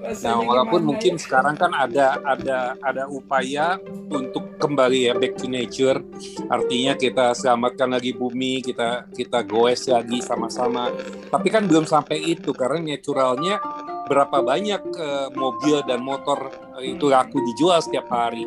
Nah, 0.00 0.40
walaupun 0.40 0.80
mungkin 0.80 1.14
ya? 1.16 1.20
sekarang 1.20 1.60
kan 1.60 1.76
ada 1.76 2.16
ada 2.24 2.72
ada 2.80 3.04
upaya 3.04 3.76
untuk 4.08 4.56
kembali 4.56 5.12
ya 5.12 5.12
back 5.12 5.36
to 5.36 5.46
nature, 5.46 6.00
artinya 6.48 6.96
kita 6.96 7.36
selamatkan 7.36 7.92
lagi 7.92 8.16
bumi, 8.16 8.64
kita 8.64 9.12
kita 9.12 9.44
goes 9.44 9.92
lagi 9.92 10.24
sama-sama. 10.24 10.88
Tapi 11.28 11.48
kan 11.52 11.68
belum 11.68 11.84
sampai 11.84 12.16
itu 12.32 12.56
karena 12.56 12.96
naturalnya 12.96 13.60
berapa 14.08 14.42
banyak 14.42 14.82
uh, 14.98 15.28
mobil 15.36 15.84
dan 15.86 16.02
motor 16.02 16.50
itu 16.82 17.06
laku 17.06 17.38
dijual 17.52 17.78
setiap 17.78 18.10
hari 18.10 18.42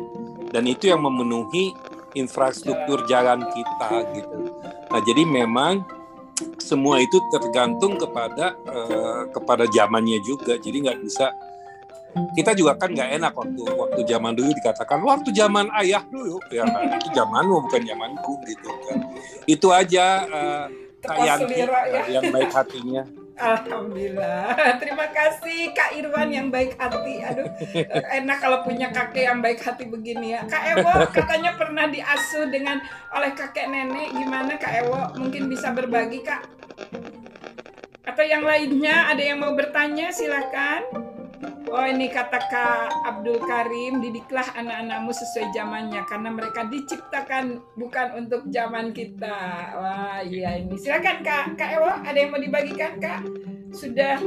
dan 0.52 0.68
itu 0.68 0.92
yang 0.92 1.00
memenuhi 1.00 1.72
infrastruktur 2.12 3.08
jalan 3.08 3.42
kita 3.48 3.90
gitu. 4.12 4.38
Nah 4.92 5.00
jadi 5.00 5.22
memang 5.24 5.82
semua 6.60 7.00
itu 7.00 7.20
tergantung 7.28 7.96
kepada 8.00 8.56
uh, 8.66 9.28
kepada 9.30 9.64
zamannya 9.68 10.18
juga. 10.24 10.56
Jadi 10.58 10.84
nggak 10.84 10.98
bisa 11.02 11.32
kita 12.34 12.54
juga 12.54 12.78
kan 12.78 12.94
nggak 12.94 13.10
enak 13.18 13.32
waktu 13.34 13.62
waktu 13.74 14.00
zaman 14.06 14.32
dulu 14.38 14.50
dikatakan 14.54 15.02
waktu 15.02 15.34
zaman 15.34 15.66
ayah 15.82 16.02
dulu 16.06 16.38
ya 16.54 16.62
kan 16.62 16.94
itu 16.94 17.10
zamanmu 17.10 17.66
bukan 17.66 17.82
zamanku 17.82 18.32
gitu 18.46 18.70
kan 18.86 18.98
itu 19.50 19.68
aja 19.74 20.06
uh, 20.30 20.66
yang 21.12 21.40
ya. 21.48 22.02
yang 22.20 22.24
baik 22.32 22.50
hatinya 22.52 23.04
Alhamdulillah. 23.34 24.54
Terima 24.78 25.10
kasih 25.10 25.74
Kak 25.74 25.98
Irwan 25.98 26.30
yang 26.30 26.48
baik 26.54 26.78
hati. 26.78 27.18
Aduh, 27.18 27.50
enak 28.22 28.38
kalau 28.38 28.62
punya 28.62 28.94
kakek 28.94 29.26
yang 29.26 29.42
baik 29.42 29.58
hati 29.58 29.90
begini 29.90 30.38
ya. 30.38 30.46
Kak 30.46 30.78
Ewo 30.78 30.92
katanya 31.10 31.58
pernah 31.58 31.90
diasuh 31.90 32.46
dengan 32.46 32.78
oleh 33.10 33.34
kakek 33.34 33.66
nenek. 33.66 34.14
Gimana 34.14 34.54
Kak 34.54 34.86
Ewo? 34.86 35.02
Mungkin 35.18 35.50
bisa 35.50 35.74
berbagi 35.74 36.22
Kak? 36.22 36.46
Atau 38.06 38.22
yang 38.22 38.46
lainnya 38.46 39.10
ada 39.10 39.22
yang 39.22 39.42
mau 39.42 39.50
bertanya? 39.58 40.14
Silakan. 40.14 41.13
Oh 41.64 41.86
ini 41.88 42.12
kata 42.12 42.38
Kak 42.52 42.92
Abdul 43.08 43.40
Karim, 43.40 44.04
didiklah 44.04 44.44
anak-anakmu 44.52 45.10
sesuai 45.16 45.48
zamannya 45.56 46.04
karena 46.04 46.28
mereka 46.28 46.68
diciptakan 46.68 47.62
bukan 47.74 48.20
untuk 48.20 48.44
zaman 48.52 48.92
kita. 48.92 49.72
Wah 49.72 50.20
iya 50.20 50.60
ini 50.60 50.76
silakan 50.76 51.24
Kak 51.24 51.56
Kak 51.56 51.70
Ewo 51.80 51.88
ada 51.88 52.14
yang 52.14 52.30
mau 52.30 52.42
dibagikan 52.42 53.00
Kak? 53.00 53.24
Sudah 53.72 54.20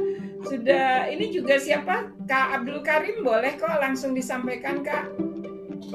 sudah 0.43 1.07
ini 1.13 1.29
juga 1.29 1.61
siapa? 1.61 2.09
Kak 2.25 2.61
Abdul 2.61 2.81
Karim 2.81 3.21
boleh 3.21 3.53
kok 3.55 3.77
langsung 3.77 4.17
disampaikan 4.17 4.81
Kak. 4.81 5.36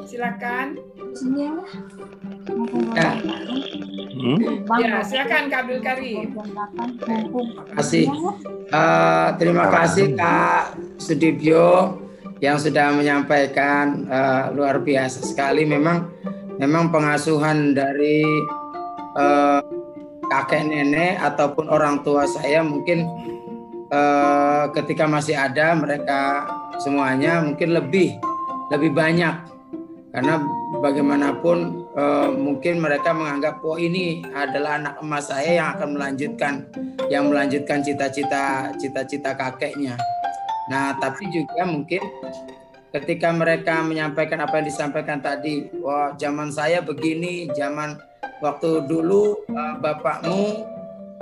Silakan. 0.06 0.78
Ya. 2.92 3.10
Hmm? 4.12 4.38
Ya, 4.78 5.02
silakan 5.02 5.50
Kak 5.50 5.60
Abdul 5.66 5.80
Karim. 5.82 6.26
Terima 7.02 7.62
kasih. 7.76 8.04
Uh, 8.72 9.28
terima 9.36 9.66
kasih 9.68 10.06
Kak 10.14 10.78
Sudibyo 10.98 11.98
yang 12.42 12.58
sudah 12.58 12.94
menyampaikan 12.94 14.06
uh, 14.10 14.50
luar 14.54 14.82
biasa 14.82 15.22
sekali. 15.22 15.66
Memang 15.66 16.10
memang 16.58 16.90
pengasuhan 16.90 17.74
dari 17.74 18.22
uh, 19.18 19.62
kakek 20.30 20.64
nenek 20.64 21.20
ataupun 21.20 21.68
orang 21.68 22.00
tua 22.06 22.24
saya 22.24 22.64
mungkin 22.64 23.04
uh, 23.92 24.70
ketika 24.72 25.04
masih 25.04 25.36
ada 25.36 25.76
mereka 25.76 26.48
semuanya 26.80 27.44
mungkin 27.44 27.76
lebih 27.76 28.16
lebih 28.72 28.96
banyak 28.96 29.51
karena 30.12 30.44
bagaimanapun 30.84 31.88
uh, 31.96 32.28
mungkin 32.28 32.84
mereka 32.84 33.16
menganggap 33.16 33.64
oh 33.64 33.80
ini 33.80 34.20
adalah 34.36 34.76
anak 34.76 34.94
emas 35.00 35.32
saya 35.32 35.56
yang 35.56 35.68
akan 35.72 35.88
melanjutkan 35.96 36.68
yang 37.08 37.32
melanjutkan 37.32 37.80
cita-cita 37.80 38.76
cita-cita 38.76 39.32
kakeknya. 39.32 39.96
Nah, 40.68 40.94
tapi 41.00 41.26
juga 41.32 41.64
mungkin 41.64 42.04
ketika 42.92 43.32
mereka 43.32 43.80
menyampaikan 43.80 44.44
apa 44.44 44.60
yang 44.60 44.68
disampaikan 44.68 45.18
tadi, 45.18 45.72
wah 45.80 46.12
zaman 46.20 46.52
saya 46.52 46.84
begini, 46.84 47.48
zaman 47.56 47.96
waktu 48.44 48.84
dulu 48.84 49.48
uh, 49.48 49.74
bapakmu 49.80 50.68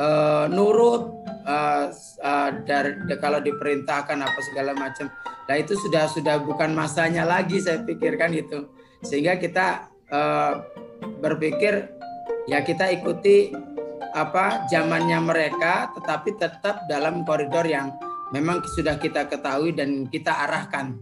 uh, 0.02 0.50
nurut 0.50 1.14
uh, 1.46 1.94
uh, 2.26 2.48
dari 2.66 2.98
kalau 3.22 3.38
diperintahkan 3.38 4.18
apa 4.18 4.40
segala 4.50 4.74
macam. 4.74 5.06
Nah 5.46 5.56
itu 5.58 5.78
sudah 5.78 6.10
sudah 6.10 6.42
bukan 6.42 6.74
masanya 6.74 7.22
lagi 7.22 7.62
saya 7.62 7.82
pikirkan 7.86 8.34
itu 8.34 8.79
sehingga 9.00 9.36
kita 9.40 9.88
uh, 10.12 10.64
berpikir 11.20 11.88
ya 12.48 12.60
kita 12.64 12.92
ikuti 12.92 13.52
apa 14.10 14.66
zamannya 14.66 15.18
mereka 15.22 15.94
tetapi 15.94 16.34
tetap 16.34 16.84
dalam 16.90 17.22
koridor 17.22 17.62
yang 17.62 17.94
memang 18.34 18.62
sudah 18.74 18.98
kita 18.98 19.26
ketahui 19.26 19.74
dan 19.74 20.06
kita 20.10 20.30
arahkan. 20.48 20.98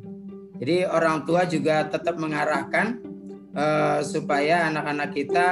Jadi 0.58 0.84
orang 0.90 1.22
tua 1.22 1.46
juga 1.46 1.86
tetap 1.86 2.18
mengarahkan 2.18 2.98
uh, 3.54 4.00
supaya 4.02 4.66
anak-anak 4.66 5.14
kita 5.14 5.46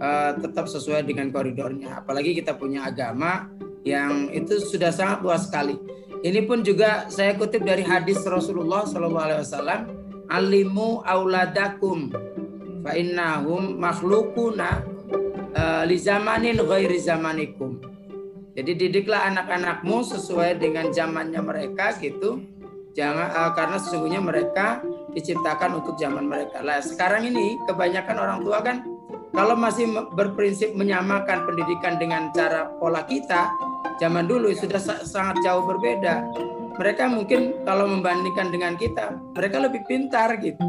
uh, 0.00 0.32
tetap 0.40 0.64
sesuai 0.66 1.04
dengan 1.04 1.28
koridornya. 1.28 2.00
Apalagi 2.00 2.32
kita 2.32 2.56
punya 2.56 2.88
agama 2.88 3.52
yang 3.84 4.32
itu 4.32 4.60
sudah 4.60 4.88
sangat 4.92 5.20
luas 5.20 5.44
sekali. 5.48 5.76
Ini 6.20 6.44
pun 6.44 6.60
juga 6.60 7.08
saya 7.08 7.32
kutip 7.36 7.64
dari 7.64 7.80
hadis 7.80 8.20
Rasulullah 8.28 8.84
SAW 8.84 9.99
alimu 10.30 11.02
auladakum 11.02 12.14
fa 12.86 12.94
innahum 12.94 13.76
makhlukuna 13.76 14.86
uh, 15.52 15.82
li 15.84 15.98
zamanin 15.98 16.62
ghairi 16.62 16.96
zamanikum. 17.02 17.82
Jadi 18.54 18.72
didiklah 18.76 19.30
anak-anakmu 19.30 20.02
sesuai 20.06 20.58
dengan 20.58 20.90
zamannya 20.90 21.42
mereka 21.42 21.94
gitu. 21.98 22.42
Jangan 22.94 23.28
uh, 23.30 23.50
karena 23.54 23.76
sesungguhnya 23.78 24.22
mereka 24.22 24.82
diciptakan 25.14 25.82
untuk 25.82 25.98
zaman 25.98 26.26
mereka. 26.26 26.62
Lah 26.62 26.82
sekarang 26.82 27.26
ini 27.26 27.58
kebanyakan 27.66 28.16
orang 28.18 28.38
tua 28.42 28.58
kan 28.62 28.82
kalau 29.30 29.54
masih 29.54 29.86
berprinsip 30.18 30.74
menyamakan 30.74 31.46
pendidikan 31.46 32.02
dengan 32.02 32.34
cara 32.34 32.66
pola 32.82 33.06
kita, 33.06 33.46
zaman 34.02 34.26
dulu 34.26 34.50
sudah 34.50 34.82
sangat 35.06 35.38
jauh 35.46 35.62
berbeda 35.62 36.26
mereka 36.76 37.10
mungkin 37.10 37.64
kalau 37.66 37.88
membandingkan 37.90 38.52
dengan 38.52 38.74
kita, 38.78 39.14
mereka 39.34 39.56
lebih 39.62 39.82
pintar 39.88 40.38
gitu. 40.38 40.62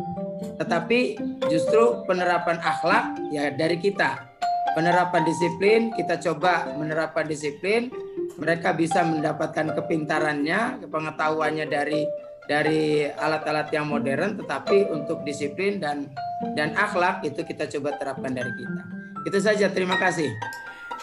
Tetapi 0.57 1.17
justru 1.49 2.01
penerapan 2.05 2.57
akhlak 2.61 3.17
ya 3.29 3.53
dari 3.53 3.77
kita. 3.77 4.29
Penerapan 4.71 5.27
disiplin, 5.27 5.91
kita 5.91 6.15
coba 6.31 6.71
menerapkan 6.79 7.27
disiplin, 7.27 7.91
mereka 8.39 8.71
bisa 8.71 9.03
mendapatkan 9.03 9.75
kepintarannya, 9.75 10.87
pengetahuannya 10.87 11.67
dari 11.67 12.07
dari 12.47 13.05
alat-alat 13.05 13.67
yang 13.75 13.91
modern, 13.91 14.39
tetapi 14.39 14.87
untuk 14.89 15.27
disiplin 15.27 15.77
dan 15.83 16.07
dan 16.55 16.73
akhlak 16.73 17.21
itu 17.27 17.43
kita 17.43 17.67
coba 17.77 17.99
terapkan 17.99 18.31
dari 18.31 18.49
kita. 18.55 18.81
Itu 19.27 19.37
saja, 19.37 19.69
terima 19.69 19.99
kasih. 19.99 20.31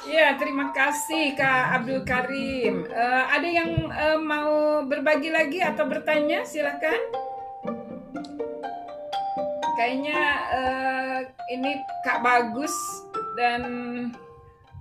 Ya, 0.08 0.40
terima 0.40 0.72
kasih 0.72 1.36
Kak 1.36 1.84
Abdul 1.84 2.00
Karim. 2.00 2.88
Uh, 2.88 3.24
ada 3.28 3.44
yang 3.44 3.92
uh, 3.92 4.16
mau 4.16 4.80
berbagi 4.88 5.28
lagi 5.28 5.60
atau 5.60 5.84
bertanya? 5.84 6.48
Silakan. 6.48 6.96
Kayaknya 9.76 10.20
uh, 10.48 11.18
ini 11.52 11.76
Kak 12.08 12.24
Bagus 12.24 12.72
dan 13.36 13.62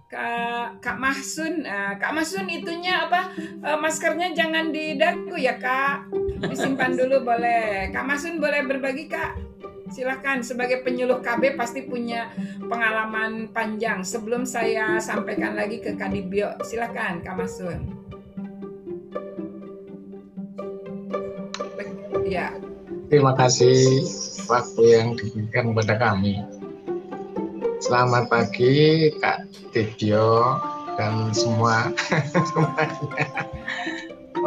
Kak 0.07 0.79
Kak 0.79 0.95
Mahsun. 0.95 1.67
Uh, 1.67 1.99
Kak 1.99 2.15
Mahsun 2.15 2.47
itunya 2.47 3.11
apa? 3.11 3.27
Uh, 3.59 3.75
maskernya 3.83 4.31
jangan 4.31 4.71
di 4.71 4.95
dagu 4.95 5.35
ya 5.35 5.59
Kak. 5.59 6.07
Disimpan 6.39 6.95
dulu 6.95 7.27
boleh. 7.27 7.91
Kak 7.91 8.07
Mahsun 8.07 8.39
boleh 8.39 8.63
berbagi 8.63 9.11
Kak? 9.11 9.46
Silakan 9.87 10.43
sebagai 10.43 10.83
penyuluh 10.83 11.23
KB 11.23 11.55
pasti 11.55 11.87
punya 11.87 12.27
pengalaman 12.67 13.47
panjang. 13.55 14.03
Sebelum 14.03 14.43
saya 14.43 14.99
sampaikan 14.99 15.55
lagi 15.55 15.79
ke 15.79 15.95
Kadibio, 15.95 16.59
silakan 16.67 17.23
Kak 17.23 17.35
Masun. 17.39 17.79
Ya. 22.27 22.51
Terima 23.07 23.31
kasih 23.39 24.03
waktu 24.51 24.83
yang 24.83 25.15
diberikan 25.15 25.71
kepada 25.71 25.95
kami. 25.95 26.43
Selamat 27.79 28.27
pagi 28.27 29.07
Kak 29.23 29.47
Dibio 29.71 30.59
dan 30.99 31.31
semua 31.31 31.93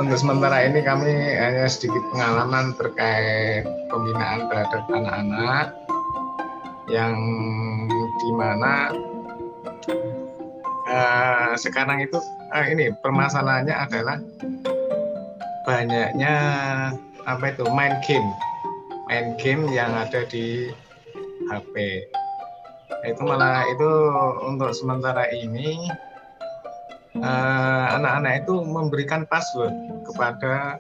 untuk 0.00 0.16
sementara 0.16 0.64
ini 0.64 0.80
kami 0.80 1.12
hanya 1.12 1.68
sedikit 1.68 2.00
pengalaman 2.08 2.72
terkait 2.80 3.68
pembinaan 3.92 4.48
terhadap 4.48 4.82
anak-anak 4.88 5.68
yang 6.88 7.16
di 7.92 8.30
mana 8.32 8.96
uh, 10.88 11.52
sekarang 11.60 12.00
itu 12.00 12.16
uh, 12.56 12.64
ini 12.64 12.96
permasalahannya 13.04 13.76
adalah 13.76 14.16
banyaknya 15.68 16.34
apa 17.28 17.44
itu 17.52 17.68
main 17.76 18.00
game 18.00 18.32
main 19.12 19.36
game 19.36 19.68
yang 19.68 19.92
ada 19.92 20.24
di 20.24 20.72
HP. 21.52 22.06
Itu 23.04 23.20
malah 23.26 23.66
itu 23.68 23.90
untuk 24.46 24.70
sementara 24.70 25.26
ini 25.34 25.90
eh, 27.18 27.86
anak-anak 27.96 28.46
itu 28.46 28.54
memberikan 28.62 29.26
password 29.26 29.72
kepada 30.06 30.78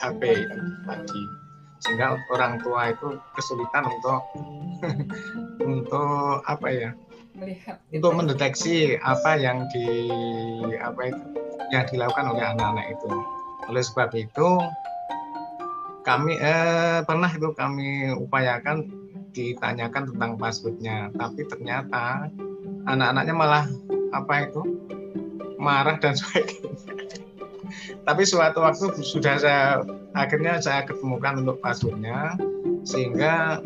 HP 0.00 0.20
itu 0.48 0.58
tadi 0.84 1.22
sehingga 1.80 2.20
orang 2.36 2.60
tua 2.60 2.92
itu 2.92 3.16
kesulitan 3.32 3.88
untuk 3.88 4.20
untuk 5.72 6.44
apa 6.44 6.68
ya? 6.68 6.90
Melihat 7.40 7.80
untuk 7.88 8.12
mendeteksi 8.12 9.00
apa 9.00 9.40
yang 9.40 9.64
di 9.72 9.88
apa 10.76 11.08
itu 11.08 11.22
yang 11.72 11.84
dilakukan 11.88 12.36
oleh 12.36 12.44
anak-anak 12.44 12.86
itu. 12.92 13.08
Oleh 13.72 13.82
sebab 13.84 14.12
itu 14.12 14.48
kami 16.04 16.36
eh, 16.36 17.00
pernah 17.04 17.30
itu 17.32 17.48
kami 17.56 18.12
upayakan 18.12 18.84
ditanyakan 19.30 20.10
tentang 20.10 20.32
passwordnya, 20.36 21.08
tapi 21.14 21.46
ternyata 21.46 22.28
anak-anaknya 22.84 23.34
malah 23.36 23.64
apa 24.10 24.50
itu 24.50 24.62
marah 25.60 26.00
dan 26.00 26.16
sebagainya. 26.16 26.72
tapi 28.08 28.26
suatu 28.26 28.64
waktu 28.64 28.96
sudah 29.04 29.36
saya 29.38 29.84
akhirnya 30.16 30.58
saya 30.58 30.88
ketemukan 30.88 31.44
untuk 31.44 31.60
passwordnya 31.62 32.34
sehingga 32.82 33.60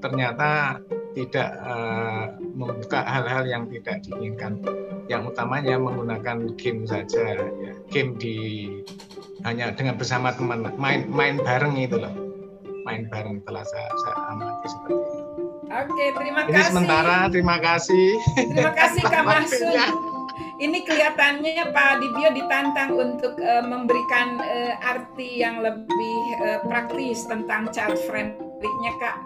ternyata 0.00 0.80
tidak 1.16 1.48
uh, 1.64 2.36
membuka 2.52 3.00
hal-hal 3.08 3.48
yang 3.48 3.64
tidak 3.72 4.04
diinginkan. 4.04 4.60
Yang 5.08 5.32
utamanya 5.32 5.80
menggunakan 5.80 6.58
game 6.60 6.84
saja, 6.84 7.40
ya. 7.40 7.72
game 7.88 8.20
di 8.20 8.36
hanya 9.46 9.72
dengan 9.72 9.96
bersama 9.96 10.34
teman, 10.34 10.66
main 10.76 11.08
main 11.08 11.40
bareng 11.40 11.78
itu 11.78 11.96
loh, 11.96 12.12
main 12.84 13.06
bareng 13.08 13.40
telah 13.46 13.64
saya, 13.64 13.88
saya 14.02 14.16
amati 14.34 14.66
seperti 14.66 14.92
itu. 14.92 15.18
Oke, 15.66 16.04
terima 16.14 16.40
Ini 16.46 16.52
kasih. 16.52 16.68
sementara, 16.70 17.16
terima 17.30 17.56
kasih. 17.58 18.06
Terima 18.34 18.72
kasih 18.74 19.02
Kak 19.02 19.24
Mahsud. 19.24 20.14
Ini 20.56 20.88
kelihatannya 20.88 21.68
Pak 21.68 21.92
Dibio 22.00 22.32
ditantang 22.32 22.96
untuk 22.96 23.36
eh, 23.36 23.60
memberikan 23.60 24.40
eh, 24.40 24.72
arti 24.80 25.44
yang 25.44 25.60
lebih 25.60 26.18
eh, 26.40 26.60
praktis 26.64 27.28
tentang 27.28 27.68
child 27.76 28.00
friendly-nya 28.08 28.92
Kak. 28.96 29.16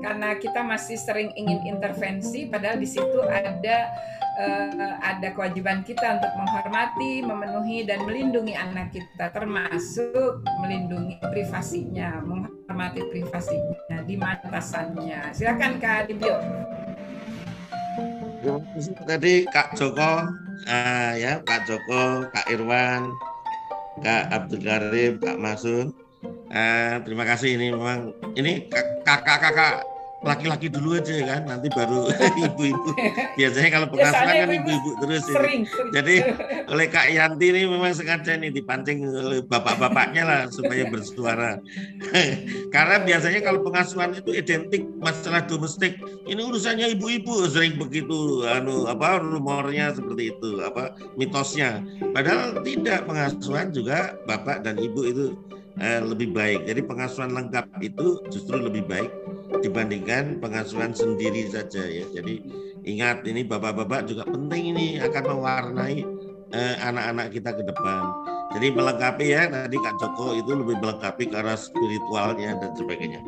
Karena 0.00 0.32
kita 0.40 0.64
masih 0.64 0.96
sering 0.96 1.28
ingin 1.36 1.60
intervensi 1.68 2.48
padahal 2.48 2.80
di 2.80 2.88
situ 2.88 3.20
ada 3.20 3.92
eh, 4.40 4.94
ada 5.04 5.28
kewajiban 5.36 5.84
kita 5.84 6.24
untuk 6.24 6.32
menghormati, 6.40 7.20
memenuhi 7.20 7.84
dan 7.84 8.08
melindungi 8.08 8.56
anak 8.56 8.88
kita 8.88 9.28
termasuk 9.28 10.40
melindungi 10.64 11.20
privasinya, 11.20 12.24
menghormati 12.24 13.04
privasinya 13.12 14.08
di 14.08 14.16
batasannya. 14.16 15.36
Silakan 15.36 15.76
Kak 15.76 16.08
Dibio. 16.08 16.77
Tadi 18.38 19.50
Kak 19.50 19.74
Joko, 19.74 20.30
eh, 20.70 21.12
ya 21.18 21.42
Kak 21.42 21.66
Joko, 21.66 22.30
Kak 22.30 22.46
Irwan, 22.46 23.10
Kak 23.98 24.30
Abdul 24.30 24.62
Karim, 24.62 25.18
Kak 25.18 25.42
Masun. 25.42 25.90
Eh, 26.46 27.02
terima 27.02 27.26
kasih 27.26 27.58
ini 27.58 27.74
memang 27.74 28.14
ini 28.38 28.70
kakak-kakak 28.70 29.82
laki-laki 30.18 30.66
dulu 30.66 30.98
aja 30.98 31.14
kan, 31.22 31.40
nanti 31.46 31.70
baru 31.70 32.10
ibu-ibu. 32.50 32.90
Biasanya 33.38 33.70
kalau 33.70 33.86
pengasuhan 33.86 34.26
Biasanya 34.26 34.42
kan 34.42 34.50
ibu-ibu 34.50 34.90
terus 34.98 35.22
ini. 35.22 35.34
Sering, 35.34 35.62
sering. 35.70 35.92
Jadi 35.94 36.14
oleh 36.74 36.86
Kak 36.90 37.06
Yanti 37.14 37.46
ini 37.54 37.60
memang 37.70 37.92
sengaja 37.94 38.34
nih 38.34 38.50
dipancing 38.50 38.98
oleh 39.06 39.40
bapak-bapaknya 39.46 40.22
lah 40.26 40.40
supaya 40.50 40.90
bersuara. 40.90 41.62
Karena 42.74 42.96
biasanya 43.06 43.40
kalau 43.46 43.62
pengasuhan 43.62 44.18
itu 44.18 44.34
identik 44.34 44.82
masalah 44.98 45.46
domestik, 45.46 46.02
ini 46.26 46.40
urusannya 46.42 46.98
ibu-ibu 46.98 47.46
sering 47.46 47.78
begitu 47.78 48.42
anu 48.50 48.90
apa 48.90 49.22
rumornya 49.22 49.94
seperti 49.94 50.34
itu, 50.34 50.58
apa 50.66 50.98
mitosnya. 51.14 51.78
Padahal 52.10 52.58
tidak 52.66 53.06
pengasuhan 53.06 53.70
juga 53.70 54.18
bapak 54.26 54.66
dan 54.66 54.82
ibu 54.82 55.06
itu 55.06 55.24
eh, 55.78 56.02
lebih 56.02 56.34
baik. 56.34 56.66
Jadi 56.66 56.80
pengasuhan 56.82 57.30
lengkap 57.30 57.70
itu 57.86 58.18
justru 58.34 58.58
lebih 58.58 58.82
baik 58.90 59.27
dibandingkan 59.64 60.38
pengasuhan 60.38 60.92
sendiri 60.92 61.48
saja 61.48 61.82
ya. 61.84 62.04
Jadi 62.12 62.44
ingat 62.84 63.24
ini 63.24 63.44
bapak-bapak 63.44 64.08
juga 64.08 64.28
penting 64.28 64.76
ini 64.76 64.86
akan 65.00 65.24
mewarnai 65.24 66.04
eh, 66.52 66.74
anak-anak 66.84 67.32
kita 67.32 67.50
ke 67.56 67.62
depan. 67.64 68.02
Jadi 68.48 68.66
melengkapi 68.72 69.26
ya 69.28 69.44
tadi 69.52 69.76
Kak 69.76 70.00
Joko 70.00 70.32
itu 70.32 70.56
lebih 70.56 70.80
melengkapi 70.80 71.28
arah 71.36 71.56
spiritualnya 71.56 72.56
dan 72.56 72.72
sebagainya. 72.72 73.20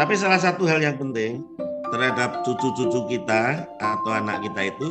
Tapi 0.00 0.16
salah 0.16 0.40
satu 0.40 0.64
hal 0.64 0.80
yang 0.80 0.96
penting 0.96 1.44
terhadap 1.92 2.40
cucu-cucu 2.44 3.16
kita 3.16 3.68
atau 3.78 4.10
anak 4.12 4.40
kita 4.48 4.72
itu 4.72 4.88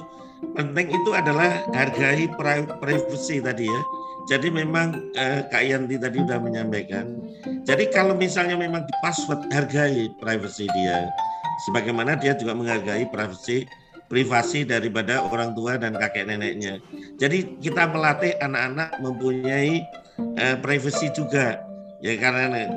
penting 0.53 0.93
itu 0.93 1.09
adalah 1.18 1.66
hargai 1.74 2.30
pri- 2.38 2.70
privacy 2.78 3.41
tadi 3.41 3.66
ya. 3.66 3.82
Jadi 4.26 4.49
memang 4.49 5.13
eh, 5.13 5.45
Kak 5.53 5.63
Yanti 5.63 6.01
tadi 6.01 6.17
sudah 6.17 6.41
menyampaikan. 6.41 7.05
Jadi 7.65 7.93
kalau 7.93 8.17
misalnya 8.17 8.57
memang 8.57 8.86
di 8.86 8.93
password 9.05 9.45
hargai 9.53 10.09
privacy 10.17 10.65
dia, 10.73 11.05
sebagaimana 11.69 12.17
dia 12.17 12.34
juga 12.34 12.57
menghargai 12.57 13.05
privacy 13.13 13.69
privasi 14.05 14.65
daripada 14.65 15.21
orang 15.26 15.57
tua 15.57 15.78
dan 15.78 15.97
kakek 15.97 16.30
neneknya. 16.30 16.78
Jadi 17.17 17.57
kita 17.61 17.89
melatih 17.89 18.38
anak-anak 18.41 18.97
mempunyai 19.01 19.82
eh, 20.38 20.57
privacy 20.61 21.09
juga. 21.13 21.61
Ya 22.03 22.13
karena 22.21 22.69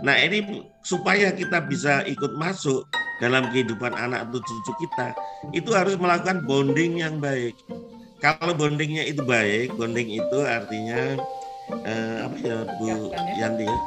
nah 0.00 0.16
ini 0.16 0.64
supaya 0.80 1.28
kita 1.36 1.60
bisa 1.68 2.00
ikut 2.08 2.32
masuk 2.40 2.88
dalam 3.20 3.52
kehidupan 3.52 3.92
anak 3.92 4.24
atau 4.28 4.40
cucu 4.40 4.72
kita, 4.88 5.12
itu 5.52 5.70
harus 5.76 6.00
melakukan 6.00 6.40
bonding 6.48 7.04
yang 7.04 7.20
baik. 7.20 7.52
Kalau 8.20 8.52
bondingnya 8.52 9.08
itu 9.08 9.24
baik, 9.24 9.72
bonding 9.80 10.12
itu 10.12 10.38
artinya 10.44 11.16
eh, 11.88 12.16
apa 12.20 12.36
ya 12.36 12.58
Bu 12.76 12.84
Ikatan 12.84 13.24
ya. 13.24 13.34
Yanti 13.40 13.64
ya? 13.64 13.78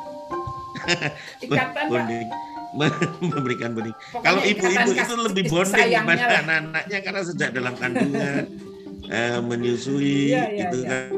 Ikatan 1.46 1.86
bonding 1.86 2.28
memberikan 3.30 3.70
bonding. 3.78 3.94
Pokoknya 4.10 4.26
Kalau 4.26 4.42
ibu-ibu 4.42 4.90
itu 4.98 5.14
lebih 5.22 5.44
bonding 5.54 5.90
lah. 5.94 6.02
anak-anaknya 6.02 7.00
karena 7.06 7.22
sejak 7.22 7.50
dalam 7.54 7.74
kandungan 7.78 8.44
eh, 9.14 9.38
menyusui 9.38 10.34
Iya, 10.34 10.44
iya, 10.50 10.62
gitu 10.66 10.78
iya. 10.82 10.90
kan. 10.90 11.10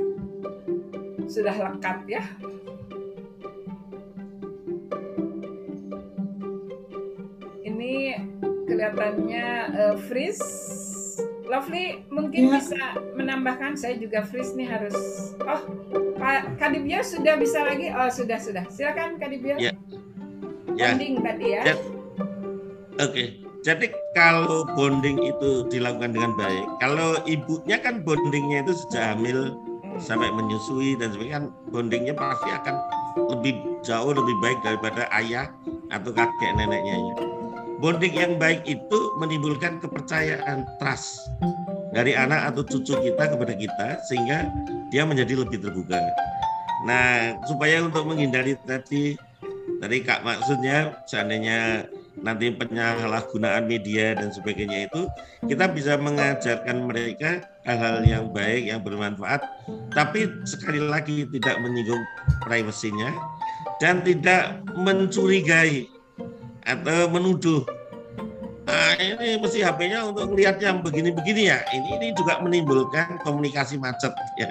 Sudah 1.31 1.55
lekat 1.55 1.97
ya. 2.11 2.23
Ini 7.63 7.93
kelihatannya 8.67 9.47
eh, 9.73 9.95
freeze. 10.11 10.84
Lovely 11.45 12.01
mungkin 12.09 12.49
Ya. 12.49 12.57
bisa 12.57 12.81
menambahkan 13.13 13.77
saya 13.77 13.95
juga 13.95 14.25
freeze 14.25 14.57
nih 14.57 14.65
harus 14.65 14.97
oh 15.39 15.61
Pak 16.17 16.57
Kadibio 16.57 17.05
sudah 17.05 17.37
bisa 17.37 17.61
lagi 17.61 17.93
oh 17.93 18.09
sudah 18.09 18.41
sudah 18.41 18.65
silakan 18.67 19.21
Kadibio 19.21 19.55
Ya. 19.55 19.71
Ya, 20.75 20.91
bonding 20.91 21.21
tadi 21.21 21.45
ya 21.55 21.61
Ya. 21.63 21.75
oke. 22.99 23.23
Jadi 23.65 23.89
kalau 24.13 24.61
bonding 24.77 25.17
itu 25.25 25.65
dilakukan 25.73 26.13
dengan 26.13 26.37
baik, 26.37 26.69
kalau 26.77 27.17
ibunya 27.25 27.81
kan 27.81 28.05
bondingnya 28.05 28.61
itu 28.61 28.77
sejak 28.77 29.17
hamil 29.17 29.57
Hmm. 29.81 29.97
sampai 29.97 30.27
menyusui 30.29 30.93
dan 30.99 31.09
sebagainya 31.09 31.35
kan 31.39 31.45
bondingnya 31.71 32.13
pasti 32.13 32.51
akan 32.51 32.75
lebih 33.31 33.55
jauh 33.81 34.11
lebih 34.11 34.35
baik 34.37 34.59
daripada 34.61 35.07
ayah 35.15 35.47
atau 35.87 36.11
kakek 36.11 36.51
neneknya 36.53 36.93
ya. 36.99 37.15
Bonding 37.83 38.15
yang 38.15 38.39
baik 38.39 38.63
itu 38.63 38.99
menimbulkan 39.19 39.83
kepercayaan 39.83 40.63
trust 40.79 41.27
dari 41.91 42.15
anak 42.15 42.53
atau 42.53 42.63
cucu 42.63 42.95
kita 42.95 43.23
kepada 43.35 43.53
kita 43.55 43.87
sehingga 44.07 44.47
dia 44.91 45.03
menjadi 45.03 45.43
lebih 45.43 45.59
terbuka. 45.59 45.99
Nah, 46.87 47.35
supaya 47.47 47.83
untuk 47.83 48.07
menghindari 48.07 48.55
tadi 48.63 49.19
tadi 49.83 49.97
Kak 50.01 50.23
maksudnya 50.23 51.03
seandainya 51.07 51.87
nanti 52.23 52.47
penyalahgunaan 52.47 53.67
media 53.67 54.15
dan 54.15 54.31
sebagainya 54.31 54.87
itu 54.87 55.01
kita 55.51 55.67
bisa 55.69 55.99
mengajarkan 55.99 56.87
mereka 56.87 57.43
hal-hal 57.67 58.01
yang 58.07 58.25
baik 58.31 58.71
yang 58.71 58.79
bermanfaat 58.79 59.43
tapi 59.91 60.31
sekali 60.47 60.79
lagi 60.79 61.27
tidak 61.27 61.59
menyinggung 61.59 62.01
privasinya 62.47 63.11
dan 63.83 63.99
tidak 64.01 64.63
mencurigai 64.79 65.91
atau 66.65 67.07
menuduh. 67.13 67.61
Ah 68.65 68.97
ini 68.97 69.37
mesti 69.37 69.61
HP-nya 69.61 70.09
untuk 70.09 70.33
melihat 70.33 70.57
yang 70.57 70.81
begini-begini 70.81 71.53
ya. 71.53 71.61
Ini 71.69 72.01
ini 72.01 72.07
juga 72.17 72.41
menimbulkan 72.41 73.21
komunikasi 73.21 73.77
macet 73.77 74.09
ya. 74.41 74.49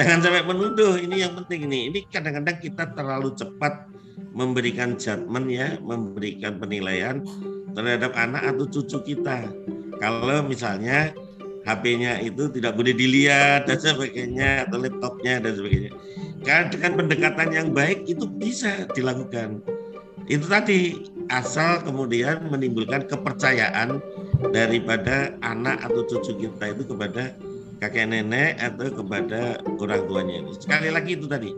Jangan 0.00 0.24
sampai 0.24 0.42
menuduh 0.48 0.96
ini 0.96 1.20
yang 1.20 1.36
penting 1.36 1.68
ini 1.68 1.92
ini 1.92 1.98
kadang-kadang 2.08 2.56
kita 2.56 2.88
terlalu 2.96 3.36
cepat 3.36 3.84
memberikan 4.32 4.96
judgement 4.96 5.44
ya 5.52 5.76
memberikan 5.84 6.56
penilaian 6.56 7.20
terhadap 7.76 8.16
anak 8.16 8.48
atau 8.48 8.64
cucu 8.64 9.14
kita. 9.14 9.52
Kalau 10.00 10.40
misalnya 10.40 11.12
HP-nya 11.68 12.24
itu 12.24 12.48
tidak 12.48 12.80
boleh 12.80 12.96
dilihat 12.96 13.68
dan 13.68 13.76
sebagainya 13.76 14.64
atau 14.64 14.80
laptopnya 14.80 15.44
dan 15.44 15.52
sebagainya. 15.52 15.92
Karena 16.40 16.72
dengan 16.72 16.92
pendekatan 17.04 17.48
yang 17.52 17.68
baik 17.76 18.08
itu 18.08 18.24
bisa 18.24 18.88
dilakukan. 18.96 19.60
Itu 20.24 20.48
tadi 20.48 20.96
asal 21.30 21.80
kemudian 21.86 22.42
menimbulkan 22.50 23.06
kepercayaan 23.06 24.02
daripada 24.50 25.32
anak 25.46 25.78
atau 25.86 26.02
cucu 26.10 26.46
kita 26.46 26.74
itu 26.74 26.82
kepada 26.90 27.32
kakek 27.80 28.10
nenek 28.10 28.60
atau 28.60 28.92
kepada 28.92 29.62
orang 29.80 30.04
tuanya 30.10 30.34
ini. 30.44 30.52
Sekali 30.58 30.88
lagi 30.92 31.16
itu 31.16 31.24
tadi, 31.30 31.50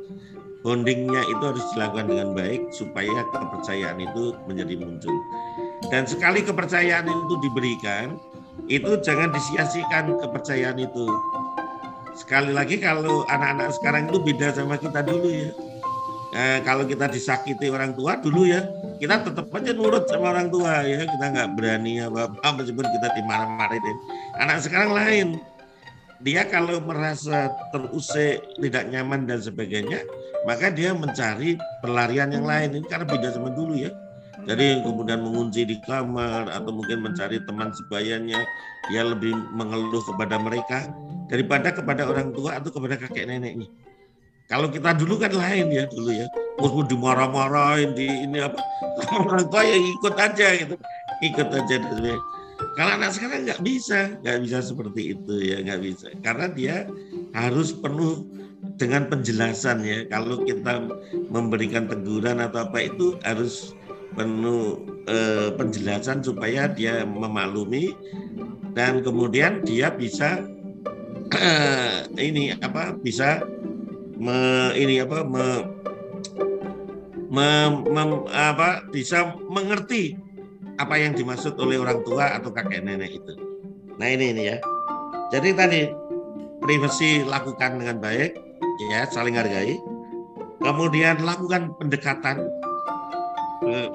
bondingnya 0.63 1.25
itu 1.27 1.43
harus 1.43 1.65
dilakukan 1.75 2.07
dengan 2.13 2.29
baik 2.37 2.71
supaya 2.71 3.27
kepercayaan 3.35 3.99
itu 3.99 4.37
menjadi 4.47 4.75
muncul. 4.79 5.17
Dan 5.91 6.07
sekali 6.07 6.47
kepercayaan 6.47 7.11
itu 7.11 7.35
diberikan, 7.43 8.15
itu 8.71 9.01
jangan 9.03 9.35
disia-siakan 9.35 10.21
kepercayaan 10.23 10.79
itu. 10.79 11.07
Sekali 12.13 12.53
lagi 12.53 12.77
kalau 12.79 13.25
anak-anak 13.27 13.73
sekarang 13.81 14.13
itu 14.13 14.21
beda 14.21 14.53
sama 14.55 14.77
kita 14.77 15.01
dulu 15.03 15.27
ya. 15.33 15.51
Eh, 16.33 16.59
kalau 16.65 16.89
kita 16.89 17.13
disakiti 17.13 17.69
orang 17.69 17.93
tua 17.93 18.17
dulu 18.17 18.49
ya, 18.49 18.65
kita 18.97 19.21
tetap 19.21 19.53
aja 19.53 19.73
nurut 19.77 20.09
sama 20.09 20.33
orang 20.33 20.49
tua 20.49 20.81
ya. 20.81 21.05
Kita 21.05 21.25
nggak 21.29 21.49
berani 21.61 22.01
apa-apa 22.01 22.49
meskipun 22.57 22.87
kita 22.89 23.09
dimarah-marahin. 23.21 23.97
Anak 24.41 24.65
sekarang 24.65 24.97
lain. 24.97 25.29
Dia 26.23 26.47
kalau 26.47 26.79
merasa 26.81 27.51
terusik, 27.75 28.41
tidak 28.63 28.87
nyaman 28.89 29.27
dan 29.27 29.43
sebagainya, 29.43 30.07
maka 30.47 30.71
dia 30.71 30.95
mencari 30.95 31.59
pelarian 31.83 32.31
yang 32.31 32.47
lain. 32.47 32.79
Ini 32.79 32.87
karena 32.87 33.05
beda 33.11 33.35
sama 33.35 33.51
dulu 33.51 33.75
ya 33.75 33.91
jadi 34.43 34.83
kemudian 34.83 35.23
mengunci 35.23 35.63
di 35.63 35.79
kamar 35.87 36.51
atau 36.51 36.75
mungkin 36.75 36.99
mencari 36.99 37.39
teman 37.47 37.71
sebayanya, 37.71 38.43
dia 38.91 39.03
lebih 39.07 39.31
mengeluh 39.55 40.03
kepada 40.03 40.35
mereka 40.43 40.91
daripada 41.31 41.71
kepada 41.71 42.03
orang 42.11 42.35
tua 42.35 42.59
atau 42.59 42.75
kepada 42.75 42.99
kakek 42.99 43.31
neneknya. 43.31 43.71
Kalau 44.53 44.69
kita 44.69 44.93
dulu 44.93 45.17
kan 45.17 45.33
lain 45.33 45.73
ya 45.73 45.89
dulu 45.89 46.13
ya, 46.13 46.29
mau 46.61 46.85
dimarah-marahin 46.85 47.97
di 47.97 48.05
ini 48.05 48.37
apa, 48.45 48.61
orang 49.17 49.49
tua 49.49 49.65
ya 49.65 49.81
ikut 49.81 50.15
aja 50.21 50.47
gitu, 50.61 50.77
ikut 51.25 51.49
aja. 51.49 51.75
Kalau 52.77 52.93
anak 52.93 53.17
sekarang 53.17 53.49
nggak 53.49 53.65
bisa, 53.65 54.13
nggak 54.21 54.39
bisa 54.45 54.61
seperti 54.61 55.17
itu 55.17 55.35
ya, 55.41 55.57
nggak 55.65 55.81
bisa, 55.81 56.13
karena 56.21 56.47
dia 56.53 56.77
harus 57.33 57.73
penuh 57.73 58.29
dengan 58.77 59.09
penjelasan 59.09 59.89
ya. 59.89 60.05
Kalau 60.13 60.45
kita 60.45 60.85
memberikan 61.33 61.89
teguran 61.89 62.45
atau 62.45 62.69
apa 62.69 62.93
itu 62.93 63.17
harus 63.25 63.73
penuh 64.13 64.85
eh, 65.09 65.49
penjelasan 65.57 66.21
supaya 66.21 66.69
dia 66.69 67.09
memaklumi 67.09 67.97
dan 68.77 69.01
kemudian 69.01 69.65
dia 69.65 69.89
bisa 69.89 70.45
eh, 71.41 72.05
ini 72.21 72.53
apa 72.61 72.93
bisa 73.01 73.41
me, 74.23 74.71
ini 74.79 75.03
apa 75.03 75.27
me, 75.27 75.47
me, 77.27 77.49
me, 77.91 78.03
apa 78.31 78.87
bisa 78.95 79.35
mengerti 79.51 80.15
apa 80.79 80.95
yang 80.95 81.19
dimaksud 81.19 81.59
oleh 81.59 81.83
orang 81.83 82.07
tua 82.07 82.39
atau 82.39 82.55
kakek 82.55 82.87
nenek 82.87 83.19
itu. 83.19 83.35
Nah 83.99 84.07
ini 84.07 84.31
ini 84.31 84.43
ya. 84.55 84.57
Jadi 85.35 85.49
tadi 85.59 85.81
privasi 86.63 87.27
lakukan 87.27 87.83
dengan 87.83 87.99
baik, 87.99 88.39
ya 88.95 89.11
saling 89.11 89.35
hargai. 89.35 89.83
Kemudian 90.63 91.27
lakukan 91.27 91.75
pendekatan 91.83 92.47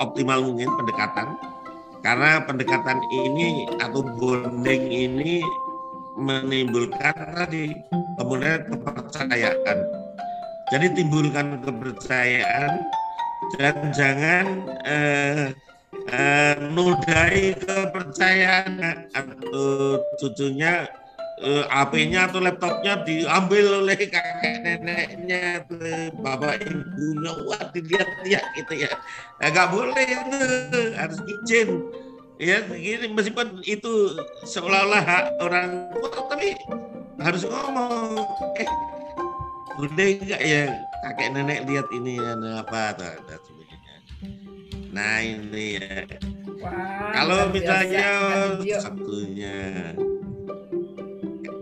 optimal 0.04 0.44
mungkin 0.44 0.68
pendekatan 0.76 1.40
karena 2.04 2.44
pendekatan 2.44 3.00
ini 3.08 3.68
atau 3.80 4.04
bonding 4.04 4.92
ini 4.92 5.40
menimbulkan 6.20 7.16
tadi 7.16 7.72
kemudian 8.20 8.68
kepercayaan. 8.68 10.07
Jadi 10.68 10.88
timbulkan 11.00 11.64
kepercayaan 11.64 12.84
dan 13.56 13.76
jangan 13.96 14.46
eh, 14.84 15.56
eh, 16.12 16.56
nodai 16.76 17.56
kepercayaan 17.56 19.08
atau 19.16 20.04
cucunya 20.20 20.88
uh, 21.42 21.64
HP-nya 21.70 22.30
atau 22.30 22.40
laptopnya 22.42 23.02
diambil 23.06 23.86
oleh 23.86 23.98
kakek 24.10 24.56
neneknya, 24.66 25.64
bapak 26.18 26.66
ibunya, 26.66 27.32
wah 27.46 27.64
dilihat-lihat 27.74 28.46
gitu 28.58 28.74
ya. 28.86 28.92
Nah, 29.42 29.48
nggak 29.54 29.70
boleh 29.70 30.06
itu, 30.06 30.42
harus 30.98 31.20
izin. 31.26 31.70
Ya, 32.38 32.62
gini, 32.70 33.10
meskipun 33.18 33.66
itu 33.66 34.14
seolah-olah 34.46 35.02
hak 35.02 35.26
orang 35.42 35.90
tua, 35.98 36.10
tapi 36.30 36.54
harus 37.18 37.42
ngomong, 37.50 38.22
eh, 38.62 38.70
udah 39.78 40.08
enggak 40.22 40.42
ya 40.42 40.64
kakek 41.06 41.30
nenek 41.34 41.60
lihat 41.70 41.88
ini 41.94 42.18
ya 42.18 42.34
apa 42.62 42.98
dan 42.98 43.40
sebagainya. 43.46 43.96
Nah 44.90 45.18
ini 45.22 45.66
ya. 45.78 46.04
Wah, 46.58 47.14
Kalau 47.14 47.54
misalnya 47.54 48.10
satunya 48.82 49.94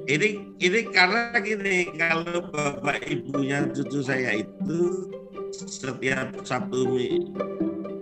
ini 0.05 0.27
ini 0.61 0.79
karena 0.93 1.35
gini 1.43 1.91
kalau 1.99 2.47
bapak 2.53 3.03
ibunya 3.09 3.67
cucu 3.73 3.99
saya 3.99 4.39
itu 4.39 5.11
setiap 5.51 6.31
Sabtu 6.45 6.95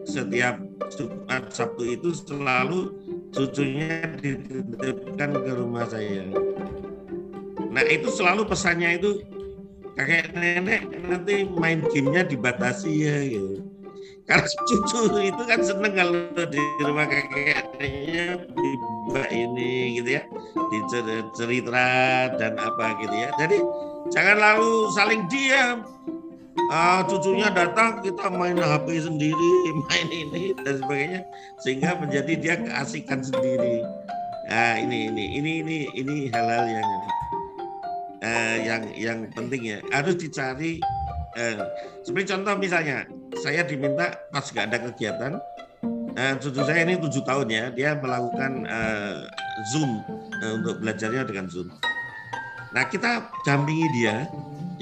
setiap 0.04 0.60
Jumat 0.94 1.50
Sabtu 1.50 1.98
itu 1.98 2.14
selalu 2.14 2.92
cucunya 3.34 4.14
dititipkan 4.20 5.32
ke 5.42 5.52
rumah 5.58 5.88
saya. 5.90 6.28
Nah 7.74 7.82
itu 7.90 8.12
selalu 8.14 8.46
pesannya 8.46 9.02
itu 9.02 9.24
kakek 9.94 10.34
nenek 10.34 10.82
nanti 11.06 11.46
main 11.58 11.82
gamenya 11.94 12.24
dibatasi 12.26 12.92
ya 13.06 13.18
gitu 13.30 13.62
karena 14.24 14.48
cucu 14.48 15.00
itu 15.20 15.44
kan 15.44 15.60
seneng 15.60 15.94
kalau 16.00 16.48
di 16.48 16.64
rumah 16.80 17.04
kakeknya 17.12 18.40
ini 19.32 20.00
gitu 20.00 20.10
ya 20.16 20.24
cerita 21.36 21.88
dan 22.38 22.54
apa 22.58 22.98
gitu 23.04 23.16
ya. 23.16 23.30
Jadi 23.38 23.58
jangan 24.14 24.38
lalu 24.40 24.72
saling 24.96 25.22
diam. 25.28 25.86
Ah, 26.72 27.04
cucunya 27.06 27.52
datang 27.52 28.00
kita 28.02 28.32
main 28.32 28.56
HP 28.56 29.04
sendiri 29.04 29.54
main 29.90 30.08
ini 30.10 30.56
dan 30.64 30.80
sebagainya 30.80 31.22
sehingga 31.60 31.98
menjadi 32.00 32.34
dia 32.40 32.56
keasikan 32.62 33.20
sendiri. 33.20 33.84
Nah 34.48 34.80
ini 34.80 35.12
ini 35.12 35.26
ini 35.38 35.52
ini 35.66 35.78
ini 35.98 36.16
hal-hal 36.32 36.66
yang 36.70 36.88
uh, 38.24 38.58
yang 38.64 38.82
yang 38.96 39.20
penting 39.36 39.62
ya 39.68 39.78
harus 39.92 40.16
dicari 40.16 40.80
uh, 41.36 41.68
seperti 42.02 42.34
contoh 42.34 42.56
misalnya 42.58 43.06
saya 43.44 43.68
diminta 43.68 44.16
pas 44.32 44.48
nggak 44.48 44.66
ada 44.72 44.78
kegiatan 44.90 45.32
uh, 46.16 46.34
cucu 46.40 46.62
saya 46.64 46.88
ini 46.88 46.96
tujuh 46.98 47.22
tahun 47.28 47.48
ya 47.52 47.64
dia 47.76 47.90
melakukan 48.00 48.66
uh, 48.66 49.28
zoom 49.76 50.02
uh, 50.42 50.54
untuk 50.58 50.80
belajarnya 50.80 51.28
dengan 51.28 51.46
zoom. 51.52 51.70
Nah 52.74 52.84
kita 52.90 53.30
dampingi 53.46 53.88
dia 53.94 54.26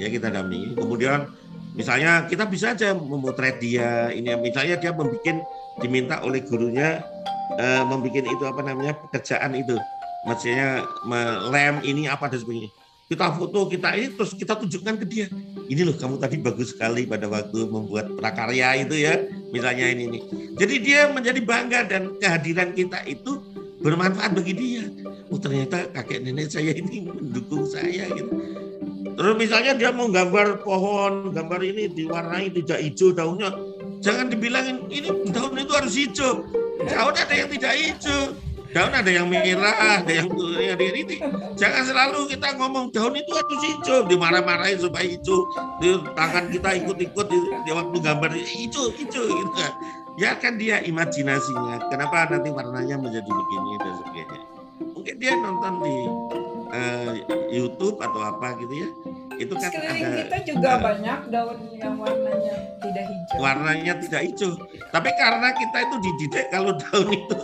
ya 0.00 0.08
kita 0.08 0.32
dampingi. 0.32 0.78
Kemudian 0.78 1.28
misalnya 1.76 2.28
kita 2.28 2.48
bisa 2.48 2.72
aja 2.76 2.92
memotret 2.96 3.60
dia 3.60 4.12
ini 4.12 4.32
misalnya 4.40 4.80
dia 4.80 4.92
membuat 4.92 5.44
diminta 5.80 6.20
oleh 6.24 6.40
gurunya 6.44 7.04
uh, 7.56 7.82
membuat 7.84 8.24
itu 8.24 8.44
apa 8.44 8.60
namanya 8.64 8.96
pekerjaan 8.96 9.52
itu. 9.56 9.76
Maksudnya 10.22 10.86
lem 11.50 11.82
ini 11.82 12.06
apa 12.06 12.30
dan 12.30 12.38
sebagainya 12.38 12.70
kita 13.12 13.28
foto 13.36 13.68
kita 13.68 13.92
ini 13.92 14.08
terus 14.16 14.32
kita 14.32 14.56
tunjukkan 14.56 15.04
ke 15.04 15.06
dia. 15.06 15.26
Ini 15.68 15.84
loh 15.84 15.92
kamu 15.92 16.16
tadi 16.16 16.40
bagus 16.40 16.72
sekali 16.72 17.04
pada 17.04 17.28
waktu 17.28 17.68
membuat 17.68 18.16
prakarya 18.16 18.80
itu 18.80 18.96
ya 18.96 19.20
misalnya 19.52 19.92
ini 19.92 20.16
nih. 20.16 20.22
Jadi 20.56 20.74
dia 20.80 21.12
menjadi 21.12 21.40
bangga 21.44 21.80
dan 21.84 22.16
kehadiran 22.16 22.72
kita 22.72 23.04
itu 23.04 23.44
bermanfaat 23.84 24.32
bagi 24.32 24.54
dia. 24.56 24.84
Oh 25.28 25.36
ternyata 25.36 25.92
kakek 25.92 26.24
nenek 26.24 26.48
saya 26.48 26.72
ini 26.72 27.04
mendukung 27.04 27.68
saya 27.68 28.08
gitu. 28.16 28.32
Terus 29.12 29.34
misalnya 29.36 29.76
dia 29.76 29.92
mau 29.92 30.08
gambar 30.08 30.64
pohon 30.64 31.36
gambar 31.36 31.60
ini 31.60 31.92
diwarnai 31.92 32.48
tidak 32.48 32.80
hijau 32.80 33.12
daunnya. 33.12 33.52
Jangan 34.00 34.32
dibilangin 34.32 34.88
ini 34.88 35.12
daun 35.28 35.52
itu 35.60 35.72
harus 35.76 35.92
hijau. 36.00 36.48
Daun 36.88 37.12
ada 37.12 37.34
yang 37.36 37.52
tidak 37.52 37.76
hijau 37.76 38.32
daun 38.72 38.92
ada 38.92 39.10
yang 39.12 39.28
merah, 39.28 40.00
ada 40.00 40.12
yang 40.12 40.28
yang 40.56 40.80
ini. 40.80 41.16
Jangan 41.54 41.82
selalu 41.84 42.32
kita 42.32 42.56
ngomong 42.56 42.88
daun 42.90 43.14
itu 43.14 43.30
harus 43.32 43.60
hijau, 43.68 44.08
dimarah-marahin 44.08 44.80
supaya 44.80 45.04
hijau. 45.04 45.44
Di 45.78 46.00
tangan 46.16 46.48
kita 46.48 46.70
ikut-ikut 46.82 47.26
di, 47.28 47.38
di 47.68 47.70
waktu 47.70 47.96
gambar 48.00 48.30
hijau, 48.32 48.90
hijau 48.96 49.24
gitu 49.28 49.52
kan. 49.54 49.72
Ya 50.20 50.36
kan 50.36 50.60
dia 50.60 50.80
imajinasinya. 50.84 51.88
Kenapa 51.88 52.28
nanti 52.28 52.48
warnanya 52.52 52.96
menjadi 53.00 53.28
begini 53.28 53.70
dan 53.80 53.92
sebagainya. 54.00 54.40
Mungkin 54.82 55.14
dia 55.20 55.32
nonton 55.38 55.72
di 55.84 55.96
uh, 56.72 57.12
YouTube 57.52 58.00
atau 58.00 58.20
apa 58.20 58.56
gitu 58.60 58.74
ya. 58.74 58.88
Itu 59.40 59.54
kan 59.56 59.72
Sekeliling 59.72 60.04
ada 60.04 60.18
kita 60.24 60.38
juga 60.44 60.70
uh, 60.76 60.80
banyak 60.80 61.18
daun 61.32 61.58
yang 61.72 61.94
warnanya 61.96 62.54
tidak 62.84 63.04
hijau. 63.08 63.36
Warnanya 63.40 63.92
tidak 64.04 64.20
hijau. 64.28 64.50
Tapi 64.92 65.10
karena 65.16 65.48
kita 65.56 65.78
itu 65.88 65.96
dididik 66.04 66.46
kalau 66.52 66.72
daun 66.76 67.08
itu 67.08 67.36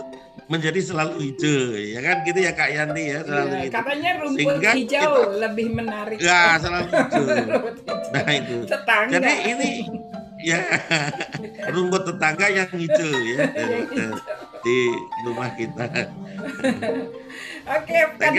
menjadi 0.49 0.79
selalu 0.81 1.13
hijau 1.29 1.77
ya 1.77 1.99
kan 2.01 2.17
gitu 2.25 2.39
ya 2.41 2.51
Kak 2.57 2.69
Yanti 2.73 3.03
ya 3.13 3.19
selalu 3.21 3.49
ya, 3.53 3.61
gitu. 3.61 3.73
katanya 3.77 4.11
rumput 4.17 4.37
Sehingga 4.41 4.71
hijau 4.73 5.13
kita, 5.13 5.37
lebih 5.45 5.67
menarik 5.77 6.17
ya 6.17 6.41
selalu 6.57 6.89
hijau 6.97 7.25
nah 8.09 8.27
itu 8.33 8.55
Tetangga. 8.65 9.13
jadi 9.13 9.33
ini 9.53 9.71
ya 10.41 10.59
rumput 11.73 12.01
tetangga 12.09 12.47
yang 12.49 12.69
hijau 12.73 13.11
ya 13.29 13.37
di 14.65 14.91
rumah 15.23 15.55
kita. 15.55 15.87
Oke, 17.63 17.99
Kak 18.19 18.31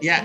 Ya. 0.00 0.22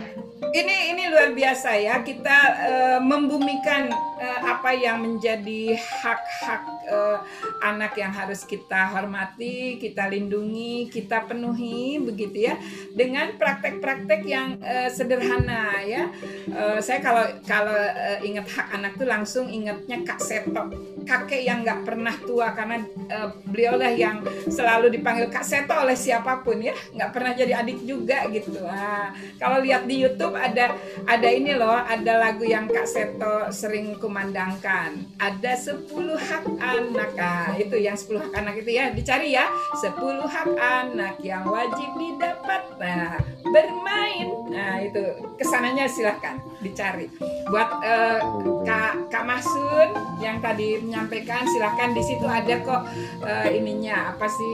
Ini 0.52 0.92
ini 0.92 1.04
luar 1.08 1.32
biasa 1.32 1.78
ya 1.80 2.04
kita 2.04 2.38
uh, 2.60 3.00
membumikan 3.00 3.88
uh, 4.20 4.40
apa 4.44 4.76
yang 4.76 5.00
menjadi 5.00 5.78
hak-hak 5.78 6.62
uh, 6.90 7.24
anak 7.64 7.96
yang 7.96 8.12
harus 8.12 8.44
kita 8.44 8.92
hormati, 8.92 9.80
kita 9.80 10.12
lindungi, 10.12 10.92
kita 10.92 11.24
penuhi 11.24 12.02
begitu 12.02 12.52
ya 12.52 12.60
dengan 12.92 13.38
praktek-praktek 13.40 14.22
yang 14.28 14.60
uh, 14.60 14.90
sederhana 14.92 15.80
ya. 15.86 16.12
Uh, 16.52 16.82
saya 16.84 17.00
kalau 17.00 17.24
kalau 17.48 17.74
uh, 17.74 18.20
ingat 18.26 18.50
hak 18.50 18.68
anak 18.76 19.00
tuh 19.00 19.08
langsung 19.08 19.46
ingatnya 19.48 20.04
Kak 20.04 20.20
Seto, 20.20 20.70
kakek 21.08 21.46
yang 21.46 21.62
nggak 21.64 21.88
pernah 21.88 22.16
tua 22.26 22.52
karena 22.52 22.84
uh, 23.10 23.30
beliau 23.48 23.78
lah 23.78 23.94
yang 23.94 24.20
selalu 24.50 24.92
dipanggil 24.92 25.30
Kak 25.30 25.46
Seto 25.46 25.74
oleh 25.78 25.96
siapa 25.96 26.42
pun 26.42 26.60
ya, 26.60 26.74
nggak 26.74 27.12
pernah 27.14 27.32
jadi 27.38 27.64
adik 27.64 27.86
juga 27.86 28.26
gitu. 28.34 28.60
Nah, 28.66 29.14
kalau 29.38 29.62
lihat 29.62 29.86
di 29.86 30.02
YouTube 30.02 30.33
ada 30.36 30.78
ada 31.06 31.28
ini 31.30 31.54
loh, 31.58 31.76
ada 31.76 32.20
lagu 32.20 32.46
yang 32.46 32.70
Kak 32.70 32.88
Seto 32.88 33.50
sering 33.50 33.98
kumandangkan. 33.98 35.06
Ada 35.18 35.54
10 35.56 36.18
hak 36.18 36.46
anak. 36.60 37.12
Nah, 37.16 37.54
itu 37.58 37.76
yang 37.80 37.98
10 37.98 38.20
hak 38.20 38.34
anak 38.38 38.56
itu 38.62 38.72
ya, 38.74 38.92
dicari 38.94 39.36
ya. 39.36 39.48
10 39.78 40.26
hak 40.26 40.50
anak 40.58 41.16
yang 41.22 41.44
wajib 41.48 41.90
didapat. 41.98 42.62
Nah, 42.78 43.18
bermain. 43.54 44.28
Nah, 44.50 44.82
itu 44.82 45.04
ke 45.38 45.46
sananya 45.46 45.86
silahkan 45.86 46.42
dicari. 46.66 47.06
Buat 47.54 47.70
uh, 47.86 48.20
Kak 48.66 49.14
Kak 49.14 49.24
Masun 49.30 49.90
yang 50.18 50.42
tadi 50.42 50.82
menyampaikan 50.82 51.46
silahkan 51.46 51.94
di 51.94 52.02
situ 52.02 52.26
ada 52.26 52.56
kok 52.64 52.82
uh, 53.22 53.50
ininya 53.54 54.16
apa 54.16 54.26
sih 54.26 54.54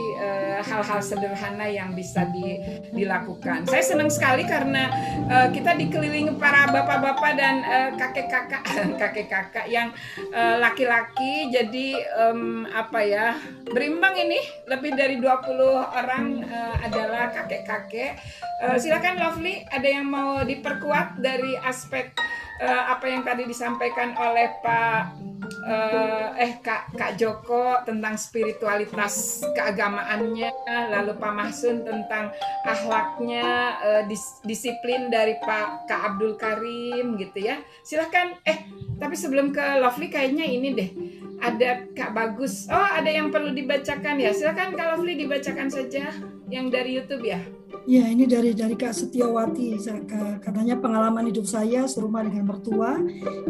hal 0.66 0.80
hal-hal 0.80 1.04
sederhana 1.04 1.68
yang 1.68 1.94
bisa 1.94 2.26
di, 2.34 2.58
dilakukan. 2.96 3.68
Saya 3.70 3.84
senang 3.84 4.10
sekali 4.10 4.48
karena 4.48 4.90
uh, 5.30 5.48
kita 5.52 5.76
dikelilingi 5.76 6.40
para 6.42 6.72
bapak-bapak 6.72 7.32
dan 7.38 7.56
uh, 7.62 7.90
kakek-kakak 8.00 8.64
kakek-kakak 9.02 9.66
yang 9.68 9.94
laki-laki 10.60 11.46
uh, 11.46 11.62
jadi 11.62 11.88
um, 12.26 12.66
apa 12.72 13.00
ya 13.06 13.38
berimbang 13.70 14.18
ini 14.18 14.40
lebih 14.66 14.98
dari 14.98 15.22
20 15.22 15.30
orang 15.94 16.26
uh, 16.48 16.76
adalah 16.82 17.30
kakek-kakek 17.30 18.18
silakan 18.90 19.22
Lovely 19.22 19.62
ada 19.70 19.86
yang 19.86 20.10
mau 20.10 20.42
diperkuat 20.42 21.22
dari 21.22 21.54
aspek 21.62 22.10
uh, 22.58 22.90
apa 22.90 23.06
yang 23.06 23.22
tadi 23.22 23.46
disampaikan 23.46 24.18
oleh 24.18 24.50
Pak 24.66 25.14
uh, 25.70 26.34
eh 26.34 26.58
Kak 26.58 26.98
Kak 26.98 27.14
Joko 27.22 27.86
tentang 27.86 28.18
spiritualitas 28.18 29.46
keagamaannya, 29.54 30.50
lalu 30.90 31.14
Pak 31.22 31.34
Mahsun 31.38 31.86
tentang 31.86 32.34
akhlaknya, 32.66 33.78
uh, 33.78 34.02
dis, 34.10 34.42
disiplin 34.42 35.14
dari 35.14 35.38
Pak 35.38 35.86
Kak 35.86 36.02
Abdul 36.10 36.34
Karim 36.34 37.14
gitu 37.22 37.46
ya. 37.46 37.62
Silahkan 37.86 38.42
eh 38.42 38.66
tapi 38.98 39.14
sebelum 39.14 39.54
ke 39.54 39.86
Lovely 39.86 40.10
kayaknya 40.10 40.50
ini 40.50 40.74
deh 40.74 40.90
ada 41.46 41.86
Kak 41.94 42.18
Bagus. 42.18 42.66
Oh, 42.74 42.90
ada 42.90 43.14
yang 43.14 43.30
perlu 43.30 43.54
dibacakan 43.54 44.18
ya. 44.18 44.34
Silakan 44.34 44.74
Kak 44.74 44.98
Lovely 44.98 45.14
dibacakan 45.14 45.70
saja 45.70 46.10
yang 46.50 46.74
dari 46.74 46.98
YouTube 46.98 47.26
ya. 47.26 47.42
Ya, 47.90 48.06
ini 48.06 48.30
dari 48.30 48.54
dari 48.54 48.78
Kak 48.78 48.94
Setiawati. 48.94 49.78
Katanya 50.42 50.78
pengalaman 50.78 51.26
hidup 51.30 51.46
saya 51.50 51.90
serumah 51.90 52.26
dengan 52.26 52.46
mertua, 52.50 53.02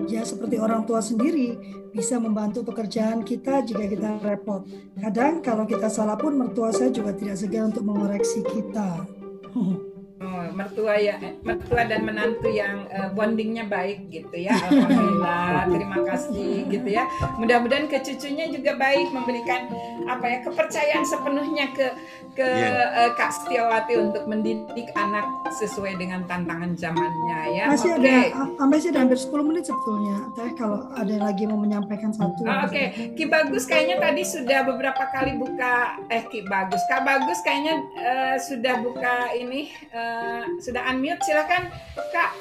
ya 0.07 0.23
seperti 0.23 0.55
orang 0.59 0.87
tua 0.87 1.03
sendiri 1.03 1.59
bisa 1.91 2.21
membantu 2.21 2.63
pekerjaan 2.63 3.25
kita 3.25 3.65
jika 3.65 3.89
kita 3.89 4.09
repot. 4.23 4.63
Kadang 4.95 5.43
kalau 5.43 5.65
kita 5.67 5.91
salah 5.91 6.15
pun 6.15 6.39
mertua 6.39 6.71
saya 6.71 6.93
juga 6.93 7.15
tidak 7.15 7.35
segan 7.35 7.73
untuk 7.73 7.83
mengoreksi 7.83 8.45
kita. 8.45 9.03
Oh, 10.19 10.43
mertua 10.51 10.99
ya 10.99 11.15
mertua 11.47 11.87
dan 11.87 12.03
menantu 12.03 12.51
yang 12.51 12.83
uh, 12.91 13.07
bondingnya 13.15 13.63
baik 13.71 14.11
gitu 14.11 14.35
ya 14.35 14.51
alhamdulillah 14.67 15.63
terima 15.71 15.97
kasih 16.11 16.67
gitu 16.67 16.89
ya 16.91 17.07
mudah-mudahan 17.39 17.87
ke 17.87 18.03
cucunya 18.03 18.51
juga 18.51 18.75
baik 18.75 19.15
memberikan 19.15 19.71
apa 20.11 20.25
ya 20.27 20.37
kepercayaan 20.43 21.07
sepenuhnya 21.07 21.71
ke 21.71 21.87
ke 22.35 22.43
yeah. 22.43 22.67
Iya. 22.67 22.99
uh, 22.99 23.11
Kak 23.15 23.31
Setiawati 23.31 23.93
untuk 23.95 24.27
mendidik 24.27 24.91
anak 24.99 25.23
sesuai 25.55 25.95
dengan 25.95 26.27
tantangan 26.27 26.75
zamannya 26.75 27.39
ya 27.55 27.71
masih 27.71 27.95
okay. 27.95 28.35
ada 28.35 28.67
masih 28.67 28.91
ada 28.91 28.99
hampir 29.07 29.19
10 29.23 29.31
menit 29.47 29.71
sebetulnya 29.71 30.17
teh 30.35 30.51
kalau 30.59 30.83
ada 30.99 31.15
lagi 31.15 31.47
mau 31.47 31.63
menyampaikan 31.63 32.11
satu 32.11 32.43
oh, 32.43 32.67
oke 32.67 32.75
okay. 32.75 33.15
Ki 33.15 33.23
Bagus 33.23 33.63
kayaknya 33.63 34.03
tadi 34.03 34.27
sudah 34.27 34.67
beberapa 34.67 35.07
kali 35.15 35.39
buka 35.39 35.95
eh 36.11 36.27
Ki 36.27 36.43
Bagus 36.43 36.83
Kak 36.91 37.07
Bagus 37.07 37.39
kayaknya 37.39 37.79
uh, 37.95 38.35
sudah 38.35 38.83
buka 38.83 39.31
ini 39.31 39.71
uh, 39.95 40.08
Eh, 40.09 40.43
sudah 40.63 40.81
unmute 40.89 41.21
silahkan 41.21 41.69
kak. 42.09 42.31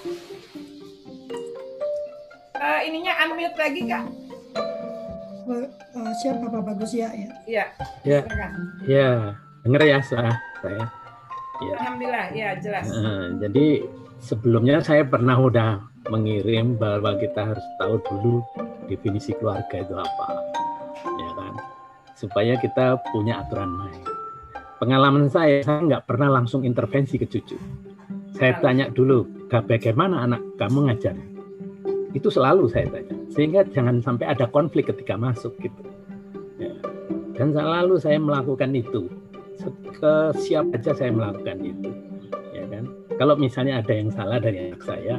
Uh, 2.58 2.80
ininya 2.88 3.12
unmute 3.28 3.56
lagi 3.60 3.82
kak. 3.84 4.04
Uh, 5.48 6.12
siapa 6.20 6.48
pak 6.48 6.62
bagus? 6.64 6.96
Ya 6.96 7.12
ya. 7.12 7.30
Ya. 7.44 7.64
Ya 8.04 8.20
ya 8.84 9.08
dengar 9.64 9.82
ya 9.84 9.98
saya 10.00 10.32
saya 10.64 10.84
ya. 11.60 11.74
alhamdulillah 11.76 12.26
ya 12.32 12.48
jelas. 12.56 12.86
Uh, 12.88 13.36
jadi 13.36 13.84
sebelumnya 14.24 14.80
saya 14.80 15.04
pernah 15.04 15.36
udah 15.36 15.84
mengirim 16.08 16.80
bahwa 16.80 17.20
kita 17.20 17.52
harus 17.52 17.66
tahu 17.76 18.00
dulu 18.08 18.40
definisi 18.88 19.36
keluarga 19.36 19.76
itu 19.76 19.92
apa 19.92 20.26
ya 21.04 21.30
kan? 21.36 21.54
Supaya 22.16 22.56
kita 22.58 22.98
punya 23.12 23.44
aturan 23.44 23.70
main 23.76 24.07
pengalaman 24.78 25.26
saya, 25.26 25.60
saya 25.66 25.82
nggak 25.84 26.06
pernah 26.06 26.30
langsung 26.30 26.62
intervensi 26.62 27.18
ke 27.18 27.26
cucu. 27.26 27.58
Saya 28.38 28.54
tanya 28.62 28.86
dulu, 28.88 29.26
bagaimana 29.50 30.22
anak 30.24 30.42
kamu 30.56 30.88
ngajar? 30.88 31.18
Itu 32.14 32.30
selalu 32.30 32.70
saya 32.70 32.86
tanya, 32.88 33.14
sehingga 33.34 33.66
jangan 33.68 34.00
sampai 34.00 34.30
ada 34.30 34.46
konflik 34.46 34.88
ketika 34.88 35.18
masuk 35.18 35.58
gitu. 35.58 35.82
Ya. 36.62 36.72
Dan 37.34 37.50
selalu 37.52 37.98
saya 37.98 38.22
melakukan 38.22 38.70
itu, 38.72 39.10
ke 39.98 40.14
siapa 40.38 40.78
aja 40.78 40.94
saya 40.94 41.10
melakukan 41.10 41.58
itu, 41.60 41.90
ya 42.54 42.64
kan? 42.70 42.86
Kalau 43.18 43.34
misalnya 43.34 43.82
ada 43.82 43.90
yang 43.90 44.14
salah 44.14 44.38
dari 44.38 44.70
anak 44.70 44.82
saya, 44.86 45.18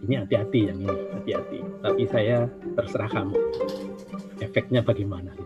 ini 0.00 0.16
hati-hati 0.16 0.72
yang 0.72 0.78
ini, 0.80 0.96
hati-hati. 1.12 1.60
Tapi 1.84 2.02
saya 2.08 2.48
terserah 2.72 3.12
kamu, 3.12 3.36
efeknya 4.40 4.80
bagaimana? 4.80 5.36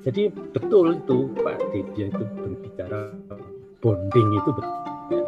Jadi 0.00 0.32
betul 0.32 0.96
itu 0.96 1.28
Pak 1.44 1.60
Dedya 1.76 2.08
itu 2.08 2.24
berbicara 2.24 3.12
bonding 3.84 4.28
itu 4.32 4.50
betul. 4.56 5.24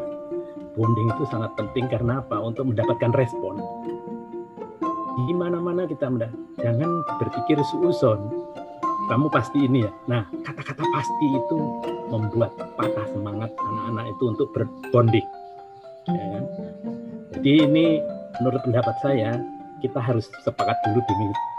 Bonding 0.72 1.08
itu 1.12 1.24
sangat 1.28 1.52
penting 1.60 1.84
karena 1.92 2.24
apa? 2.24 2.40
Untuk 2.40 2.72
mendapatkan 2.72 3.12
respon. 3.12 3.60
Di 5.28 5.34
mana-mana 5.36 5.84
kita 5.84 6.08
mendapat. 6.08 6.32
Jangan 6.64 7.04
berpikir 7.20 7.60
suuson. 7.68 8.48
Kamu 9.12 9.28
pasti 9.28 9.68
ini 9.68 9.84
ya. 9.84 9.92
Nah, 10.08 10.24
kata-kata 10.40 10.80
pasti 10.80 11.26
itu 11.36 11.58
membuat 12.08 12.56
patah 12.80 13.04
semangat 13.12 13.52
anak-anak 13.52 14.04
itu 14.08 14.24
untuk 14.32 14.48
berbonding. 14.56 15.26
Ya 16.08 16.24
kan? 16.32 16.44
Jadi 17.36 17.52
ini 17.68 17.86
menurut 18.40 18.64
pendapat 18.64 18.96
saya 19.04 19.36
kita 19.84 20.00
harus 20.00 20.30
sepakat 20.46 20.78
dulu 20.88 21.04
di 21.04 21.14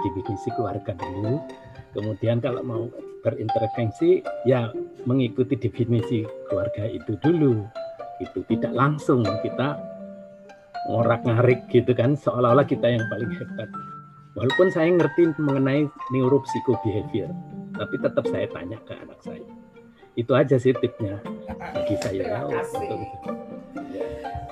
definisi 0.09 0.49
keluarga 0.55 0.95
dulu 0.97 1.37
Kemudian 1.93 2.41
kalau 2.41 2.61
mau 2.65 2.83
berintervensi 3.23 4.25
ya 4.43 4.73
mengikuti 5.07 5.55
definisi 5.55 6.25
keluarga 6.49 6.89
itu 6.89 7.15
dulu. 7.21 7.63
Itu 8.21 8.45
tidak 8.49 8.73
langsung 8.73 9.23
kita 9.23 9.79
ngorak-ngarik 10.89 11.69
gitu 11.71 11.95
kan 11.95 12.17
seolah-olah 12.19 12.67
kita 12.67 12.91
yang 12.91 13.05
paling 13.07 13.31
hebat. 13.39 13.69
Walaupun 14.33 14.73
saya 14.73 14.89
ngerti 14.89 15.29
mengenai 15.37 15.85
neuropsikobehavior, 16.09 17.29
tapi 17.77 17.95
tetap 18.01 18.25
saya 18.33 18.49
tanya 18.49 18.81
ke 18.81 18.93
anak 18.97 19.19
saya. 19.21 19.45
Itu 20.17 20.33
aja 20.33 20.57
sih 20.57 20.73
tipnya 20.73 21.21
bagi 21.73 21.95
saya. 22.01 22.41
Terima 22.41 22.61
kasih. 22.61 22.89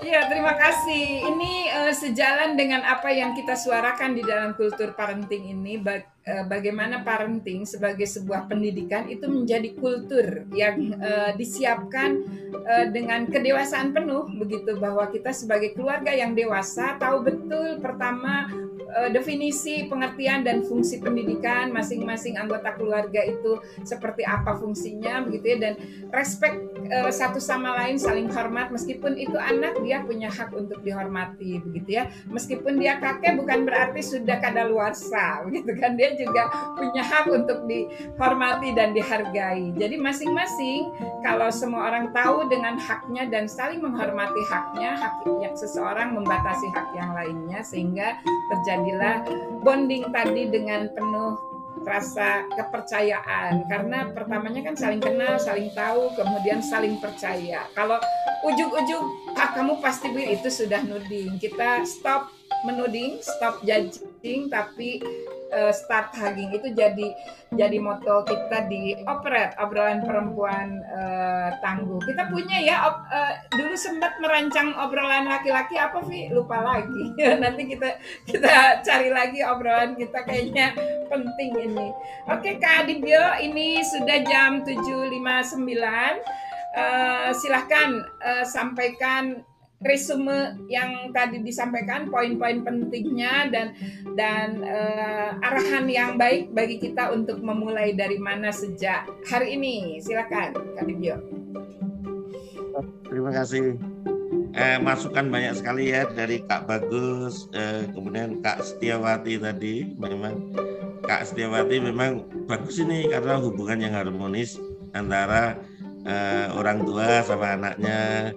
Iya, 0.02 0.26
terima 0.26 0.54
kasih. 0.58 1.06
Ini 1.30 1.54
uh, 1.78 1.94
sejalan 1.94 2.58
dengan 2.58 2.82
apa 2.82 3.14
yang 3.14 3.38
kita 3.38 3.54
suarakan 3.54 4.18
di 4.18 4.26
dalam 4.26 4.58
kultur 4.58 4.98
parenting 4.98 5.54
ini. 5.54 5.78
Eh, 6.22 6.46
bagaimana 6.46 7.02
parenting 7.02 7.66
sebagai 7.66 8.06
sebuah 8.06 8.46
pendidikan 8.46 9.10
itu 9.10 9.26
menjadi 9.26 9.74
kultur 9.74 10.46
yang 10.54 10.94
uh, 11.02 11.34
disiapkan 11.34 12.14
uh, 12.62 12.86
dengan 12.94 13.26
kedewasaan 13.26 13.90
penuh 13.90 14.30
begitu 14.38 14.78
bahwa 14.78 15.10
kita 15.10 15.34
sebagai 15.34 15.74
keluarga 15.74 16.14
yang 16.14 16.38
dewasa 16.38 16.94
tahu 17.02 17.26
betul 17.26 17.82
pertama 17.82 18.54
uh, 18.92 19.10
definisi 19.10 19.88
pengertian 19.88 20.44
dan 20.44 20.64
fungsi 20.68 21.00
pendidikan 21.00 21.72
masing-masing 21.72 22.36
anggota 22.36 22.76
keluarga 22.76 23.24
itu 23.24 23.58
seperti 23.88 24.28
apa 24.28 24.60
fungsinya 24.60 25.26
begitu 25.26 25.56
ya. 25.56 25.58
Dan 25.70 25.74
respect 26.12 26.60
uh, 26.92 27.12
satu 27.12 27.40
sama 27.40 27.74
lain 27.84 27.98
saling 27.98 28.28
hormat. 28.30 28.70
Meskipun 28.70 29.18
itu 29.18 29.36
anak 29.40 29.80
dia 29.82 30.04
punya 30.04 30.28
hak 30.28 30.52
untuk 30.54 30.84
dihormati 30.84 31.64
begitu 31.64 32.04
ya. 32.04 32.12
Meskipun 32.30 32.78
dia 32.78 33.00
kakek 33.00 33.40
bukan 33.40 33.66
berarti 33.66 34.02
sudah 34.04 34.38
kadaluarsa 34.40 35.40
begitu 35.48 35.72
kan. 35.80 35.96
Dia 35.96 36.14
juga 36.20 36.52
punya 36.76 37.04
hak 37.04 37.26
untuk 37.32 37.66
dihormati 37.66 38.76
dan 38.76 38.92
dihargai. 38.92 39.74
Jadi 39.76 39.96
masing-masing 39.98 40.92
kalau 41.24 41.48
semua 41.50 41.88
orang 41.92 42.12
tahu 42.12 42.50
dengan 42.52 42.76
haknya 42.76 43.30
dan 43.30 43.46
saling 43.48 43.80
menghormati 43.80 44.42
haknya, 44.50 44.98
hak 44.98 45.24
yang 45.42 45.54
seseorang 45.54 46.18
membatasi 46.18 46.68
hak 46.74 46.88
yang 46.98 47.12
lainnya 47.14 47.62
sehingga 47.62 48.18
terjadilah 48.82 49.22
bonding 49.62 50.10
tadi 50.10 50.50
dengan 50.50 50.90
penuh 50.90 51.38
rasa 51.86 52.46
kepercayaan 52.58 53.66
karena 53.70 54.10
pertamanya 54.10 54.62
kan 54.66 54.76
saling 54.78 55.02
kenal, 55.02 55.38
saling 55.38 55.70
tahu, 55.74 56.14
kemudian 56.18 56.62
saling 56.62 56.98
percaya. 56.98 57.66
Kalau 57.78 58.02
ujung-ujung 58.46 59.06
ah 59.38 59.54
kamu 59.54 59.78
pasti 59.82 60.10
itu 60.14 60.50
sudah 60.50 60.82
nuding. 60.82 61.38
Kita 61.38 61.86
stop 61.86 62.34
menuding, 62.66 63.22
stop 63.22 63.62
judging, 63.66 64.50
tapi 64.50 65.02
uh, 65.52 65.72
start 65.76 66.16
hugging 66.16 66.52
itu 66.56 66.72
jadi 66.72 67.08
jadi 67.52 67.78
moto 67.84 68.24
kita 68.24 68.72
di 68.72 68.96
operate 69.04 69.60
obrolan 69.60 70.02
perempuan 70.08 70.80
uh, 70.88 71.52
tangguh. 71.60 72.00
Kita 72.08 72.32
punya 72.32 72.58
ya 72.64 72.88
op, 72.88 73.04
uh, 73.12 73.34
dulu 73.52 73.76
sempat 73.76 74.18
merancang 74.24 74.72
obrolan 74.80 75.28
laki-laki 75.28 75.76
apa 75.76 76.00
sih 76.08 76.32
lupa 76.32 76.64
lagi. 76.64 77.12
Nanti 77.44 77.68
kita 77.68 78.00
kita 78.24 78.82
cari 78.82 79.12
lagi 79.12 79.44
obrolan 79.44 80.00
kita 80.00 80.24
kayaknya 80.24 80.74
penting 81.12 81.52
ini. 81.60 81.88
Oke 82.32 82.56
Kak 82.58 82.88
Adibio 82.88 83.36
ini 83.44 83.84
sudah 83.84 84.18
jam 84.24 84.64
7.59. 84.64 85.20
Uh, 86.72 87.36
silahkan 87.36 88.00
uh, 88.24 88.48
sampaikan 88.48 89.44
resume 89.82 90.62
yang 90.70 91.10
tadi 91.10 91.42
disampaikan 91.42 92.10
poin-poin 92.10 92.62
pentingnya 92.62 93.50
dan 93.50 93.68
dan 94.14 94.62
uh, 94.62 95.38
arahan 95.42 95.90
yang 95.90 96.12
baik 96.22 96.54
bagi 96.54 96.78
kita 96.78 97.10
untuk 97.10 97.42
memulai 97.42 97.98
dari 97.98 98.22
mana 98.22 98.54
sejak 98.54 99.10
hari 99.26 99.58
ini 99.58 99.98
silakan 100.02 100.54
Kak 100.78 100.86
Dibio. 100.86 101.18
Terima 103.12 103.32
kasih. 103.36 103.76
Eh, 104.52 104.78
masukan 104.84 105.32
banyak 105.32 105.64
sekali 105.64 105.96
ya 105.96 106.04
dari 106.12 106.44
Kak 106.44 106.68
Bagus, 106.68 107.48
eh, 107.56 107.88
kemudian 107.96 108.44
Kak 108.44 108.60
Setiawati 108.60 109.40
tadi. 109.40 109.96
Memang 109.96 110.52
Kak 111.08 111.32
Setiawati 111.32 111.80
memang 111.80 112.28
bagus 112.52 112.84
ini 112.84 113.08
karena 113.08 113.40
hubungan 113.40 113.80
yang 113.80 113.96
harmonis 113.96 114.60
antara 114.92 115.56
eh, 116.04 116.48
orang 116.52 116.84
tua 116.84 117.24
sama 117.24 117.56
anaknya, 117.56 118.32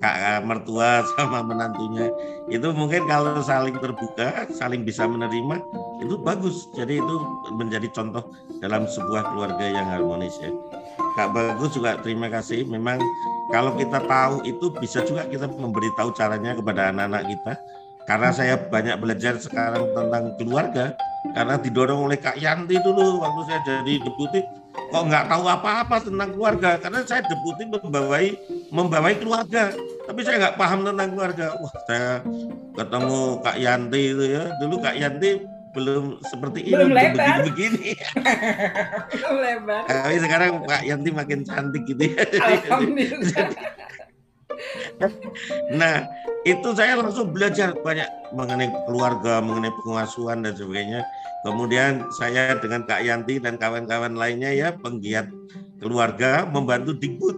kakak 0.00 0.42
mertua 0.48 1.04
sama 1.14 1.44
menantunya. 1.44 2.08
Itu 2.48 2.72
mungkin 2.72 3.04
kalau 3.04 3.38
saling 3.44 3.76
terbuka 3.78 4.48
saling 4.56 4.82
bisa 4.82 5.04
menerima 5.04 5.60
itu 6.00 6.16
bagus. 6.16 6.66
Jadi 6.74 6.98
itu 6.98 7.16
menjadi 7.54 7.86
contoh 7.92 8.32
dalam 8.64 8.88
sebuah 8.88 9.30
keluarga 9.30 9.64
yang 9.68 9.86
harmonis 9.86 10.34
ya. 10.40 10.50
Kak 11.14 11.36
bagus 11.36 11.76
juga 11.76 12.00
terima 12.00 12.32
kasih. 12.32 12.64
Memang 12.64 12.96
kalau 13.52 13.76
kita 13.76 14.00
tahu 14.08 14.42
itu 14.48 14.72
bisa 14.80 15.04
juga 15.04 15.28
kita 15.28 15.46
memberitahu 15.46 16.16
caranya 16.16 16.56
kepada 16.56 16.90
anak-anak 16.90 17.22
kita. 17.28 17.52
Karena 18.08 18.34
saya 18.34 18.54
banyak 18.58 18.96
belajar 18.98 19.38
sekarang 19.38 19.94
tentang 19.94 20.34
keluarga 20.34 20.96
karena 21.36 21.54
didorong 21.60 22.10
oleh 22.10 22.18
Kak 22.18 22.40
Yanti 22.40 22.80
dulu 22.80 23.22
waktu 23.22 23.40
saya 23.46 23.60
jadi 23.62 24.02
deputi 24.02 24.40
kok 24.88 25.04
nggak 25.06 25.24
tahu 25.28 25.44
apa-apa 25.46 25.96
tentang 26.00 26.30
keluarga? 26.32 26.70
Karena 26.80 27.00
saya 27.04 27.20
deputi 27.28 27.68
membawai 27.68 28.26
membawai 28.72 29.14
keluarga. 29.20 29.76
Tapi 30.08 30.20
saya 30.24 30.36
nggak 30.48 30.56
paham 30.56 30.80
tentang 30.88 31.08
keluarga. 31.12 31.46
Wah 31.60 31.72
saya 31.84 32.24
ketemu 32.74 33.20
Kak 33.44 33.56
Yanti 33.60 34.02
itu 34.16 34.24
ya. 34.32 34.44
Dulu 34.58 34.74
Kak 34.80 34.96
Yanti 34.96 35.30
belum 35.70 36.18
seperti 36.26 36.66
ini 36.66 36.74
belum 36.74 36.90
lebar. 36.90 37.46
begini, 37.46 37.94
belum 39.14 39.36
lebar. 39.38 39.82
Tapi 39.86 40.16
sekarang 40.18 40.50
Kak 40.66 40.82
Yanti 40.82 41.10
makin 41.14 41.40
cantik 41.46 41.82
gitu 41.86 42.02
ya. 42.10 42.24
Alhamdulillah. 42.26 43.48
Nah 45.72 46.04
itu 46.44 46.68
saya 46.76 46.96
langsung 47.00 47.32
belajar 47.32 47.72
banyak 47.80 48.04
mengenai 48.36 48.68
keluarga 48.84 49.40
mengenai 49.40 49.72
pengasuhan 49.84 50.44
dan 50.44 50.52
sebagainya 50.52 51.00
Kemudian 51.40 52.04
saya 52.20 52.56
dengan 52.60 52.84
Kak 52.84 53.00
Yanti 53.00 53.40
dan 53.40 53.56
kawan-kawan 53.56 54.12
lainnya 54.12 54.52
ya 54.52 54.68
penggiat 54.76 55.32
keluarga 55.80 56.44
membantu 56.44 56.92
Dikbud 56.92 57.36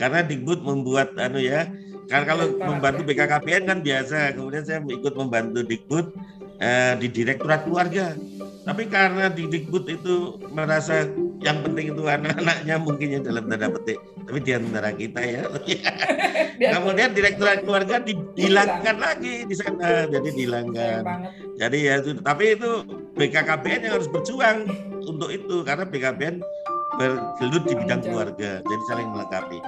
karena 0.00 0.24
Dikbud 0.24 0.64
membuat 0.64 1.12
anu 1.20 1.36
ya 1.36 1.68
kan 2.10 2.26
kalau 2.26 2.58
membantu 2.58 3.06
BKKBN 3.06 3.62
kan 3.64 3.78
biasa. 3.80 4.34
Kemudian 4.34 4.64
saya 4.66 4.84
ikut 4.84 5.14
membantu 5.14 5.62
Dikbud 5.62 6.06
eh, 6.58 6.92
di 6.98 7.06
Direktorat 7.08 7.64
Keluarga. 7.64 8.12
Tapi 8.62 8.86
karena 8.86 9.26
di 9.26 9.50
Dikbud 9.50 9.90
itu 9.90 10.38
merasa 10.54 11.08
yang 11.42 11.66
penting 11.66 11.98
itu 11.98 12.06
anak-anaknya 12.06 12.78
mungkin 12.78 13.08
yang 13.18 13.22
dalam 13.26 13.50
tanda 13.50 13.72
petik. 13.74 13.98
Tapi 14.22 14.38
di 14.38 14.52
antara 14.54 14.90
kita 14.94 15.20
ya. 15.24 15.42
Kemudian 16.78 17.10
direkturat 17.10 17.66
keluarga 17.66 17.98
dihilangkan 17.98 18.96
lagi 19.02 19.42
di 19.48 19.54
sana. 19.58 20.06
Jadi 20.06 20.28
dihilangkan 20.30 21.02
jadi 21.56 21.78
ya 21.78 21.94
itu 22.00 22.10
tapi 22.20 22.56
itu 22.56 22.70
BKKBN 23.16 23.80
yang 23.88 23.94
harus 24.00 24.08
berjuang 24.08 24.68
untuk 25.04 25.28
itu 25.28 25.60
karena 25.66 25.84
BKBN 25.84 26.40
bergelut 26.96 27.64
di 27.68 27.74
bidang 27.76 28.00
keluarga 28.04 28.60
jadi 28.62 28.82
saling 28.88 29.08
melengkapi 29.12 29.58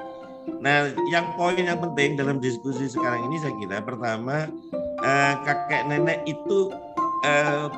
nah 0.60 0.92
yang 1.08 1.24
poin 1.40 1.56
yang 1.60 1.80
penting 1.80 2.20
dalam 2.20 2.40
diskusi 2.40 2.88
sekarang 2.88 3.28
ini 3.32 3.36
saya 3.40 3.54
kira 3.60 3.78
pertama 3.80 4.48
eh, 5.04 5.34
kakek 5.44 5.88
nenek 5.88 6.24
itu 6.28 6.72
eh, 7.24 7.68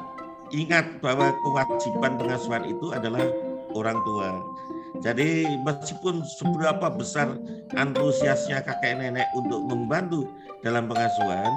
ingat 0.54 1.02
bahwa 1.02 1.34
kewajiban 1.42 2.14
pengasuhan 2.18 2.64
itu 2.70 2.94
adalah 2.94 3.24
orang 3.74 3.98
tua. 4.07 4.30
Jadi 5.02 5.44
meskipun 5.61 6.24
seberapa 6.24 6.88
besar 6.88 7.36
antusiasnya 7.76 8.64
kakek 8.64 8.96
nenek 8.96 9.28
untuk 9.36 9.61
membantu 9.66 10.24
dalam 10.64 10.88
pengasuhan, 10.88 11.52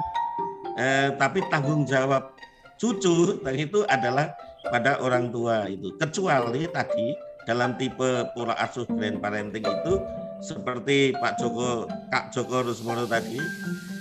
eh, 0.76 1.08
tapi 1.16 1.40
tanggung 1.48 1.88
jawab 1.88 2.36
cucu 2.80 3.36
itu 3.52 3.80
adalah 3.92 4.32
pada 4.72 4.96
orang 5.04 5.28
tua 5.28 5.68
itu. 5.68 5.92
Kecuali 6.00 6.64
tadi 6.72 7.12
dalam 7.44 7.76
tipe 7.76 8.24
pola 8.32 8.56
asuh 8.56 8.88
grandparenting 8.88 9.64
itu 9.64 9.94
seperti 10.40 11.12
Pak 11.20 11.36
Joko, 11.36 11.84
Kak 12.08 12.32
Joko 12.32 12.64
Rusmono 12.64 13.04
tadi, 13.04 13.36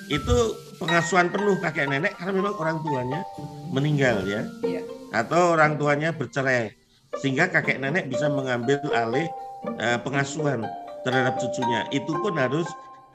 itu 0.07 0.37
pengasuhan 0.79 1.27
penuh 1.27 1.59
kakek 1.59 1.91
nenek 1.91 2.15
karena 2.15 2.31
memang 2.39 2.55
orang 2.55 2.77
tuanya 2.79 3.19
meninggal 3.75 4.23
ya, 4.23 4.47
iya. 4.63 4.81
atau 5.11 5.59
orang 5.59 5.75
tuanya 5.75 6.15
bercerai 6.15 6.71
sehingga 7.19 7.51
kakek 7.51 7.83
nenek 7.83 8.07
bisa 8.07 8.31
mengambil 8.31 8.79
alih 8.95 9.27
uh, 9.81 9.99
pengasuhan 9.99 10.63
terhadap 11.03 11.35
cucunya. 11.41 11.83
Itu 11.91 12.15
pun 12.23 12.39
harus 12.39 12.67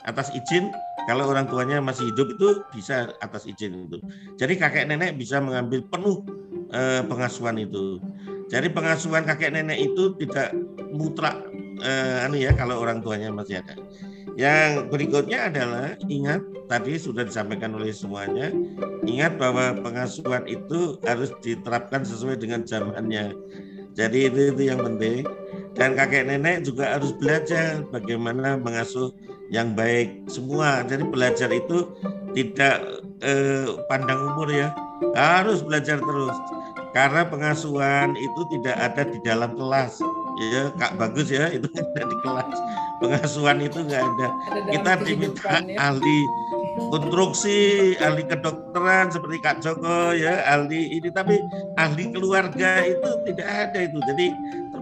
atas 0.04 0.28
izin 0.36 0.68
kalau 1.04 1.28
orang 1.28 1.44
tuanya 1.48 1.78
masih 1.84 2.10
hidup 2.12 2.36
itu 2.36 2.48
bisa 2.72 3.12
atas 3.20 3.44
izin 3.44 3.88
itu. 3.88 3.98
Jadi 4.40 4.56
kakek 4.56 4.88
nenek 4.88 5.20
bisa 5.20 5.40
mengambil 5.40 5.84
penuh 5.88 6.24
uh, 6.72 7.04
pengasuhan 7.04 7.60
itu. 7.60 8.00
Jadi 8.48 8.72
pengasuhan 8.72 9.24
kakek 9.24 9.52
nenek 9.52 9.92
itu 9.92 10.16
tidak 10.20 10.52
mutlak 10.92 11.44
uh, 11.84 12.24
anu 12.24 12.40
ya 12.40 12.52
kalau 12.56 12.80
orang 12.80 13.04
tuanya 13.04 13.28
masih 13.32 13.60
ada. 13.60 13.76
Yang 14.34 14.90
berikutnya 14.90 15.46
adalah 15.46 15.94
ingat 16.10 16.42
tadi 16.66 16.98
sudah 16.98 17.22
disampaikan 17.22 17.76
oleh 17.76 17.94
semuanya, 17.94 18.50
ingat 19.06 19.38
bahwa 19.38 19.78
pengasuhan 19.78 20.42
itu 20.50 20.98
harus 21.06 21.30
diterapkan 21.38 22.02
sesuai 22.02 22.42
dengan 22.42 22.66
zamannya. 22.66 23.30
Jadi 23.94 24.26
itu, 24.26 24.50
itu 24.50 24.62
yang 24.74 24.82
penting. 24.82 25.22
Dan 25.74 25.98
kakek 25.98 26.30
nenek 26.30 26.62
juga 26.62 26.94
harus 26.98 27.10
belajar 27.18 27.82
bagaimana 27.90 28.54
mengasuh 28.54 29.10
yang 29.50 29.74
baik 29.74 30.30
semua. 30.30 30.86
Jadi 30.86 31.02
belajar 31.02 31.50
itu 31.50 31.90
tidak 32.34 33.02
eh, 33.22 33.66
pandang 33.90 34.34
umur 34.34 34.48
ya, 34.54 34.70
harus 35.18 35.60
belajar 35.66 35.98
terus. 35.98 36.36
Karena 36.94 37.26
pengasuhan 37.26 38.14
itu 38.14 38.40
tidak 38.54 38.76
ada 38.78 39.02
di 39.02 39.18
dalam 39.26 39.58
kelas. 39.58 39.98
Ya, 40.34 40.70
Kak 40.78 40.94
bagus 40.98 41.30
ya, 41.30 41.50
itu 41.50 41.66
tidak 41.74 42.06
di 42.06 42.16
kelas. 42.22 42.54
Pengasuhan 43.02 43.58
itu 43.58 43.82
nggak 43.82 44.02
ada. 44.02 44.28
ada 44.30 44.70
Kita 44.70 44.92
diminta 45.02 45.58
ya. 45.66 45.90
ahli 45.90 46.20
konstruksi, 46.90 47.94
ahli 47.98 48.22
kedokteran 48.26 49.10
seperti 49.10 49.36
Kak 49.42 49.58
Joko 49.62 50.14
ya, 50.14 50.42
ahli 50.46 50.98
ini 50.98 51.10
tapi 51.10 51.38
ahli 51.78 52.14
keluarga 52.14 52.86
itu 52.86 53.10
tidak 53.26 53.48
ada 53.50 53.78
itu. 53.90 53.98
Jadi 54.06 54.26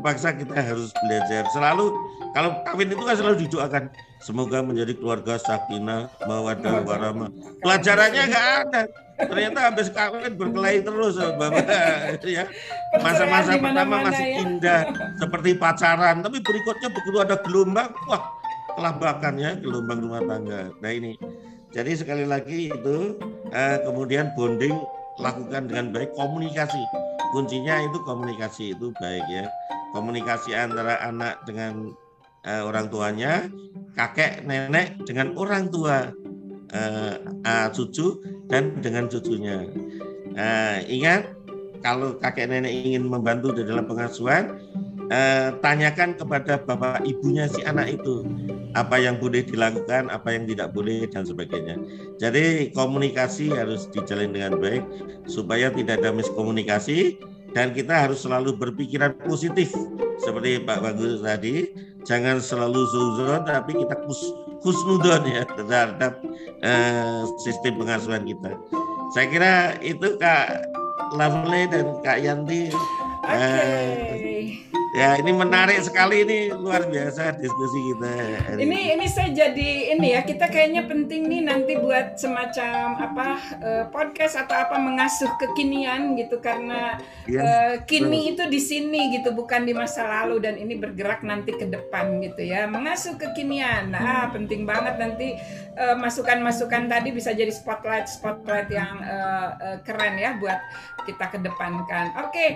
terpaksa 0.03 0.35
kita 0.35 0.59
harus 0.59 0.91
belajar. 0.99 1.47
Selalu 1.55 1.95
kalau 2.35 2.59
kawin 2.67 2.91
itu 2.91 2.99
kan 3.07 3.15
selalu 3.15 3.37
didoakan 3.47 3.83
semoga 4.19 4.59
menjadi 4.59 4.99
keluarga 4.99 5.39
sakinah, 5.39 6.11
mawadah, 6.27 6.83
warahmah. 6.83 7.31
Pelajarannya 7.63 8.23
nggak 8.27 8.47
ada. 8.67 8.83
Ternyata 9.23 9.59
habis 9.71 9.87
kawin 9.95 10.35
berkelahi 10.35 10.83
terus 10.83 11.23
Bapak 11.23 11.71
ya. 12.27 12.51
Masa-masa 12.99 13.55
pertama 13.55 14.11
masih 14.11 14.27
ya. 14.27 14.37
indah 14.43 14.83
seperti 15.23 15.55
pacaran, 15.55 16.19
tapi 16.19 16.43
berikutnya 16.43 16.91
begitu 16.91 17.19
ada 17.23 17.39
gelombang, 17.47 17.95
wah 18.11 18.27
kelabakan 18.75 19.39
ya 19.39 19.55
gelombang 19.55 20.03
rumah 20.03 20.27
tangga. 20.27 20.75
Nah 20.83 20.91
ini 20.91 21.15
jadi 21.71 21.95
sekali 21.95 22.27
lagi 22.27 22.75
itu 22.75 23.23
uh, 23.55 23.77
kemudian 23.87 24.35
bonding 24.35 24.75
lakukan 25.23 25.71
dengan 25.71 25.95
baik 25.95 26.11
komunikasi. 26.19 26.83
kuncinya 27.33 27.81
itu 27.81 27.97
komunikasi 28.05 28.77
itu 28.77 28.93
baik 29.01 29.25
ya. 29.33 29.49
Komunikasi 29.93 30.57
antara 30.57 30.97
anak 31.05 31.45
dengan 31.45 31.93
uh, 32.49 32.63
orang 32.65 32.89
tuanya, 32.89 33.49
kakek 33.95 34.45
nenek 34.49 34.97
dengan 35.05 35.37
orang 35.37 35.69
tua 35.69 36.11
uh, 36.73 37.15
uh, 37.45 37.69
cucu 37.71 38.21
dan 38.49 38.81
dengan 38.81 39.07
cucunya. 39.07 39.69
Uh, 40.33 40.81
ingat 40.89 41.29
kalau 41.85 42.17
kakek 42.17 42.49
nenek 42.49 42.73
ingin 42.73 43.05
membantu 43.05 43.53
di 43.53 43.69
dalam 43.69 43.85
pengasuhan, 43.85 44.57
uh, 45.13 45.53
tanyakan 45.61 46.17
kepada 46.17 46.63
bapak 46.63 47.05
ibunya 47.05 47.45
si 47.51 47.61
anak 47.69 48.01
itu 48.01 48.25
apa 48.73 48.97
yang 48.97 49.21
boleh 49.21 49.45
dilakukan, 49.45 50.09
apa 50.09 50.33
yang 50.33 50.49
tidak 50.49 50.73
boleh 50.73 51.05
dan 51.11 51.29
sebagainya. 51.29 51.77
Jadi 52.17 52.73
komunikasi 52.73 53.53
harus 53.53 53.85
dijalin 53.93 54.33
dengan 54.33 54.57
baik 54.57 54.85
supaya 55.29 55.69
tidak 55.69 56.01
ada 56.01 56.17
miskomunikasi 56.17 57.21
dan 57.53 57.73
kita 57.77 58.09
harus 58.09 58.25
selalu 58.25 58.57
berpikiran 58.57 59.17
positif 59.25 59.73
seperti 60.21 60.61
Pak 60.65 60.79
Bagus 60.81 61.21
tadi 61.25 61.73
jangan 62.05 62.41
selalu 62.43 62.83
suzon 62.89 63.45
tapi 63.45 63.77
kita 63.77 63.97
kus, 64.09 64.21
kusnudon 64.65 65.23
ya 65.29 65.43
terhadap 65.57 66.19
uh, 66.65 67.23
sistem 67.45 67.79
pengasuhan 67.79 68.25
kita 68.25 68.57
saya 69.13 69.27
kira 69.29 69.55
itu 69.85 70.17
Kak 70.17 70.73
Lovely 71.13 71.69
dan 71.69 72.01
Kak 72.01 72.25
Yanti. 72.25 72.73
Okay. 73.29 74.72
Ya, 74.93 75.17
ini 75.17 75.33
menarik 75.33 75.81
sekali 75.81 76.21
ini 76.21 76.53
luar 76.53 76.85
biasa 76.85 77.41
diskusi 77.41 77.81
kita. 77.81 78.13
Hari 78.45 78.61
ini 78.61 78.93
ini 78.93 79.09
saya 79.09 79.33
jadi 79.33 79.97
ini 79.97 80.13
ya 80.13 80.21
kita 80.21 80.53
kayaknya 80.53 80.85
penting 80.85 81.33
nih 81.33 81.41
nanti 81.49 81.81
buat 81.81 82.21
semacam 82.21 83.01
apa 83.01 83.29
uh, 83.57 83.85
podcast 83.89 84.37
atau 84.37 84.53
apa 84.53 84.77
mengasuh 84.77 85.33
kekinian 85.41 86.13
gitu 86.21 86.45
karena 86.45 87.01
ya, 87.25 87.41
uh, 87.41 87.75
kini 87.89 88.37
betul. 88.37 88.37
itu 88.37 88.45
di 88.53 88.61
sini 88.61 89.01
gitu 89.17 89.33
bukan 89.33 89.65
di 89.65 89.73
masa 89.73 90.05
lalu 90.05 90.45
dan 90.45 90.61
ini 90.61 90.77
bergerak 90.77 91.25
nanti 91.25 91.57
ke 91.57 91.73
depan 91.73 92.21
gitu 92.21 92.45
ya 92.45 92.69
mengasuh 92.69 93.17
kekinian. 93.17 93.97
Nah 93.97 94.29
hmm. 94.29 94.37
penting 94.37 94.69
banget 94.69 95.01
nanti 95.01 95.41
masukan-masukan 95.73 96.85
tadi 96.85 97.17
bisa 97.17 97.33
jadi 97.33 97.49
spotlight 97.49 98.05
spotlight 98.05 98.69
yang 98.69 99.01
uh, 99.01 99.57
uh, 99.57 99.79
keren 99.81 100.21
ya 100.21 100.37
buat 100.37 100.61
kita 101.09 101.33
kedepankan. 101.33 102.13
Oke, 102.23 102.29
okay, 102.29 102.51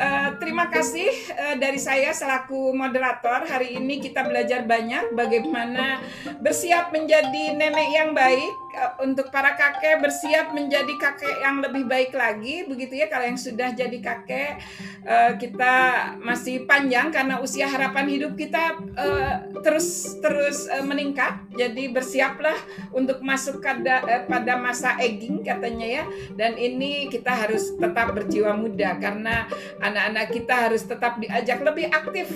uh, 0.00 0.34
terima 0.40 0.72
kasih 0.72 1.08
uh, 1.36 1.56
dari 1.60 1.78
saya 1.78 2.10
selaku 2.10 2.72
moderator 2.72 3.44
hari 3.44 3.76
ini 3.76 4.00
kita 4.00 4.24
belajar 4.24 4.64
banyak 4.64 5.12
bagaimana 5.12 6.00
bersiap 6.40 6.90
menjadi 6.90 7.54
nenek 7.54 7.88
yang 7.92 8.10
baik 8.16 8.42
Eh, 8.42 8.61
untuk 9.04 9.28
para 9.28 9.52
kakek 9.52 10.00
bersiap 10.00 10.56
menjadi 10.56 10.94
kakek 10.96 11.44
yang 11.44 11.60
lebih 11.60 11.84
baik 11.84 12.16
lagi 12.16 12.64
begitu 12.64 13.04
ya. 13.04 13.06
Kalau 13.12 13.28
yang 13.28 13.36
sudah 13.36 13.74
jadi 13.76 13.98
kakek 14.00 14.62
uh, 15.04 15.32
kita 15.36 15.74
masih 16.22 16.64
panjang 16.64 17.12
karena 17.12 17.38
usia 17.42 17.68
harapan 17.68 18.08
hidup 18.08 18.32
kita 18.38 18.80
uh, 18.96 19.34
terus 19.60 20.16
terus 20.24 20.70
meningkat. 20.86 21.36
Jadi 21.52 21.92
bersiaplah 21.92 22.56
untuk 22.96 23.20
masuk 23.20 23.60
pada 23.60 24.00
uh, 24.02 24.22
pada 24.24 24.56
masa 24.56 24.96
aging 24.96 25.44
katanya 25.44 26.02
ya. 26.02 26.04
Dan 26.32 26.56
ini 26.56 27.12
kita 27.12 27.30
harus 27.30 27.76
tetap 27.76 28.16
berjiwa 28.16 28.56
muda 28.56 28.96
karena 28.96 29.44
anak-anak 29.84 30.26
kita 30.32 30.54
harus 30.70 30.82
tetap 30.88 31.20
diajak 31.20 31.60
lebih 31.60 31.92
aktif 31.92 32.28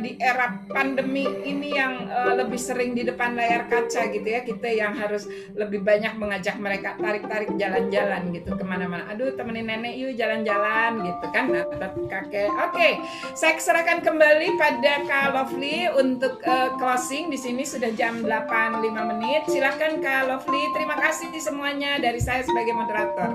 di 0.00 0.16
era 0.16 0.62
pandemi 0.70 1.26
ini 1.44 1.74
yang 1.76 2.08
lebih 2.38 2.58
sering 2.58 2.96
di 2.96 3.04
depan 3.04 3.36
layar 3.36 3.68
kaca 3.68 4.08
gitu 4.08 4.24
ya. 4.26 4.40
Kita 4.40 4.68
yang 4.72 4.96
harus 4.96 5.28
lebih 5.52 5.81
banyak 5.82 6.14
mengajak 6.16 6.56
mereka 6.56 6.94
tarik-tarik 6.96 7.50
jalan-jalan 7.58 8.32
gitu 8.32 8.54
ke 8.54 8.64
mana-mana. 8.64 9.04
Aduh 9.12 9.34
temenin 9.34 9.68
nenek 9.68 9.98
yuk 9.98 10.14
jalan-jalan 10.16 11.02
gitu 11.04 11.26
kan 11.34 11.50
atau 11.52 11.90
kakek. 12.08 12.48
Oke, 12.48 12.72
okay. 12.72 12.92
saya 13.34 13.58
serahkan 13.58 14.00
kembali 14.00 14.56
pada 14.56 15.02
Kak 15.04 15.26
Lovely 15.34 15.90
untuk 15.92 16.40
uh, 16.46 16.78
closing. 16.78 17.28
Di 17.28 17.38
sini 17.38 17.66
sudah 17.66 17.90
jam 17.92 18.22
8.05 18.24 19.10
menit. 19.12 19.42
Silahkan 19.50 19.98
Kak 20.00 20.22
Lovely. 20.30 20.64
Terima 20.72 20.96
kasih 20.96 21.28
semuanya 21.42 21.98
dari 21.98 22.22
saya 22.22 22.46
sebagai 22.46 22.72
moderator. 22.72 23.30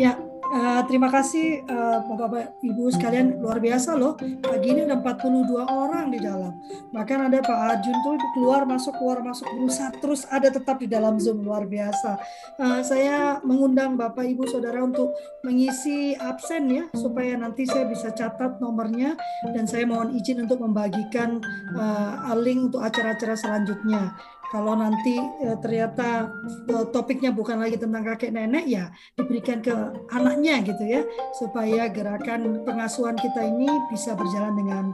Ya, 0.00 0.16
Uh, 0.52 0.84
terima 0.84 1.08
kasih 1.08 1.64
uh, 1.64 2.04
Bapak 2.12 2.60
Ibu 2.60 2.92
sekalian 2.92 3.40
luar 3.40 3.56
biasa 3.56 3.96
loh. 3.96 4.20
Pagi 4.20 4.76
ini 4.76 4.84
ada 4.84 5.00
42 5.00 5.48
orang 5.64 6.12
di 6.12 6.20
dalam. 6.20 6.60
Bahkan 6.92 7.18
ada 7.32 7.40
Pak 7.40 7.58
Arjun 7.72 7.96
tuh 8.04 8.20
keluar 8.36 8.68
masuk 8.68 8.92
keluar 9.00 9.24
masuk 9.24 9.48
berusaha 9.48 9.88
terus 9.96 10.28
ada 10.28 10.52
tetap 10.52 10.76
di 10.76 10.92
dalam 10.92 11.16
Zoom 11.16 11.40
luar 11.40 11.64
biasa. 11.64 12.20
Uh, 12.60 12.84
saya 12.84 13.40
mengundang 13.40 13.96
Bapak 13.96 14.28
Ibu 14.28 14.44
Saudara 14.44 14.84
untuk 14.84 15.16
mengisi 15.40 16.12
absen 16.20 16.68
ya 16.68 16.84
supaya 16.92 17.32
nanti 17.40 17.64
saya 17.64 17.88
bisa 17.88 18.12
catat 18.12 18.60
nomornya 18.60 19.16
dan 19.56 19.64
saya 19.64 19.88
mohon 19.88 20.12
izin 20.12 20.44
untuk 20.44 20.60
membagikan 20.60 21.40
uh, 21.72 22.36
link 22.36 22.68
untuk 22.68 22.84
acara-acara 22.84 23.40
selanjutnya 23.40 24.12
kalau 24.52 24.76
nanti 24.76 25.16
e, 25.16 25.56
ternyata 25.64 26.28
e, 26.68 26.74
topiknya 26.92 27.32
bukan 27.32 27.56
lagi 27.56 27.80
tentang 27.80 28.04
kakek 28.04 28.36
nenek 28.36 28.68
ya 28.68 28.92
diberikan 29.16 29.64
ke 29.64 29.72
anaknya 30.12 30.60
gitu 30.60 30.84
ya 30.84 31.02
supaya 31.40 31.88
gerakan 31.88 32.60
pengasuhan 32.68 33.16
kita 33.16 33.48
ini 33.48 33.72
bisa 33.88 34.12
berjalan 34.12 34.52
dengan 34.52 34.84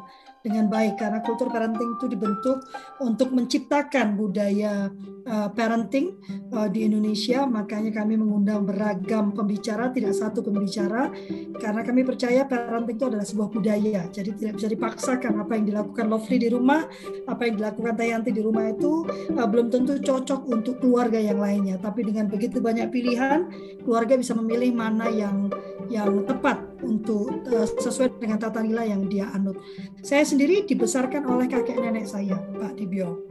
dengan 0.49 0.72
baik 0.72 0.96
karena 0.96 1.20
kultur 1.20 1.53
parenting 1.53 2.01
itu 2.01 2.09
dibentuk 2.09 2.64
untuk 3.05 3.36
menciptakan 3.36 4.16
budaya 4.16 4.88
uh, 5.28 5.49
parenting 5.53 6.16
uh, 6.57 6.66
di 6.72 6.88
Indonesia. 6.88 7.44
Makanya 7.44 7.92
kami 7.92 8.16
mengundang 8.16 8.64
beragam 8.64 9.36
pembicara 9.36 9.92
tidak 9.92 10.16
satu 10.16 10.40
pembicara 10.40 11.12
karena 11.61 11.84
kami 11.84 12.03
percaya 12.09 12.49
parenting 12.49 12.96
itu 12.96 13.07
adalah 13.07 13.26
sebuah 13.28 13.49
budaya. 13.53 14.09
Jadi 14.09 14.30
tidak 14.40 14.57
bisa 14.57 14.68
dipaksakan 14.72 15.44
apa 15.44 15.53
yang 15.61 15.68
dilakukan 15.68 16.07
Lovely 16.09 16.38
di 16.40 16.49
rumah 16.49 16.88
apa 17.28 17.42
yang 17.44 17.61
dilakukan 17.61 17.94
Tayanti 17.99 18.30
di 18.32 18.40
rumah 18.40 18.72
itu 18.72 19.05
uh, 19.36 19.46
belum 19.46 19.68
tentu 19.68 20.01
cocok 20.01 20.49
untuk 20.49 20.80
keluarga 20.80 21.20
yang 21.20 21.36
lainnya. 21.36 21.76
Tapi 21.76 22.09
dengan 22.09 22.26
begitu 22.32 22.64
banyak 22.64 22.88
pilihan 22.88 23.44
keluarga 23.84 24.16
bisa 24.16 24.32
memilih 24.32 24.72
mana 24.72 25.12
yang 25.12 25.53
yang 25.89 26.24
tepat 26.28 26.61
untuk 26.84 27.45
uh, 27.49 27.66
sesuai 27.66 28.20
dengan 28.20 28.39
tata 28.39 28.61
nilai 28.61 28.93
yang 28.93 29.09
dia 29.09 29.28
anut. 29.32 29.59
Saya 30.05 30.22
sendiri 30.22 30.64
dibesarkan 30.68 31.24
oleh 31.26 31.49
kakek 31.49 31.80
nenek 31.80 32.07
saya, 32.07 32.36
Pak 32.36 32.76
Dibio. 32.76 33.24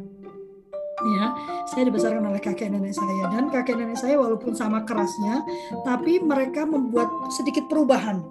Ya, 0.98 1.30
saya 1.70 1.86
dibesarkan 1.86 2.26
oleh 2.26 2.42
kakek 2.42 2.74
nenek 2.74 2.98
saya 2.98 3.30
dan 3.30 3.54
kakek 3.54 3.78
nenek 3.78 4.02
saya 4.02 4.18
walaupun 4.18 4.58
sama 4.58 4.82
kerasnya, 4.82 5.46
tapi 5.86 6.18
mereka 6.18 6.66
membuat 6.66 7.06
sedikit 7.30 7.70
perubahan 7.70 8.26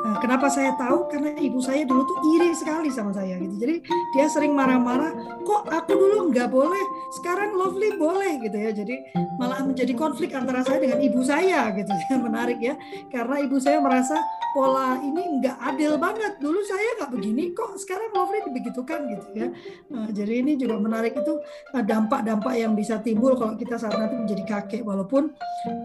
Nah, 0.00 0.16
kenapa 0.16 0.48
saya 0.48 0.72
tahu? 0.74 1.12
Karena 1.12 1.36
ibu 1.36 1.62
saya 1.62 1.84
dulu 1.84 2.02
tuh 2.02 2.18
iri 2.34 2.50
sekali 2.56 2.88
sama 2.88 3.12
saya 3.12 3.36
gitu. 3.36 3.54
Jadi 3.60 3.84
dia 4.16 4.26
sering 4.32 4.56
marah-marah, 4.56 5.12
kok 5.44 5.68
aku 5.68 5.92
dulu 5.92 6.34
nggak 6.34 6.48
boleh, 6.48 6.84
sekarang 7.20 7.54
Lovely 7.54 7.94
boleh 8.00 8.40
gitu 8.40 8.56
ya. 8.56 8.72
Jadi 8.72 8.96
malah 9.36 9.60
menjadi 9.60 9.92
konflik 9.92 10.32
antara 10.32 10.64
saya 10.64 10.80
dengan 10.80 11.04
ibu 11.04 11.20
saya 11.20 11.68
gitu. 11.76 11.92
Menarik 12.26 12.58
ya, 12.58 12.74
karena 13.12 13.44
ibu 13.44 13.60
saya 13.60 13.78
merasa 13.78 14.16
pola 14.50 14.98
ini 15.04 15.44
nggak 15.44 15.56
adil 15.68 16.00
banget. 16.00 16.42
Dulu 16.42 16.58
saya 16.64 17.04
nggak 17.04 17.10
begini, 17.14 17.54
kok 17.54 17.76
sekarang 17.76 18.10
Lovely 18.10 18.40
dibegitukan 18.50 19.00
gitu 19.14 19.26
ya. 19.36 19.48
Nah, 19.92 20.08
jadi 20.10 20.32
ini 20.40 20.56
juga 20.56 20.80
menarik 20.80 21.12
itu 21.12 21.38
eh, 21.76 21.79
dampak-dampak 21.82 22.54
yang 22.56 22.72
bisa 22.72 22.98
timbul 23.00 23.36
kalau 23.36 23.56
kita 23.56 23.76
saat 23.76 23.96
nanti 23.96 24.16
menjadi 24.16 24.44
kakek. 24.46 24.82
Walaupun 24.82 25.32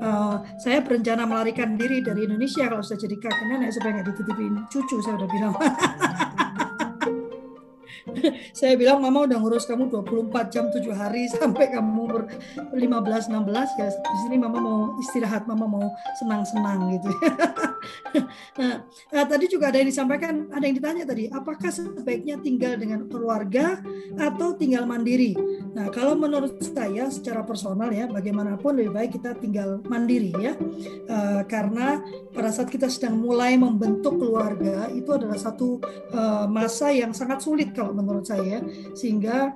uh, 0.01 0.41
saya 0.59 0.81
berencana 0.81 1.27
melarikan 1.27 1.75
diri 1.75 2.01
dari 2.03 2.25
Indonesia 2.27 2.67
kalau 2.67 2.83
sudah 2.83 2.99
jadi 2.99 3.15
kakek 3.19 3.45
nenek 3.51 3.71
supaya 3.73 4.01
dititipin 4.05 4.53
cucu 4.71 4.97
saya 5.01 5.15
udah 5.19 5.29
bilang 5.29 5.53
saya 8.57 8.73
bilang 8.75 9.01
mama 9.01 9.25
udah 9.25 9.37
ngurus 9.39 9.65
kamu 9.67 9.89
24 9.91 10.53
jam 10.53 10.65
7 10.71 10.81
hari 10.95 11.27
sampai 11.33 11.71
kamu 11.71 11.89
umur 12.05 12.21
15 12.73 12.81
16 12.81 13.81
ya 13.81 13.87
di 13.91 14.17
sini 14.27 14.35
mama 14.39 14.57
mau 14.61 14.79
istirahat 15.01 15.47
mama 15.49 15.65
mau 15.65 15.85
senang-senang 16.21 16.99
gitu. 16.99 17.11
Nah, 18.57 18.81
nah 19.13 19.23
tadi 19.29 19.45
juga 19.45 19.69
ada 19.69 19.77
yang 19.77 19.93
disampaikan 19.93 20.49
ada 20.49 20.65
yang 20.65 20.73
ditanya 20.73 21.05
tadi 21.05 21.29
apakah 21.29 21.69
sebaiknya 21.69 22.41
tinggal 22.41 22.73
dengan 22.81 23.05
keluarga 23.05 23.77
atau 24.17 24.57
tinggal 24.57 24.89
mandiri? 24.89 25.37
Nah 25.75 25.93
kalau 25.93 26.17
menurut 26.17 26.57
saya 26.65 27.11
secara 27.13 27.45
personal 27.45 27.93
ya 27.93 28.09
bagaimanapun 28.09 28.79
lebih 28.79 28.89
baik 28.95 29.11
kita 29.21 29.37
tinggal 29.37 29.85
mandiri 29.85 30.33
ya. 30.33 30.57
Uh, 31.05 31.45
karena 31.45 32.01
pada 32.33 32.49
saat 32.49 32.71
kita 32.71 32.89
sedang 32.89 33.21
mulai 33.21 33.53
membentuk 33.59 34.17
keluarga 34.17 34.87
itu 34.89 35.11
adalah 35.11 35.35
satu 35.35 35.77
uh, 36.15 36.47
masa 36.47 36.95
yang 36.95 37.11
sangat 37.11 37.43
sulit 37.43 37.75
kalau 37.75 37.91
menurut 37.91 38.14
saya 38.23 38.61
sehingga 38.93 39.51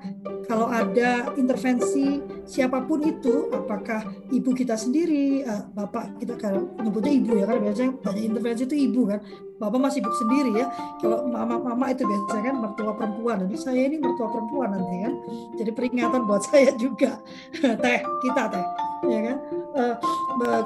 kalau 0.49 0.67
ada 0.67 1.31
intervensi 1.37 2.19
siapa 2.49 2.83
pun 2.83 3.05
itu 3.05 3.53
apakah 3.53 4.03
ibu 4.33 4.51
kita 4.51 4.73
sendiri 4.73 5.45
eh, 5.45 5.63
bapak 5.77 6.17
kita 6.19 6.35
kalau 6.35 6.73
menyebutnya 6.81 7.13
ibu 7.13 7.31
ya 7.37 7.45
kan 7.45 7.57
biasanya 7.61 7.91
banyak 8.01 8.23
intervensi 8.25 8.63
itu 8.65 8.75
ibu 8.89 9.01
kan 9.05 9.19
bapak 9.59 9.79
masih 9.79 9.99
ibu 10.01 10.11
sendiri 10.15 10.51
ya. 10.55 10.65
Kalau 11.03 11.27
mama 11.27 11.59
mama 11.59 11.91
itu 11.91 12.07
biasanya 12.07 12.43
kan 12.49 12.55
mertua 12.63 12.91
perempuan 12.95 13.43
jadi 13.45 13.57
saya 13.59 13.81
ini 13.91 13.99
mertua 13.99 14.31
perempuan 14.31 14.71
nanti 14.71 14.95
kan. 15.03 15.13
Jadi 15.59 15.71
peringatan 15.75 16.21
buat 16.25 16.41
saya 16.47 16.71
juga. 16.79 17.19
Teh 17.59 17.99
kita 18.23 18.43
teh 18.49 18.88
ya 19.07 19.19
kan? 19.31 19.37
Uh, 19.69 19.95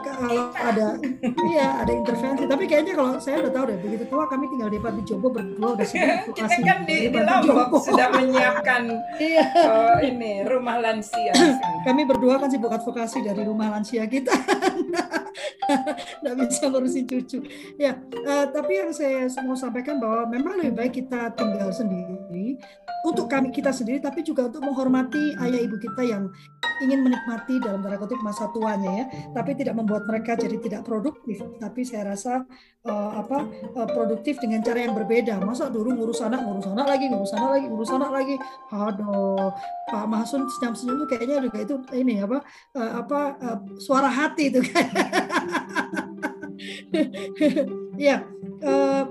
kalau 0.02 0.50
ada 0.54 0.98
iya 1.50 1.82
ada 1.84 1.92
intervensi. 1.92 2.46
Tapi 2.46 2.64
kayaknya 2.66 2.94
kalau 2.98 3.18
saya 3.22 3.44
udah 3.46 3.52
tahu 3.52 3.64
deh 3.74 3.78
begitu 3.82 4.04
tua 4.10 4.26
kami 4.30 4.46
tinggal 4.50 4.70
di 4.70 4.80
Pati 4.80 5.02
Jombo 5.06 5.28
berdua 5.30 5.78
udah 5.78 5.86
sibuk 5.86 6.34
kita 6.38 6.58
kan 6.62 6.80
di, 6.86 7.10
di 7.10 7.20
Lombok 7.22 7.82
sudah 7.82 8.08
menyiapkan 8.14 8.82
iya. 9.22 9.46
uh, 9.54 9.98
ini 10.02 10.46
rumah 10.46 10.80
lansia. 10.80 11.34
Kami 11.88 12.02
berdua 12.08 12.40
kan 12.40 12.50
sibuk 12.50 12.72
advokasi 12.72 13.26
dari 13.26 13.44
rumah 13.44 13.74
lansia 13.74 14.08
kita. 14.08 14.34
Nggak 16.24 16.36
bisa 16.46 16.70
ngurusin 16.70 17.06
cucu. 17.10 17.40
Ya 17.78 17.98
uh, 18.24 18.46
tapi 18.50 18.80
yang 18.80 18.92
saya 18.94 19.28
mau 19.44 19.58
sampaikan 19.58 20.00
bahwa 20.00 20.30
memang 20.30 20.62
lebih 20.62 20.74
baik 20.78 20.94
kita 21.04 21.34
tinggal 21.36 21.70
sendiri 21.74 22.58
untuk 23.04 23.28
kami 23.28 23.52
kita 23.52 23.76
sendiri 23.76 24.00
tapi 24.00 24.24
juga 24.24 24.48
untuk 24.48 24.64
menghormati 24.64 25.36
ayah 25.44 25.60
ibu 25.60 25.76
kita 25.76 26.08
yang 26.08 26.32
ingin 26.80 27.04
menikmati 27.04 27.60
dalam 27.60 27.84
tanda 27.84 28.00
kutip 28.00 28.16
masa 28.24 28.48
tuanya 28.56 29.04
ya. 29.04 29.06
Tapi 29.36 29.60
tidak 29.60 29.76
membuat 29.76 30.08
mereka 30.08 30.40
jadi 30.40 30.56
tidak 30.56 30.88
produktif. 30.88 31.44
Tapi 31.60 31.84
saya 31.84 32.16
rasa 32.16 32.48
uh, 32.88 33.12
apa 33.20 33.44
uh, 33.76 33.88
produktif 33.92 34.40
dengan 34.40 34.64
cara 34.64 34.88
yang 34.88 34.96
berbeda. 34.96 35.36
Masa 35.44 35.68
dulu 35.68 35.92
ngurus 35.92 36.24
anak 36.24 36.48
ngurus 36.48 36.72
anak 36.72 36.88
lagi 36.88 37.12
ngurus 37.12 37.36
anak 37.36 37.60
lagi 37.60 37.66
ngurus 37.68 37.92
anak 37.92 38.12
lagi. 38.16 38.36
Aduh 38.72 39.52
Pak 39.92 40.06
Mahsun 40.08 40.48
senyum 40.48 40.74
senyum 40.74 40.96
tuh 41.04 41.08
kayaknya 41.12 41.44
juga 41.44 41.60
itu 41.60 41.76
ini 41.92 42.24
apa 42.24 42.40
uh, 42.80 42.92
apa 43.04 43.20
uh, 43.36 43.60
suara 43.84 44.08
hati 44.08 44.48
itu 44.48 44.64
kan 44.64 44.88
ya 48.00 48.24
uh, 48.64 49.04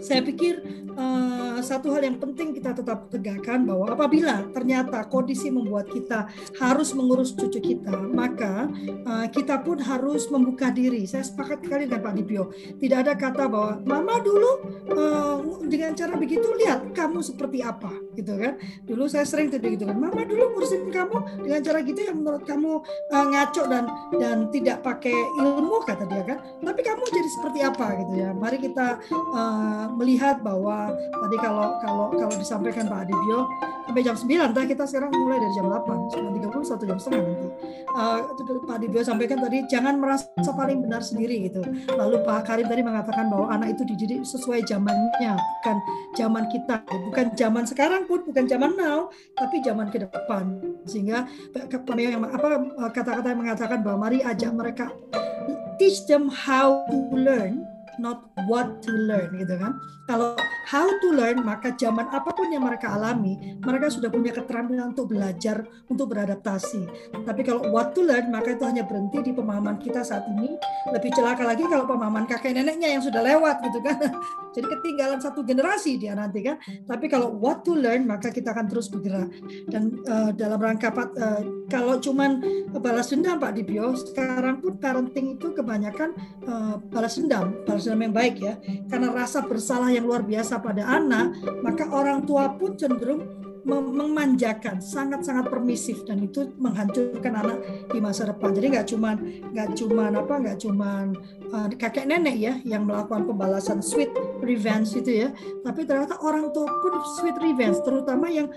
saya 0.00 0.20
pikir 0.20 0.60
uh, 0.96 1.60
satu 1.64 1.92
hal 1.96 2.04
yang 2.04 2.20
penting 2.20 2.52
kita 2.52 2.76
tetap 2.76 3.08
tegakkan 3.08 3.64
bahwa 3.64 3.92
apabila 3.92 4.44
ternyata 4.52 5.00
kondisi 5.08 5.48
membuat 5.48 5.88
kita 5.88 6.28
harus 6.60 6.92
mengurus 6.92 7.32
cucu 7.32 7.60
kita, 7.60 7.92
maka 8.12 8.68
uh, 9.08 9.26
kita 9.32 9.60
pun 9.64 9.80
harus 9.80 10.28
membuka 10.28 10.68
diri. 10.68 11.08
Saya 11.08 11.24
sepakat 11.24 11.64
sekali 11.64 11.88
dengan 11.88 12.04
Pak 12.04 12.14
Dibio. 12.20 12.52
Tidak 12.52 12.98
ada 13.00 13.14
kata 13.16 13.48
bahwa 13.48 13.80
mama 13.84 14.20
dulu 14.20 14.50
uh, 14.92 15.36
dengan 15.64 15.96
cara 15.96 16.14
begitu 16.20 16.44
lihat 16.60 16.84
kamu 16.92 17.24
seperti 17.24 17.64
apa, 17.64 17.92
gitu 18.18 18.36
kan? 18.36 18.60
Dulu 18.84 19.08
saya 19.08 19.24
sering 19.24 19.48
tuh 19.48 19.60
begitu 19.62 19.88
kan, 19.88 19.96
mama 19.96 20.26
dulu 20.26 20.52
ngurusin 20.58 20.92
kamu 20.92 21.48
dengan 21.48 21.60
cara 21.64 21.78
gitu 21.80 22.00
yang 22.04 22.16
menurut 22.20 22.44
kamu 22.44 22.72
uh, 23.12 23.26
ngaco 23.32 23.62
dan 23.72 23.84
dan 24.20 24.36
tidak 24.52 24.84
pakai 24.84 25.16
ilmu 25.40 25.80
kata 25.88 26.04
dia 26.08 26.22
kan. 26.28 26.38
Tapi 26.60 26.80
kamu 26.84 27.02
jadi 27.08 27.28
seperti 27.40 27.58
apa 27.64 27.86
gitu 28.04 28.12
ya? 28.20 28.30
Mari 28.36 28.58
kita 28.60 28.73
uh, 28.78 29.84
melihat 29.94 30.42
bahwa 30.42 30.90
tadi 30.94 31.36
kalau 31.38 31.66
kalau 31.78 32.06
kalau 32.14 32.34
disampaikan 32.34 32.90
Pak 32.90 33.06
Adibio 33.06 33.46
sampai 33.84 34.02
jam 34.02 34.16
9 34.16 34.50
entah 34.50 34.64
kita 34.66 34.84
sekarang 34.88 35.10
mulai 35.12 35.38
dari 35.38 35.54
jam 35.54 35.66
8 35.70 36.16
9.30 36.42 36.70
satu 36.70 36.84
jam 36.88 36.98
setengah 36.98 37.22
nanti. 37.30 37.48
Uh, 37.94 38.18
Pak 38.66 38.74
Adibio 38.80 39.02
sampaikan 39.06 39.38
tadi 39.38 39.58
jangan 39.70 39.94
merasa 40.00 40.50
paling 40.50 40.82
benar 40.82 41.04
sendiri 41.04 41.46
gitu. 41.46 41.62
Lalu 41.94 42.24
Pak 42.26 42.48
Karim 42.48 42.66
tadi 42.66 42.82
mengatakan 42.82 43.30
bahwa 43.30 43.46
anak 43.52 43.78
itu 43.78 43.82
dididik 43.86 44.26
sesuai 44.26 44.66
zamannya 44.66 45.38
bukan 45.38 45.76
zaman 46.18 46.44
kita 46.50 46.76
bukan 47.12 47.26
zaman 47.38 47.64
sekarang 47.68 48.02
pun 48.10 48.24
bukan 48.26 48.44
zaman 48.48 48.74
now 48.74 49.12
tapi 49.38 49.62
zaman 49.62 49.92
ke 49.92 50.02
depan. 50.02 50.58
Sehingga 50.88 51.28
yang 51.94 52.24
apa 52.26 52.48
kata-kata 52.90 53.26
yang 53.30 53.40
mengatakan 53.40 53.78
bahwa 53.84 54.10
mari 54.10 54.20
ajak 54.24 54.50
mereka 54.52 54.90
teach 55.78 56.06
them 56.06 56.30
how 56.30 56.86
to 56.90 56.98
learn 57.14 57.73
not 57.98 58.30
what 58.46 58.82
to 58.82 58.92
learn 58.92 59.34
gitu 59.38 59.54
kan. 59.58 59.76
Kalau 60.08 60.38
how 60.64 60.88
to 61.00 61.08
learn 61.12 61.44
maka 61.44 61.72
zaman 61.76 62.08
apa 62.08 62.32
pun 62.32 62.48
yang 62.48 62.64
mereka 62.64 62.96
alami, 62.96 63.56
mereka 63.60 63.92
sudah 63.92 64.08
punya 64.08 64.32
keterampilan 64.32 64.96
untuk 64.96 65.12
belajar, 65.12 65.64
untuk 65.88 66.12
beradaptasi. 66.12 66.88
Tapi 67.24 67.40
kalau 67.44 67.68
what 67.68 67.92
to 67.92 68.04
learn 68.04 68.32
maka 68.32 68.56
itu 68.56 68.64
hanya 68.64 68.84
berhenti 68.84 69.20
di 69.20 69.32
pemahaman 69.36 69.76
kita 69.80 70.00
saat 70.00 70.24
ini. 70.32 70.56
Lebih 70.90 71.10
celaka 71.12 71.44
lagi 71.44 71.64
kalau 71.68 71.84
pemahaman 71.84 72.24
kakek 72.24 72.56
neneknya 72.56 72.96
yang 72.96 73.02
sudah 73.04 73.20
lewat 73.20 73.60
gitu 73.64 73.78
kan. 73.84 73.98
Jadi 74.54 74.66
ketinggalan 74.70 75.18
satu 75.18 75.42
generasi 75.42 76.00
dia 76.00 76.16
nanti 76.16 76.40
kan. 76.40 76.56
Tapi 76.86 77.06
kalau 77.10 77.34
what 77.36 77.66
to 77.66 77.76
learn 77.76 78.08
maka 78.08 78.32
kita 78.32 78.56
akan 78.56 78.66
terus 78.70 78.88
bergerak. 78.88 79.28
Dan 79.68 80.00
uh, 80.08 80.30
dalam 80.32 80.58
rangka 80.60 80.94
uh, 80.94 81.42
kalau 81.68 81.98
cuman 82.00 82.40
balas 82.78 83.10
dendam 83.10 83.36
Pak 83.36 83.58
Dibio, 83.58 83.92
sekarang 83.98 84.62
pun 84.62 84.78
parenting 84.78 85.36
itu 85.36 85.52
kebanyakan 85.52 86.14
uh, 86.46 86.78
balas 86.88 87.18
dendam, 87.18 87.52
balas 87.66 87.84
dendam 87.84 88.10
yang 88.10 88.14
baik 88.14 88.36
ya. 88.40 88.54
Karena 88.86 89.10
rasa 89.10 89.42
bersalah 89.42 89.90
yang 89.90 90.06
luar 90.06 90.22
biasa 90.22 90.53
pada 90.60 90.84
anak, 90.86 91.38
maka 91.62 91.88
orang 91.90 92.26
tua 92.26 92.52
pun 92.54 92.74
cenderung 92.74 93.44
memanjakan, 93.64 94.76
sangat-sangat 94.76 95.48
permisif 95.48 96.04
dan 96.04 96.20
itu 96.20 96.52
menghancurkan 96.60 97.32
anak 97.32 97.58
di 97.88 97.96
masa 97.96 98.28
depan. 98.28 98.52
Jadi 98.52 98.66
nggak 98.76 98.86
cuman 98.92 99.16
nggak 99.56 99.68
cuman 99.72 100.10
apa 100.20 100.34
nggak 100.36 100.58
cuman 100.60 101.16
uh, 101.48 101.66
kakek 101.72 102.04
nenek 102.04 102.36
ya 102.36 102.54
yang 102.68 102.84
melakukan 102.84 103.24
pembalasan 103.24 103.80
sweet 103.80 104.12
revenge 104.44 104.92
itu 104.92 105.24
ya, 105.24 105.28
tapi 105.64 105.88
ternyata 105.88 106.20
orang 106.20 106.52
tua 106.52 106.68
pun 106.84 106.92
sweet 107.16 107.40
revenge, 107.40 107.80
terutama 107.80 108.28
yang 108.28 108.52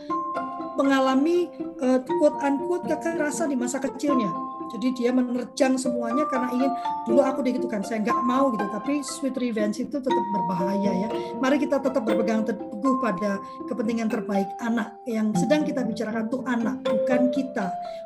mengalami 0.76 1.48
uh, 1.80 2.04
quote 2.04 2.38
unquote 2.44 2.86
kekerasan 2.92 3.56
di 3.56 3.58
masa 3.58 3.80
kecilnya 3.80 4.30
jadi 4.74 4.88
dia 4.96 5.12
menerjang 5.16 5.80
semuanya 5.80 6.28
karena 6.28 6.50
ingin 6.52 6.72
dulu 7.08 7.22
aku 7.24 7.40
digitukan 7.44 7.82
saya 7.84 8.04
nggak 8.04 8.22
mau 8.28 8.52
gitu. 8.54 8.66
Tapi 8.68 8.94
sweet 9.04 9.36
revenge 9.40 9.80
itu 9.80 9.98
tetap 9.98 10.26
berbahaya 10.36 10.92
ya. 10.92 11.10
Mari 11.40 11.58
kita 11.62 11.80
tetap 11.80 12.04
berpegang 12.04 12.44
teguh 12.44 12.96
pada 13.00 13.40
kepentingan 13.72 14.12
terbaik 14.12 14.50
anak. 14.60 14.98
Yang 15.08 15.46
sedang 15.46 15.62
kita 15.64 15.82
bicarakan 15.88 16.28
itu 16.28 16.40
anak 16.46 16.76
bukan 16.84 17.22
kita. 17.32 17.66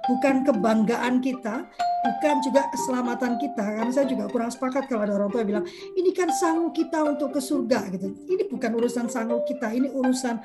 Bukan 0.10 0.36
kebanggaan 0.46 1.22
kita 1.22 1.66
bukan 2.02 2.36
juga 2.42 2.62
keselamatan 2.74 3.38
kita. 3.38 3.66
Karena 3.66 3.92
saya 3.94 4.08
juga 4.10 4.26
kurang 4.30 4.50
sepakat 4.50 4.90
kalau 4.90 5.06
ada 5.06 5.14
orang 5.18 5.30
tua 5.30 5.44
bilang 5.46 5.66
ini 5.98 6.12
kan 6.14 6.30
sanggup 6.34 6.74
kita 6.74 7.02
untuk 7.06 7.34
ke 7.34 7.42
surga 7.42 7.90
gitu. 7.94 8.14
Ini 8.30 8.50
bukan 8.50 8.72
urusan 8.78 9.08
sanggup 9.10 9.46
kita 9.46 9.70
ini 9.74 9.90
urusan 9.90 10.42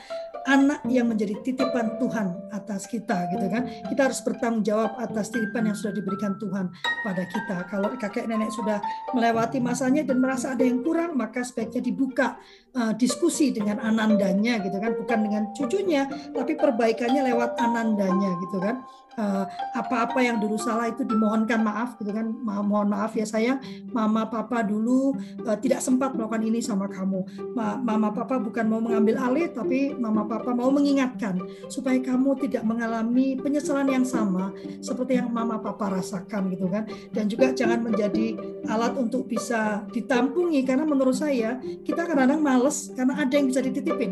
anak 0.47 0.87
yang 0.87 1.11
menjadi 1.11 1.35
titipan 1.43 1.99
Tuhan 1.99 2.51
atas 2.55 2.87
kita 2.87 3.27
gitu 3.35 3.47
kan? 3.51 3.67
Kita 3.91 4.07
harus 4.07 4.23
bertanggung 4.23 4.63
jawab 4.63 4.95
atas 5.03 5.35
titipan 5.35 5.69
yang 5.69 5.77
sudah 5.77 5.93
diberikan 5.93 6.39
Tuhan 6.39 6.71
pada 7.03 7.23
kita. 7.27 7.67
Kalau 7.67 7.91
kakek 7.99 8.31
nenek 8.31 8.55
sudah 8.55 8.79
melewati 9.13 9.59
masanya 9.59 10.07
dan 10.07 10.23
merasa 10.23 10.55
ada 10.55 10.63
yang 10.63 10.81
kurang 10.87 11.19
maka 11.19 11.43
sebaiknya 11.43 11.83
dibuka 11.83 12.39
uh, 12.77 12.93
diskusi 12.95 13.51
dengan 13.51 13.81
anandanya 13.81 14.61
gitu 14.61 14.77
kan. 14.77 14.93
Bukan 14.95 15.19
dengan 15.25 15.43
cucunya 15.57 16.07
tapi 16.31 16.55
perbaikannya 16.55 17.25
lewat 17.33 17.57
anandanya 17.59 18.37
gitu 18.45 18.61
kan. 18.61 18.85
Eh, 19.17 19.45
apa-apa 19.73 20.21
yang 20.21 20.37
dulu 20.37 20.61
salah 20.61 20.93
itu 20.93 21.01
dimohonkan 21.01 21.65
maaf 21.65 21.97
gitu 21.97 22.13
kan. 22.13 22.37
Mohon 22.45 22.93
maaf 22.93 23.17
ya 23.17 23.25
saya 23.25 23.57
mama 23.89 24.29
papa 24.29 24.61
dulu 24.61 25.17
uh, 25.41 25.57
tidak 25.57 25.81
sempat 25.81 26.13
melakukan 26.13 26.45
ini 26.45 26.61
sama 26.61 26.85
kamu. 26.85 27.25
Ma 27.57 27.81
mama 27.81 28.13
papa 28.13 28.37
bukan 28.37 28.69
mau 28.69 28.77
mengambil 28.77 29.17
alih 29.17 29.49
tapi 29.49 29.97
mama 29.97 30.29
papa 30.29 30.53
mau 30.53 30.69
mengingatkan 30.69 31.41
supaya 31.73 31.97
kamu 31.97 32.37
tidak 32.45 32.61
mengalami 32.69 33.41
penyesalan 33.41 33.89
yang 33.89 34.05
sama 34.05 34.53
seperti 34.85 35.17
yang 35.17 35.33
mama 35.33 35.65
papa 35.65 35.97
rasakan 35.97 36.53
gitu 36.53 36.69
kan. 36.69 36.85
Dan 37.09 37.33
juga 37.33 37.57
jangan 37.57 37.89
menjadi 37.89 38.37
alat 38.69 39.01
untuk 39.01 39.33
bisa 39.33 39.89
ditampungi 39.97 40.61
karena 40.61 40.85
menurut 40.85 41.17
saya 41.17 41.57
kita 41.89 42.05
kadang-kadang 42.05 42.45
males 42.67 42.91
karena 42.99 43.15
ada 43.23 43.31
yang 43.31 43.47
bisa 43.47 43.63
dititipin 43.63 44.11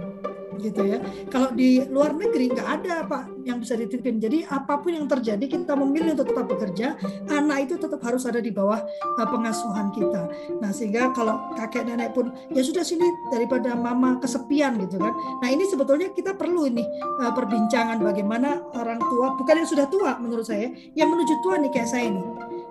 gitu 0.63 0.87
ya. 0.87 1.03
Kalau 1.35 1.51
di 1.51 1.83
luar 1.91 2.15
negeri 2.15 2.55
nggak 2.55 2.69
ada 2.79 3.03
pak 3.11 3.27
yang 3.43 3.59
bisa 3.59 3.75
dititipin. 3.75 4.23
Jadi 4.23 4.47
apa 4.47 4.79
pun 4.79 4.95
yang 4.95 5.11
terjadi 5.11 5.43
kita 5.51 5.75
memilih 5.75 6.15
untuk 6.15 6.31
tetap 6.31 6.47
bekerja, 6.47 6.95
anak 7.27 7.67
itu 7.67 7.75
tetap 7.75 7.99
harus 8.07 8.23
ada 8.23 8.39
di 8.39 8.55
bawah 8.55 8.79
uh, 9.19 9.29
pengasuhan 9.29 9.91
kita. 9.91 10.31
Nah 10.63 10.71
sehingga 10.71 11.11
kalau 11.11 11.51
kakek 11.59 11.91
nenek 11.91 12.15
pun 12.15 12.31
ya 12.55 12.63
sudah 12.63 12.87
sini 12.87 13.03
daripada 13.35 13.75
mama 13.75 14.23
kesepian 14.23 14.79
gitu 14.79 15.03
kan. 15.03 15.11
Nah 15.43 15.49
ini 15.51 15.67
sebetulnya 15.67 16.15
kita 16.15 16.39
perlu 16.39 16.71
ini 16.71 16.87
uh, 17.19 17.35
perbincangan 17.35 17.99
bagaimana 17.99 18.63
orang 18.79 19.03
tua 19.03 19.35
bukan 19.35 19.59
yang 19.59 19.69
sudah 19.69 19.91
tua 19.91 20.17
menurut 20.23 20.47
saya 20.47 20.71
yang 20.95 21.11
menuju 21.11 21.35
tua 21.43 21.59
nih 21.59 21.75
kayak 21.75 21.91
saya 21.91 22.15
ini 22.15 22.23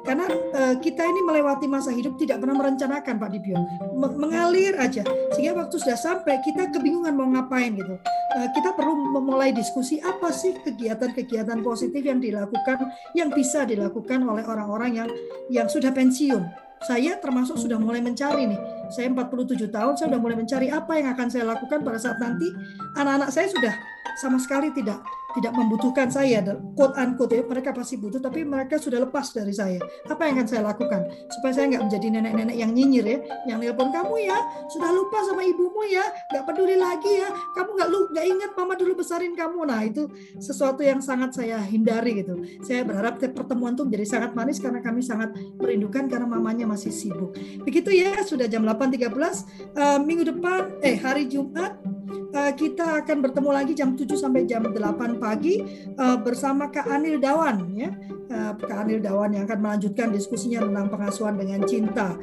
karena 0.04 0.28
uh, 0.28 0.76
kita 0.84 1.00
ini 1.00 1.24
melewati 1.24 1.66
masa 1.66 1.90
hidup 1.96 2.20
tidak 2.20 2.44
pernah 2.44 2.60
merencanakan 2.60 3.16
Pak 3.16 3.30
Dibio, 3.32 3.56
mengalir 3.96 4.76
aja. 4.76 5.02
Sehingga 5.32 5.64
waktu 5.64 5.80
sudah 5.80 5.96
sampai 5.96 6.44
kita 6.44 6.70
kebingungan 6.76 7.16
mau 7.16 7.32
ngapain 7.32 7.72
gitu. 7.72 7.96
Uh, 8.36 8.48
kita 8.52 8.76
perlu 8.76 9.16
memulai 9.16 9.56
diskusi 9.56 10.04
apa 10.04 10.30
sih 10.36 10.60
kegiatan-kegiatan 10.60 11.64
positif 11.64 12.04
yang 12.04 12.20
dilakukan, 12.20 12.92
yang 13.16 13.32
bisa 13.32 13.64
dilakukan 13.64 14.28
oleh 14.28 14.44
orang-orang 14.44 14.92
yang 15.00 15.10
yang 15.48 15.68
sudah 15.72 15.96
pensiun. 15.96 16.44
Saya 16.84 17.16
termasuk 17.16 17.56
sudah 17.56 17.80
mulai 17.80 18.04
mencari 18.04 18.44
nih 18.44 18.60
Saya 18.92 19.08
47 19.08 19.72
tahun, 19.72 19.96
saya 19.96 20.12
sudah 20.12 20.20
mulai 20.20 20.36
mencari 20.36 20.68
apa 20.68 21.00
yang 21.00 21.16
akan 21.16 21.32
saya 21.32 21.48
lakukan 21.56 21.80
pada 21.80 21.96
saat 21.96 22.20
nanti 22.20 22.52
anak-anak 23.00 23.32
saya 23.32 23.48
sudah 23.48 23.72
sama 24.20 24.38
sekali 24.38 24.70
tidak 24.76 25.02
tidak 25.34 25.54
membutuhkan 25.58 26.08
saya. 26.14 26.46
Quote 26.78 26.96
unquote 26.98 27.34
ya 27.34 27.44
mereka 27.44 27.74
pasti 27.74 27.98
butuh 27.98 28.22
tapi 28.22 28.46
mereka 28.46 28.78
sudah 28.78 29.02
lepas 29.02 29.34
dari 29.34 29.52
saya. 29.52 29.82
Apa 30.06 30.30
yang 30.30 30.42
akan 30.42 30.48
saya 30.48 30.62
lakukan? 30.62 31.02
Supaya 31.34 31.52
saya 31.54 31.66
nggak 31.74 31.84
menjadi 31.90 32.08
nenek-nenek 32.14 32.56
yang 32.58 32.72
nyinyir 32.72 33.06
ya 33.06 33.18
yang 33.50 33.58
nelpon 33.60 33.90
kamu 33.90 34.16
ya 34.30 34.38
sudah 34.70 34.90
lupa 34.94 35.20
sama 35.26 35.42
ibumu 35.42 35.84
ya 35.90 36.06
nggak 36.32 36.44
peduli 36.46 36.78
lagi 36.78 37.12
ya 37.20 37.30
kamu 37.58 37.70
nggak 37.76 37.90
lu 37.90 38.00
nggak 38.14 38.26
ingat 38.30 38.52
mama 38.54 38.74
dulu 38.78 38.94
besarin 39.02 39.34
kamu. 39.34 39.60
Nah 39.66 39.82
itu 39.84 40.08
sesuatu 40.38 40.86
yang 40.86 41.02
sangat 41.02 41.34
saya 41.34 41.58
hindari 41.66 42.22
gitu. 42.22 42.38
Saya 42.62 42.86
berharap 42.86 43.18
pertemuan 43.34 43.74
itu 43.74 43.84
menjadi 43.84 44.06
sangat 44.06 44.32
manis 44.38 44.62
karena 44.62 44.80
kami 44.80 45.02
sangat 45.02 45.34
merindukan 45.58 46.06
karena 46.06 46.30
mamanya 46.30 46.70
masih 46.70 46.94
sibuk. 46.94 47.34
Begitu 47.66 47.90
ya 47.90 48.22
sudah 48.22 48.46
jam 48.46 48.62
8.13 48.62 49.10
uh, 49.10 50.00
minggu 50.06 50.30
depan 50.30 50.78
eh 50.86 51.02
hari 51.02 51.26
Jumat 51.26 51.93
uh, 52.34 52.52
kita 52.54 53.04
akan 53.04 53.18
bertemu 53.24 53.50
lagi 53.50 53.74
jam 53.78 53.94
7 53.98 54.08
sampai 54.16 54.46
jam 54.46 54.66
8 54.66 55.22
pagi 55.22 55.64
uh, 55.98 56.18
bersama 56.20 56.70
Kak 56.70 56.90
Anil 56.90 57.18
Dawan 57.18 57.74
ya. 57.74 57.92
Uh, 58.34 58.52
Kak 58.58 58.88
Anil 58.88 59.04
Dawan 59.04 59.36
yang 59.36 59.46
akan 59.46 59.60
melanjutkan 59.62 60.10
diskusinya 60.10 60.66
tentang 60.66 60.90
pengasuhan 60.90 61.38
dengan 61.38 61.62
cinta. 61.70 62.18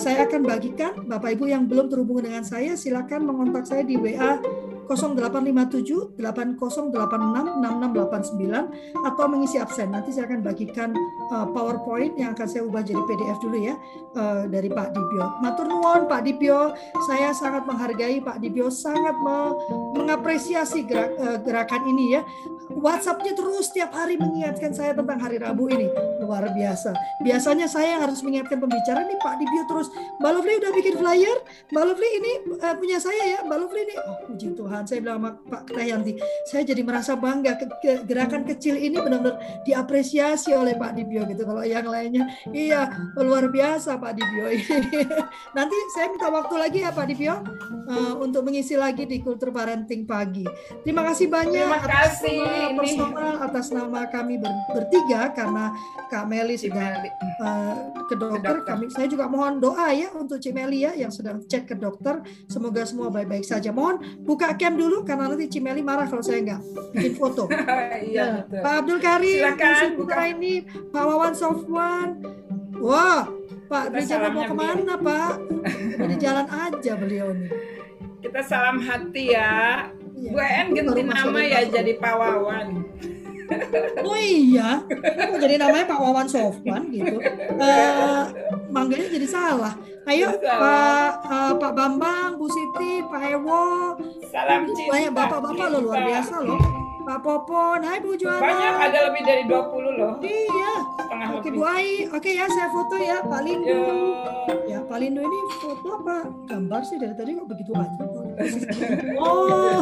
Saya 0.00 0.24
akan 0.24 0.40
bagikan 0.46 1.04
Bapak 1.04 1.36
Ibu 1.36 1.50
yang 1.50 1.68
belum 1.68 1.92
terhubung 1.92 2.24
dengan 2.24 2.46
saya 2.46 2.78
silakan 2.78 3.28
mengontak 3.28 3.68
saya 3.68 3.84
di 3.84 3.98
WA 3.98 4.40
0857 4.84 6.20
8086 6.20 6.92
6689 7.60 9.04
atau 9.08 9.24
mengisi 9.26 9.56
absen. 9.56 9.90
Nanti 9.90 10.12
saya 10.12 10.28
akan 10.28 10.40
bagikan 10.44 10.92
uh, 11.32 11.46
PowerPoint 11.50 12.14
yang 12.20 12.36
akan 12.36 12.46
saya 12.46 12.62
ubah 12.64 12.84
jadi 12.84 13.00
PDF 13.04 13.38
dulu 13.40 13.58
ya 13.58 13.74
uh, 14.16 14.44
dari 14.48 14.68
Pak 14.68 14.92
Dibio. 14.92 15.26
Matur 15.40 15.66
nuwun 15.66 16.06
Pak 16.06 16.22
Dibio, 16.24 16.76
saya 17.08 17.32
sangat 17.32 17.64
menghargai 17.64 18.20
Pak 18.20 18.38
Dibio 18.40 18.68
sangat 18.68 19.16
me 19.20 19.56
mengapresiasi 19.94 20.84
gerak, 20.84 21.16
uh, 21.16 21.38
gerakan 21.40 21.82
ini 21.88 22.20
ya. 22.20 22.22
WhatsAppnya 22.74 23.36
terus 23.36 23.68
setiap 23.68 23.92
hari 23.92 24.16
mengingatkan 24.16 24.72
saya 24.72 24.96
tentang 24.96 25.20
hari 25.20 25.36
Rabu 25.36 25.68
ini 25.68 25.88
luar 26.24 26.48
biasa. 26.48 26.96
Biasanya 27.20 27.68
saya 27.68 27.96
yang 27.96 28.02
harus 28.08 28.24
mengingatkan 28.24 28.56
pembicara 28.56 29.04
ini 29.04 29.16
Pak 29.20 29.34
Dibio 29.36 29.62
terus. 29.68 29.88
Mbak 30.20 30.32
Lovely 30.32 30.54
udah 30.64 30.72
bikin 30.72 30.94
flyer, 30.96 31.38
Mbak 31.70 31.84
Lovely 31.84 32.10
ini 32.18 32.32
uh, 32.58 32.74
punya 32.76 32.98
saya 32.98 33.22
ya, 33.36 33.38
Mbak 33.44 33.58
Lovely 33.60 33.82
ini. 33.84 33.94
Oh 34.00 34.16
puji 34.26 34.48
Tuhan 34.56 34.73
Tuhan. 34.74 34.84
Saya 34.90 34.98
bilang 35.00 35.18
sama 35.22 35.30
Pak 35.38 35.62
Tayanti, 35.70 36.12
saya 36.50 36.62
jadi 36.66 36.82
merasa 36.82 37.12
bangga 37.14 37.52
gerakan 38.02 38.42
kecil 38.42 38.74
ini 38.74 38.98
benar-benar 38.98 39.38
diapresiasi 39.62 40.50
oleh 40.50 40.74
Pak 40.74 40.98
Dibio 40.98 41.22
gitu. 41.30 41.46
Kalau 41.46 41.62
yang 41.62 41.86
lainnya, 41.86 42.26
iya 42.50 42.90
luar 43.14 43.46
biasa 43.46 43.94
Pak 44.02 44.12
Dibio. 44.18 44.50
Nanti 45.56 45.76
saya 45.94 46.10
minta 46.10 46.28
waktu 46.28 46.54
lagi 46.58 46.78
ya 46.82 46.90
Pak 46.90 47.06
Dibio 47.06 47.38
uh, 47.86 48.14
untuk 48.18 48.42
mengisi 48.42 48.74
lagi 48.74 49.06
di 49.06 49.22
Kultur 49.22 49.54
Parenting 49.54 50.02
Pagi. 50.04 50.44
Terima 50.82 51.06
kasih 51.06 51.30
banyak 51.30 51.68
Terima 51.70 51.80
kasih. 51.86 52.38
atas 52.42 52.66
nama 52.66 52.74
personal 52.74 53.34
atas 53.44 53.66
nama 53.70 54.00
kami 54.10 54.34
ber, 54.42 54.52
bertiga 54.74 55.30
karena 55.30 55.70
Kak 56.10 56.26
Meli 56.26 56.58
sudah 56.58 56.98
uh, 57.40 57.74
ke 58.10 58.14
dokter. 58.18 58.54
Kami 58.66 58.90
saya 58.90 59.06
juga 59.06 59.30
mohon 59.30 59.62
doa 59.62 59.94
ya 59.94 60.10
untuk 60.16 60.42
Cimeli 60.42 60.84
ya 60.84 60.92
yang 60.96 61.12
sedang 61.14 61.40
cek 61.44 61.70
ke 61.70 61.76
dokter. 61.78 62.20
Semoga 62.50 62.82
semua 62.84 63.08
baik-baik 63.12 63.46
saja. 63.46 63.70
Mohon 63.70 64.24
buka 64.24 64.56
cam 64.64 64.80
dulu 64.80 65.04
karena 65.04 65.28
nanti 65.28 65.44
Cimeli 65.52 65.84
marah 65.84 66.08
kalau 66.08 66.24
saya 66.24 66.40
nggak 66.40 66.60
bikin 66.96 67.12
foto. 67.20 67.44
iya, 68.08 68.48
nah, 68.48 68.64
Pak 68.64 68.72
Abdul 68.80 68.98
Karim, 69.04 69.44
Silakan, 69.44 69.88
buka 70.00 70.20
ini, 70.32 70.54
Pak 70.88 71.04
Wawan 71.04 71.34
Sofwan. 71.36 72.08
Wah, 72.80 73.28
Pak 73.68 73.92
Rizal 73.92 74.32
mau 74.32 74.48
ke 74.48 74.56
mana 74.56 74.96
Pak? 74.96 75.34
Di 76.08 76.16
jalan 76.16 76.48
aja 76.48 76.92
beliau 76.96 77.36
nih. 77.36 77.52
Kita 78.24 78.40
salam 78.40 78.80
hati 78.80 79.36
ya. 79.36 79.84
Iya. 80.16 80.32
Bu 80.32 80.40
En 80.40 80.66
ganti 80.72 81.02
nama 81.04 81.40
ya 81.44 81.60
jadi 81.68 82.00
Pak 82.00 82.14
Wawan. 82.16 82.68
Oh 84.04 84.18
iya, 84.20 84.80
kok 85.28 85.38
jadi 85.40 85.60
namanya 85.60 85.84
Pak 85.88 86.00
Wawan 86.00 86.28
Sofwan 86.28 86.88
gitu. 86.92 87.20
Uh, 87.56 88.24
manggilnya 88.72 89.08
jadi 89.08 89.28
salah. 89.28 89.74
Ayo 90.04 90.36
Pak 90.36 91.10
uh, 91.24 91.52
Pak 91.56 91.72
Bambang, 91.72 92.36
Bu 92.36 92.44
Siti, 92.48 93.00
Pak 93.08 93.22
Ewo. 93.32 93.96
Salam 94.28 94.68
cinta. 94.68 94.92
Banyak 94.92 95.12
bapak-bapak 95.16 95.66
lo 95.72 95.78
luar 95.80 96.00
biasa 96.04 96.44
loh. 96.44 96.60
Pak 97.04 97.20
Popon, 97.20 97.84
hai 97.84 98.00
Bu 98.00 98.16
Juana. 98.16 98.40
Banyak 98.40 98.74
ada 98.80 98.98
lebih 99.12 99.22
dari 99.28 99.44
20 99.44 100.00
loh. 100.00 100.12
Iya. 100.24 100.72
Setengah 100.96 101.28
Oke 101.36 101.48
lebih. 101.52 101.60
Bu 101.60 101.62
Ai, 101.68 101.88
oke 102.08 102.30
ya 102.32 102.46
saya 102.48 102.68
foto 102.72 102.96
ya 102.96 103.20
Pak 103.20 103.40
Lindu. 103.44 103.80
Ya 104.64 104.80
Pak 104.88 104.98
Lindu 105.04 105.20
ini 105.20 105.38
foto 105.60 105.88
apa? 106.00 106.16
Gambar 106.48 106.80
sih 106.80 106.96
dari 106.96 107.12
tadi 107.12 107.36
kok 107.36 107.48
begitu 107.48 107.72
aja. 107.76 108.23
Oh, 109.18 109.80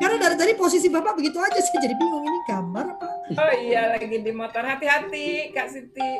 karena 0.00 0.16
dari 0.16 0.36
tadi 0.36 0.52
posisi 0.56 0.88
Bapak 0.88 1.16
begitu 1.16 1.36
aja 1.40 1.60
sih 1.60 1.76
jadi 1.76 1.94
bingung 1.94 2.24
ini 2.24 2.40
gambar 2.48 2.86
apa? 2.96 3.08
Oh 3.36 3.52
iya 3.56 3.94
lagi 3.94 4.06
di 4.10 4.32
motor. 4.32 4.64
Hati-hati 4.64 5.52
Kak 5.52 5.68
Siti. 5.70 6.10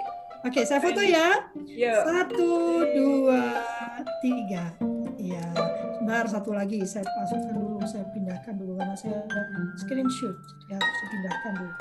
Oke, 0.41 0.65
saya 0.65 0.81
foto 0.81 1.05
ya. 1.05 1.53
Yuk. 1.53 2.01
Satu, 2.01 2.81
dua, 2.97 3.61
tiga. 4.25 4.73
Iya. 5.21 5.45
Sebentar 6.01 6.25
satu 6.33 6.57
lagi 6.57 6.81
saya 6.89 7.05
masukkan 7.05 7.55
dulu, 7.61 7.77
saya 7.85 8.05
pindahkan 8.09 8.55
dulu 8.57 8.73
karena 8.81 8.97
saya 8.97 9.21
screenshot. 9.85 10.33
Harus 10.73 10.81
saya 10.97 11.09
pindahkan 11.13 11.53
dulu. 11.61 11.75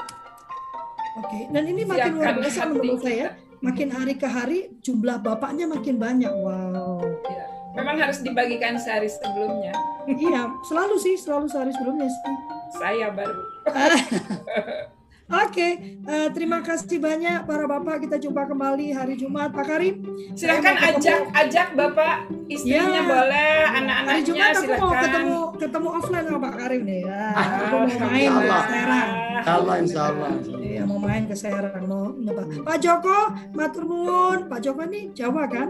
Oke, 1.23 1.40
dan 1.52 1.64
ini 1.68 1.81
makin 1.88 2.11
luar 2.19 2.36
biasa 2.36 2.61
menurut 2.68 2.99
saya. 2.99 3.27
Makin 3.60 3.91
hari 3.91 4.15
ke 4.15 4.27
hari 4.27 4.72
jumlah 4.80 5.19
bapaknya 5.19 5.68
makin 5.68 5.99
banyak. 5.99 6.31
Wow. 6.31 7.03
Iya. 7.27 7.59
Memang 7.72 7.96
harus 7.98 8.20
dibagikan 8.20 8.76
sehari 8.76 9.08
sebelumnya. 9.08 9.72
iya, 10.08 10.50
selalu 10.64 10.96
sih, 10.98 11.16
selalu 11.16 11.46
sehari 11.46 11.72
sebelumnya 11.72 12.08
sih. 12.08 12.34
Saya 12.72 13.08
baru. 13.10 13.41
Oke, 15.30 15.68
eh, 16.02 16.28
terima 16.34 16.58
kasih 16.60 16.98
banyak 16.98 17.46
para 17.46 17.70
bapak. 17.70 18.02
Kita 18.02 18.18
jumpa 18.18 18.50
kembali 18.50 18.90
hari 18.90 19.14
Jumat, 19.14 19.54
Pak 19.54 19.62
Karim. 19.64 20.02
Ketemu- 20.34 20.82
ajak 20.90 21.20
ajak 21.38 21.68
Bapak 21.78 22.16
istrinya 22.50 22.82
Ya. 22.90 23.06
boleh, 23.06 23.54
Hari 23.62 23.78
anak-anaknya 23.78 24.24
Jumat 24.26 24.50
aku 24.50 24.74
mau 24.74 24.90
ketemu 24.91 25.38
ketemu 25.62 25.88
offline 25.94 26.26
sama 26.26 26.40
Pak 26.41 26.54
Karim 26.58 26.82
nih. 26.82 27.02
Ya, 27.06 27.26
Ah, 27.30 27.46
aku 27.46 27.66
mau 27.70 27.78
main 27.78 27.86
ke 27.86 28.02
insyaallah. 28.02 28.62
Serang. 28.66 29.10
Allah, 29.40 29.76
insya 29.78 30.02
Allah. 30.04 30.32
Iya, 30.60 30.82
mau 30.84 30.98
main 30.98 31.24
ke 31.24 31.36
Serang, 31.38 31.84
mau 31.86 32.06
nyoba. 32.12 32.44
Pak 32.66 32.78
Joko, 32.82 33.20
matur 33.54 33.84
nuwun. 33.86 34.40
Pak 34.50 34.60
Joko 34.60 34.82
ini 34.84 35.14
Jawa 35.14 35.46
kan? 35.46 35.70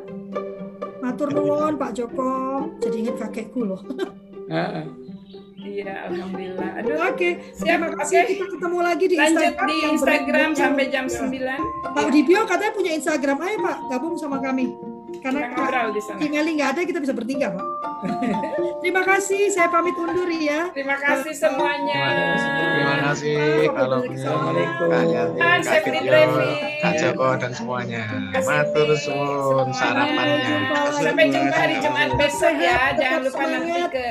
Matur 0.99 1.29
nuwun 1.31 1.73
Pak 1.75 1.91
Joko. 1.93 2.31
Jadi 2.79 2.95
ingat 2.99 3.15
kakekku 3.19 3.61
loh. 3.65 3.81
Heeh. 4.47 4.85
Iya, 5.59 6.07
alhamdulillah. 6.07 6.79
Aduh, 6.79 6.95
Oke, 7.03 7.43
siap. 7.51 7.67
terima 7.67 7.87
kasih. 7.93 8.23
Kita 8.25 8.45
ketemu 8.47 8.79
lagi 8.79 9.05
di 9.05 9.15
Lanjut 9.19 9.35
Instagram. 9.37 9.67
di 9.67 9.77
Instagram 9.91 10.49
sampai 10.55 10.85
jam 10.87 11.05
Ya. 11.05 11.19
9. 11.19 11.93
Pak 11.93 12.07
Dibio 12.09 12.41
katanya 12.47 12.73
punya 12.73 12.91
Instagram. 12.95 13.37
Ayo 13.43 13.57
Pak, 13.59 13.77
gabung 13.91 14.15
sama 14.15 14.39
kami. 14.39 14.71
Karena 15.19 15.39
Kita 15.49 15.55
ngobrol 15.57 15.89
di 15.91 16.01
sana. 16.01 16.19
Tinggali 16.21 16.49
nggak 16.55 16.69
ada, 16.75 16.81
kita 16.85 16.99
bisa 17.01 17.13
bertiga 17.13 17.47
Pak. 17.51 17.65
Terima 18.83 19.03
kasih, 19.03 19.51
saya 19.51 19.67
pamit 19.67 19.91
undur 19.99 20.29
ya. 20.31 20.71
Terima 20.71 20.95
kasih 20.95 21.35
semuanya. 21.35 21.99
Terima 22.55 22.95
kasih 23.11 23.35
kalau 23.75 23.99
Assalamualaikum. 24.07 24.87
Kak 26.79 26.93
Joko 26.95 27.27
dan 27.35 27.51
semuanya. 27.51 28.03
Kasih 28.31 28.47
Matur 28.47 28.89
suwun 28.95 29.69
sarapannya. 29.75 30.57
Sampai 30.95 31.27
jumpa 31.27 31.55
hari 31.59 31.75
Jumat 31.83 32.11
besok 32.15 32.55
ya. 32.55 32.95
Jangan 32.95 33.19
lupa 33.27 33.43
nanti 33.51 33.81
ke 33.91 34.05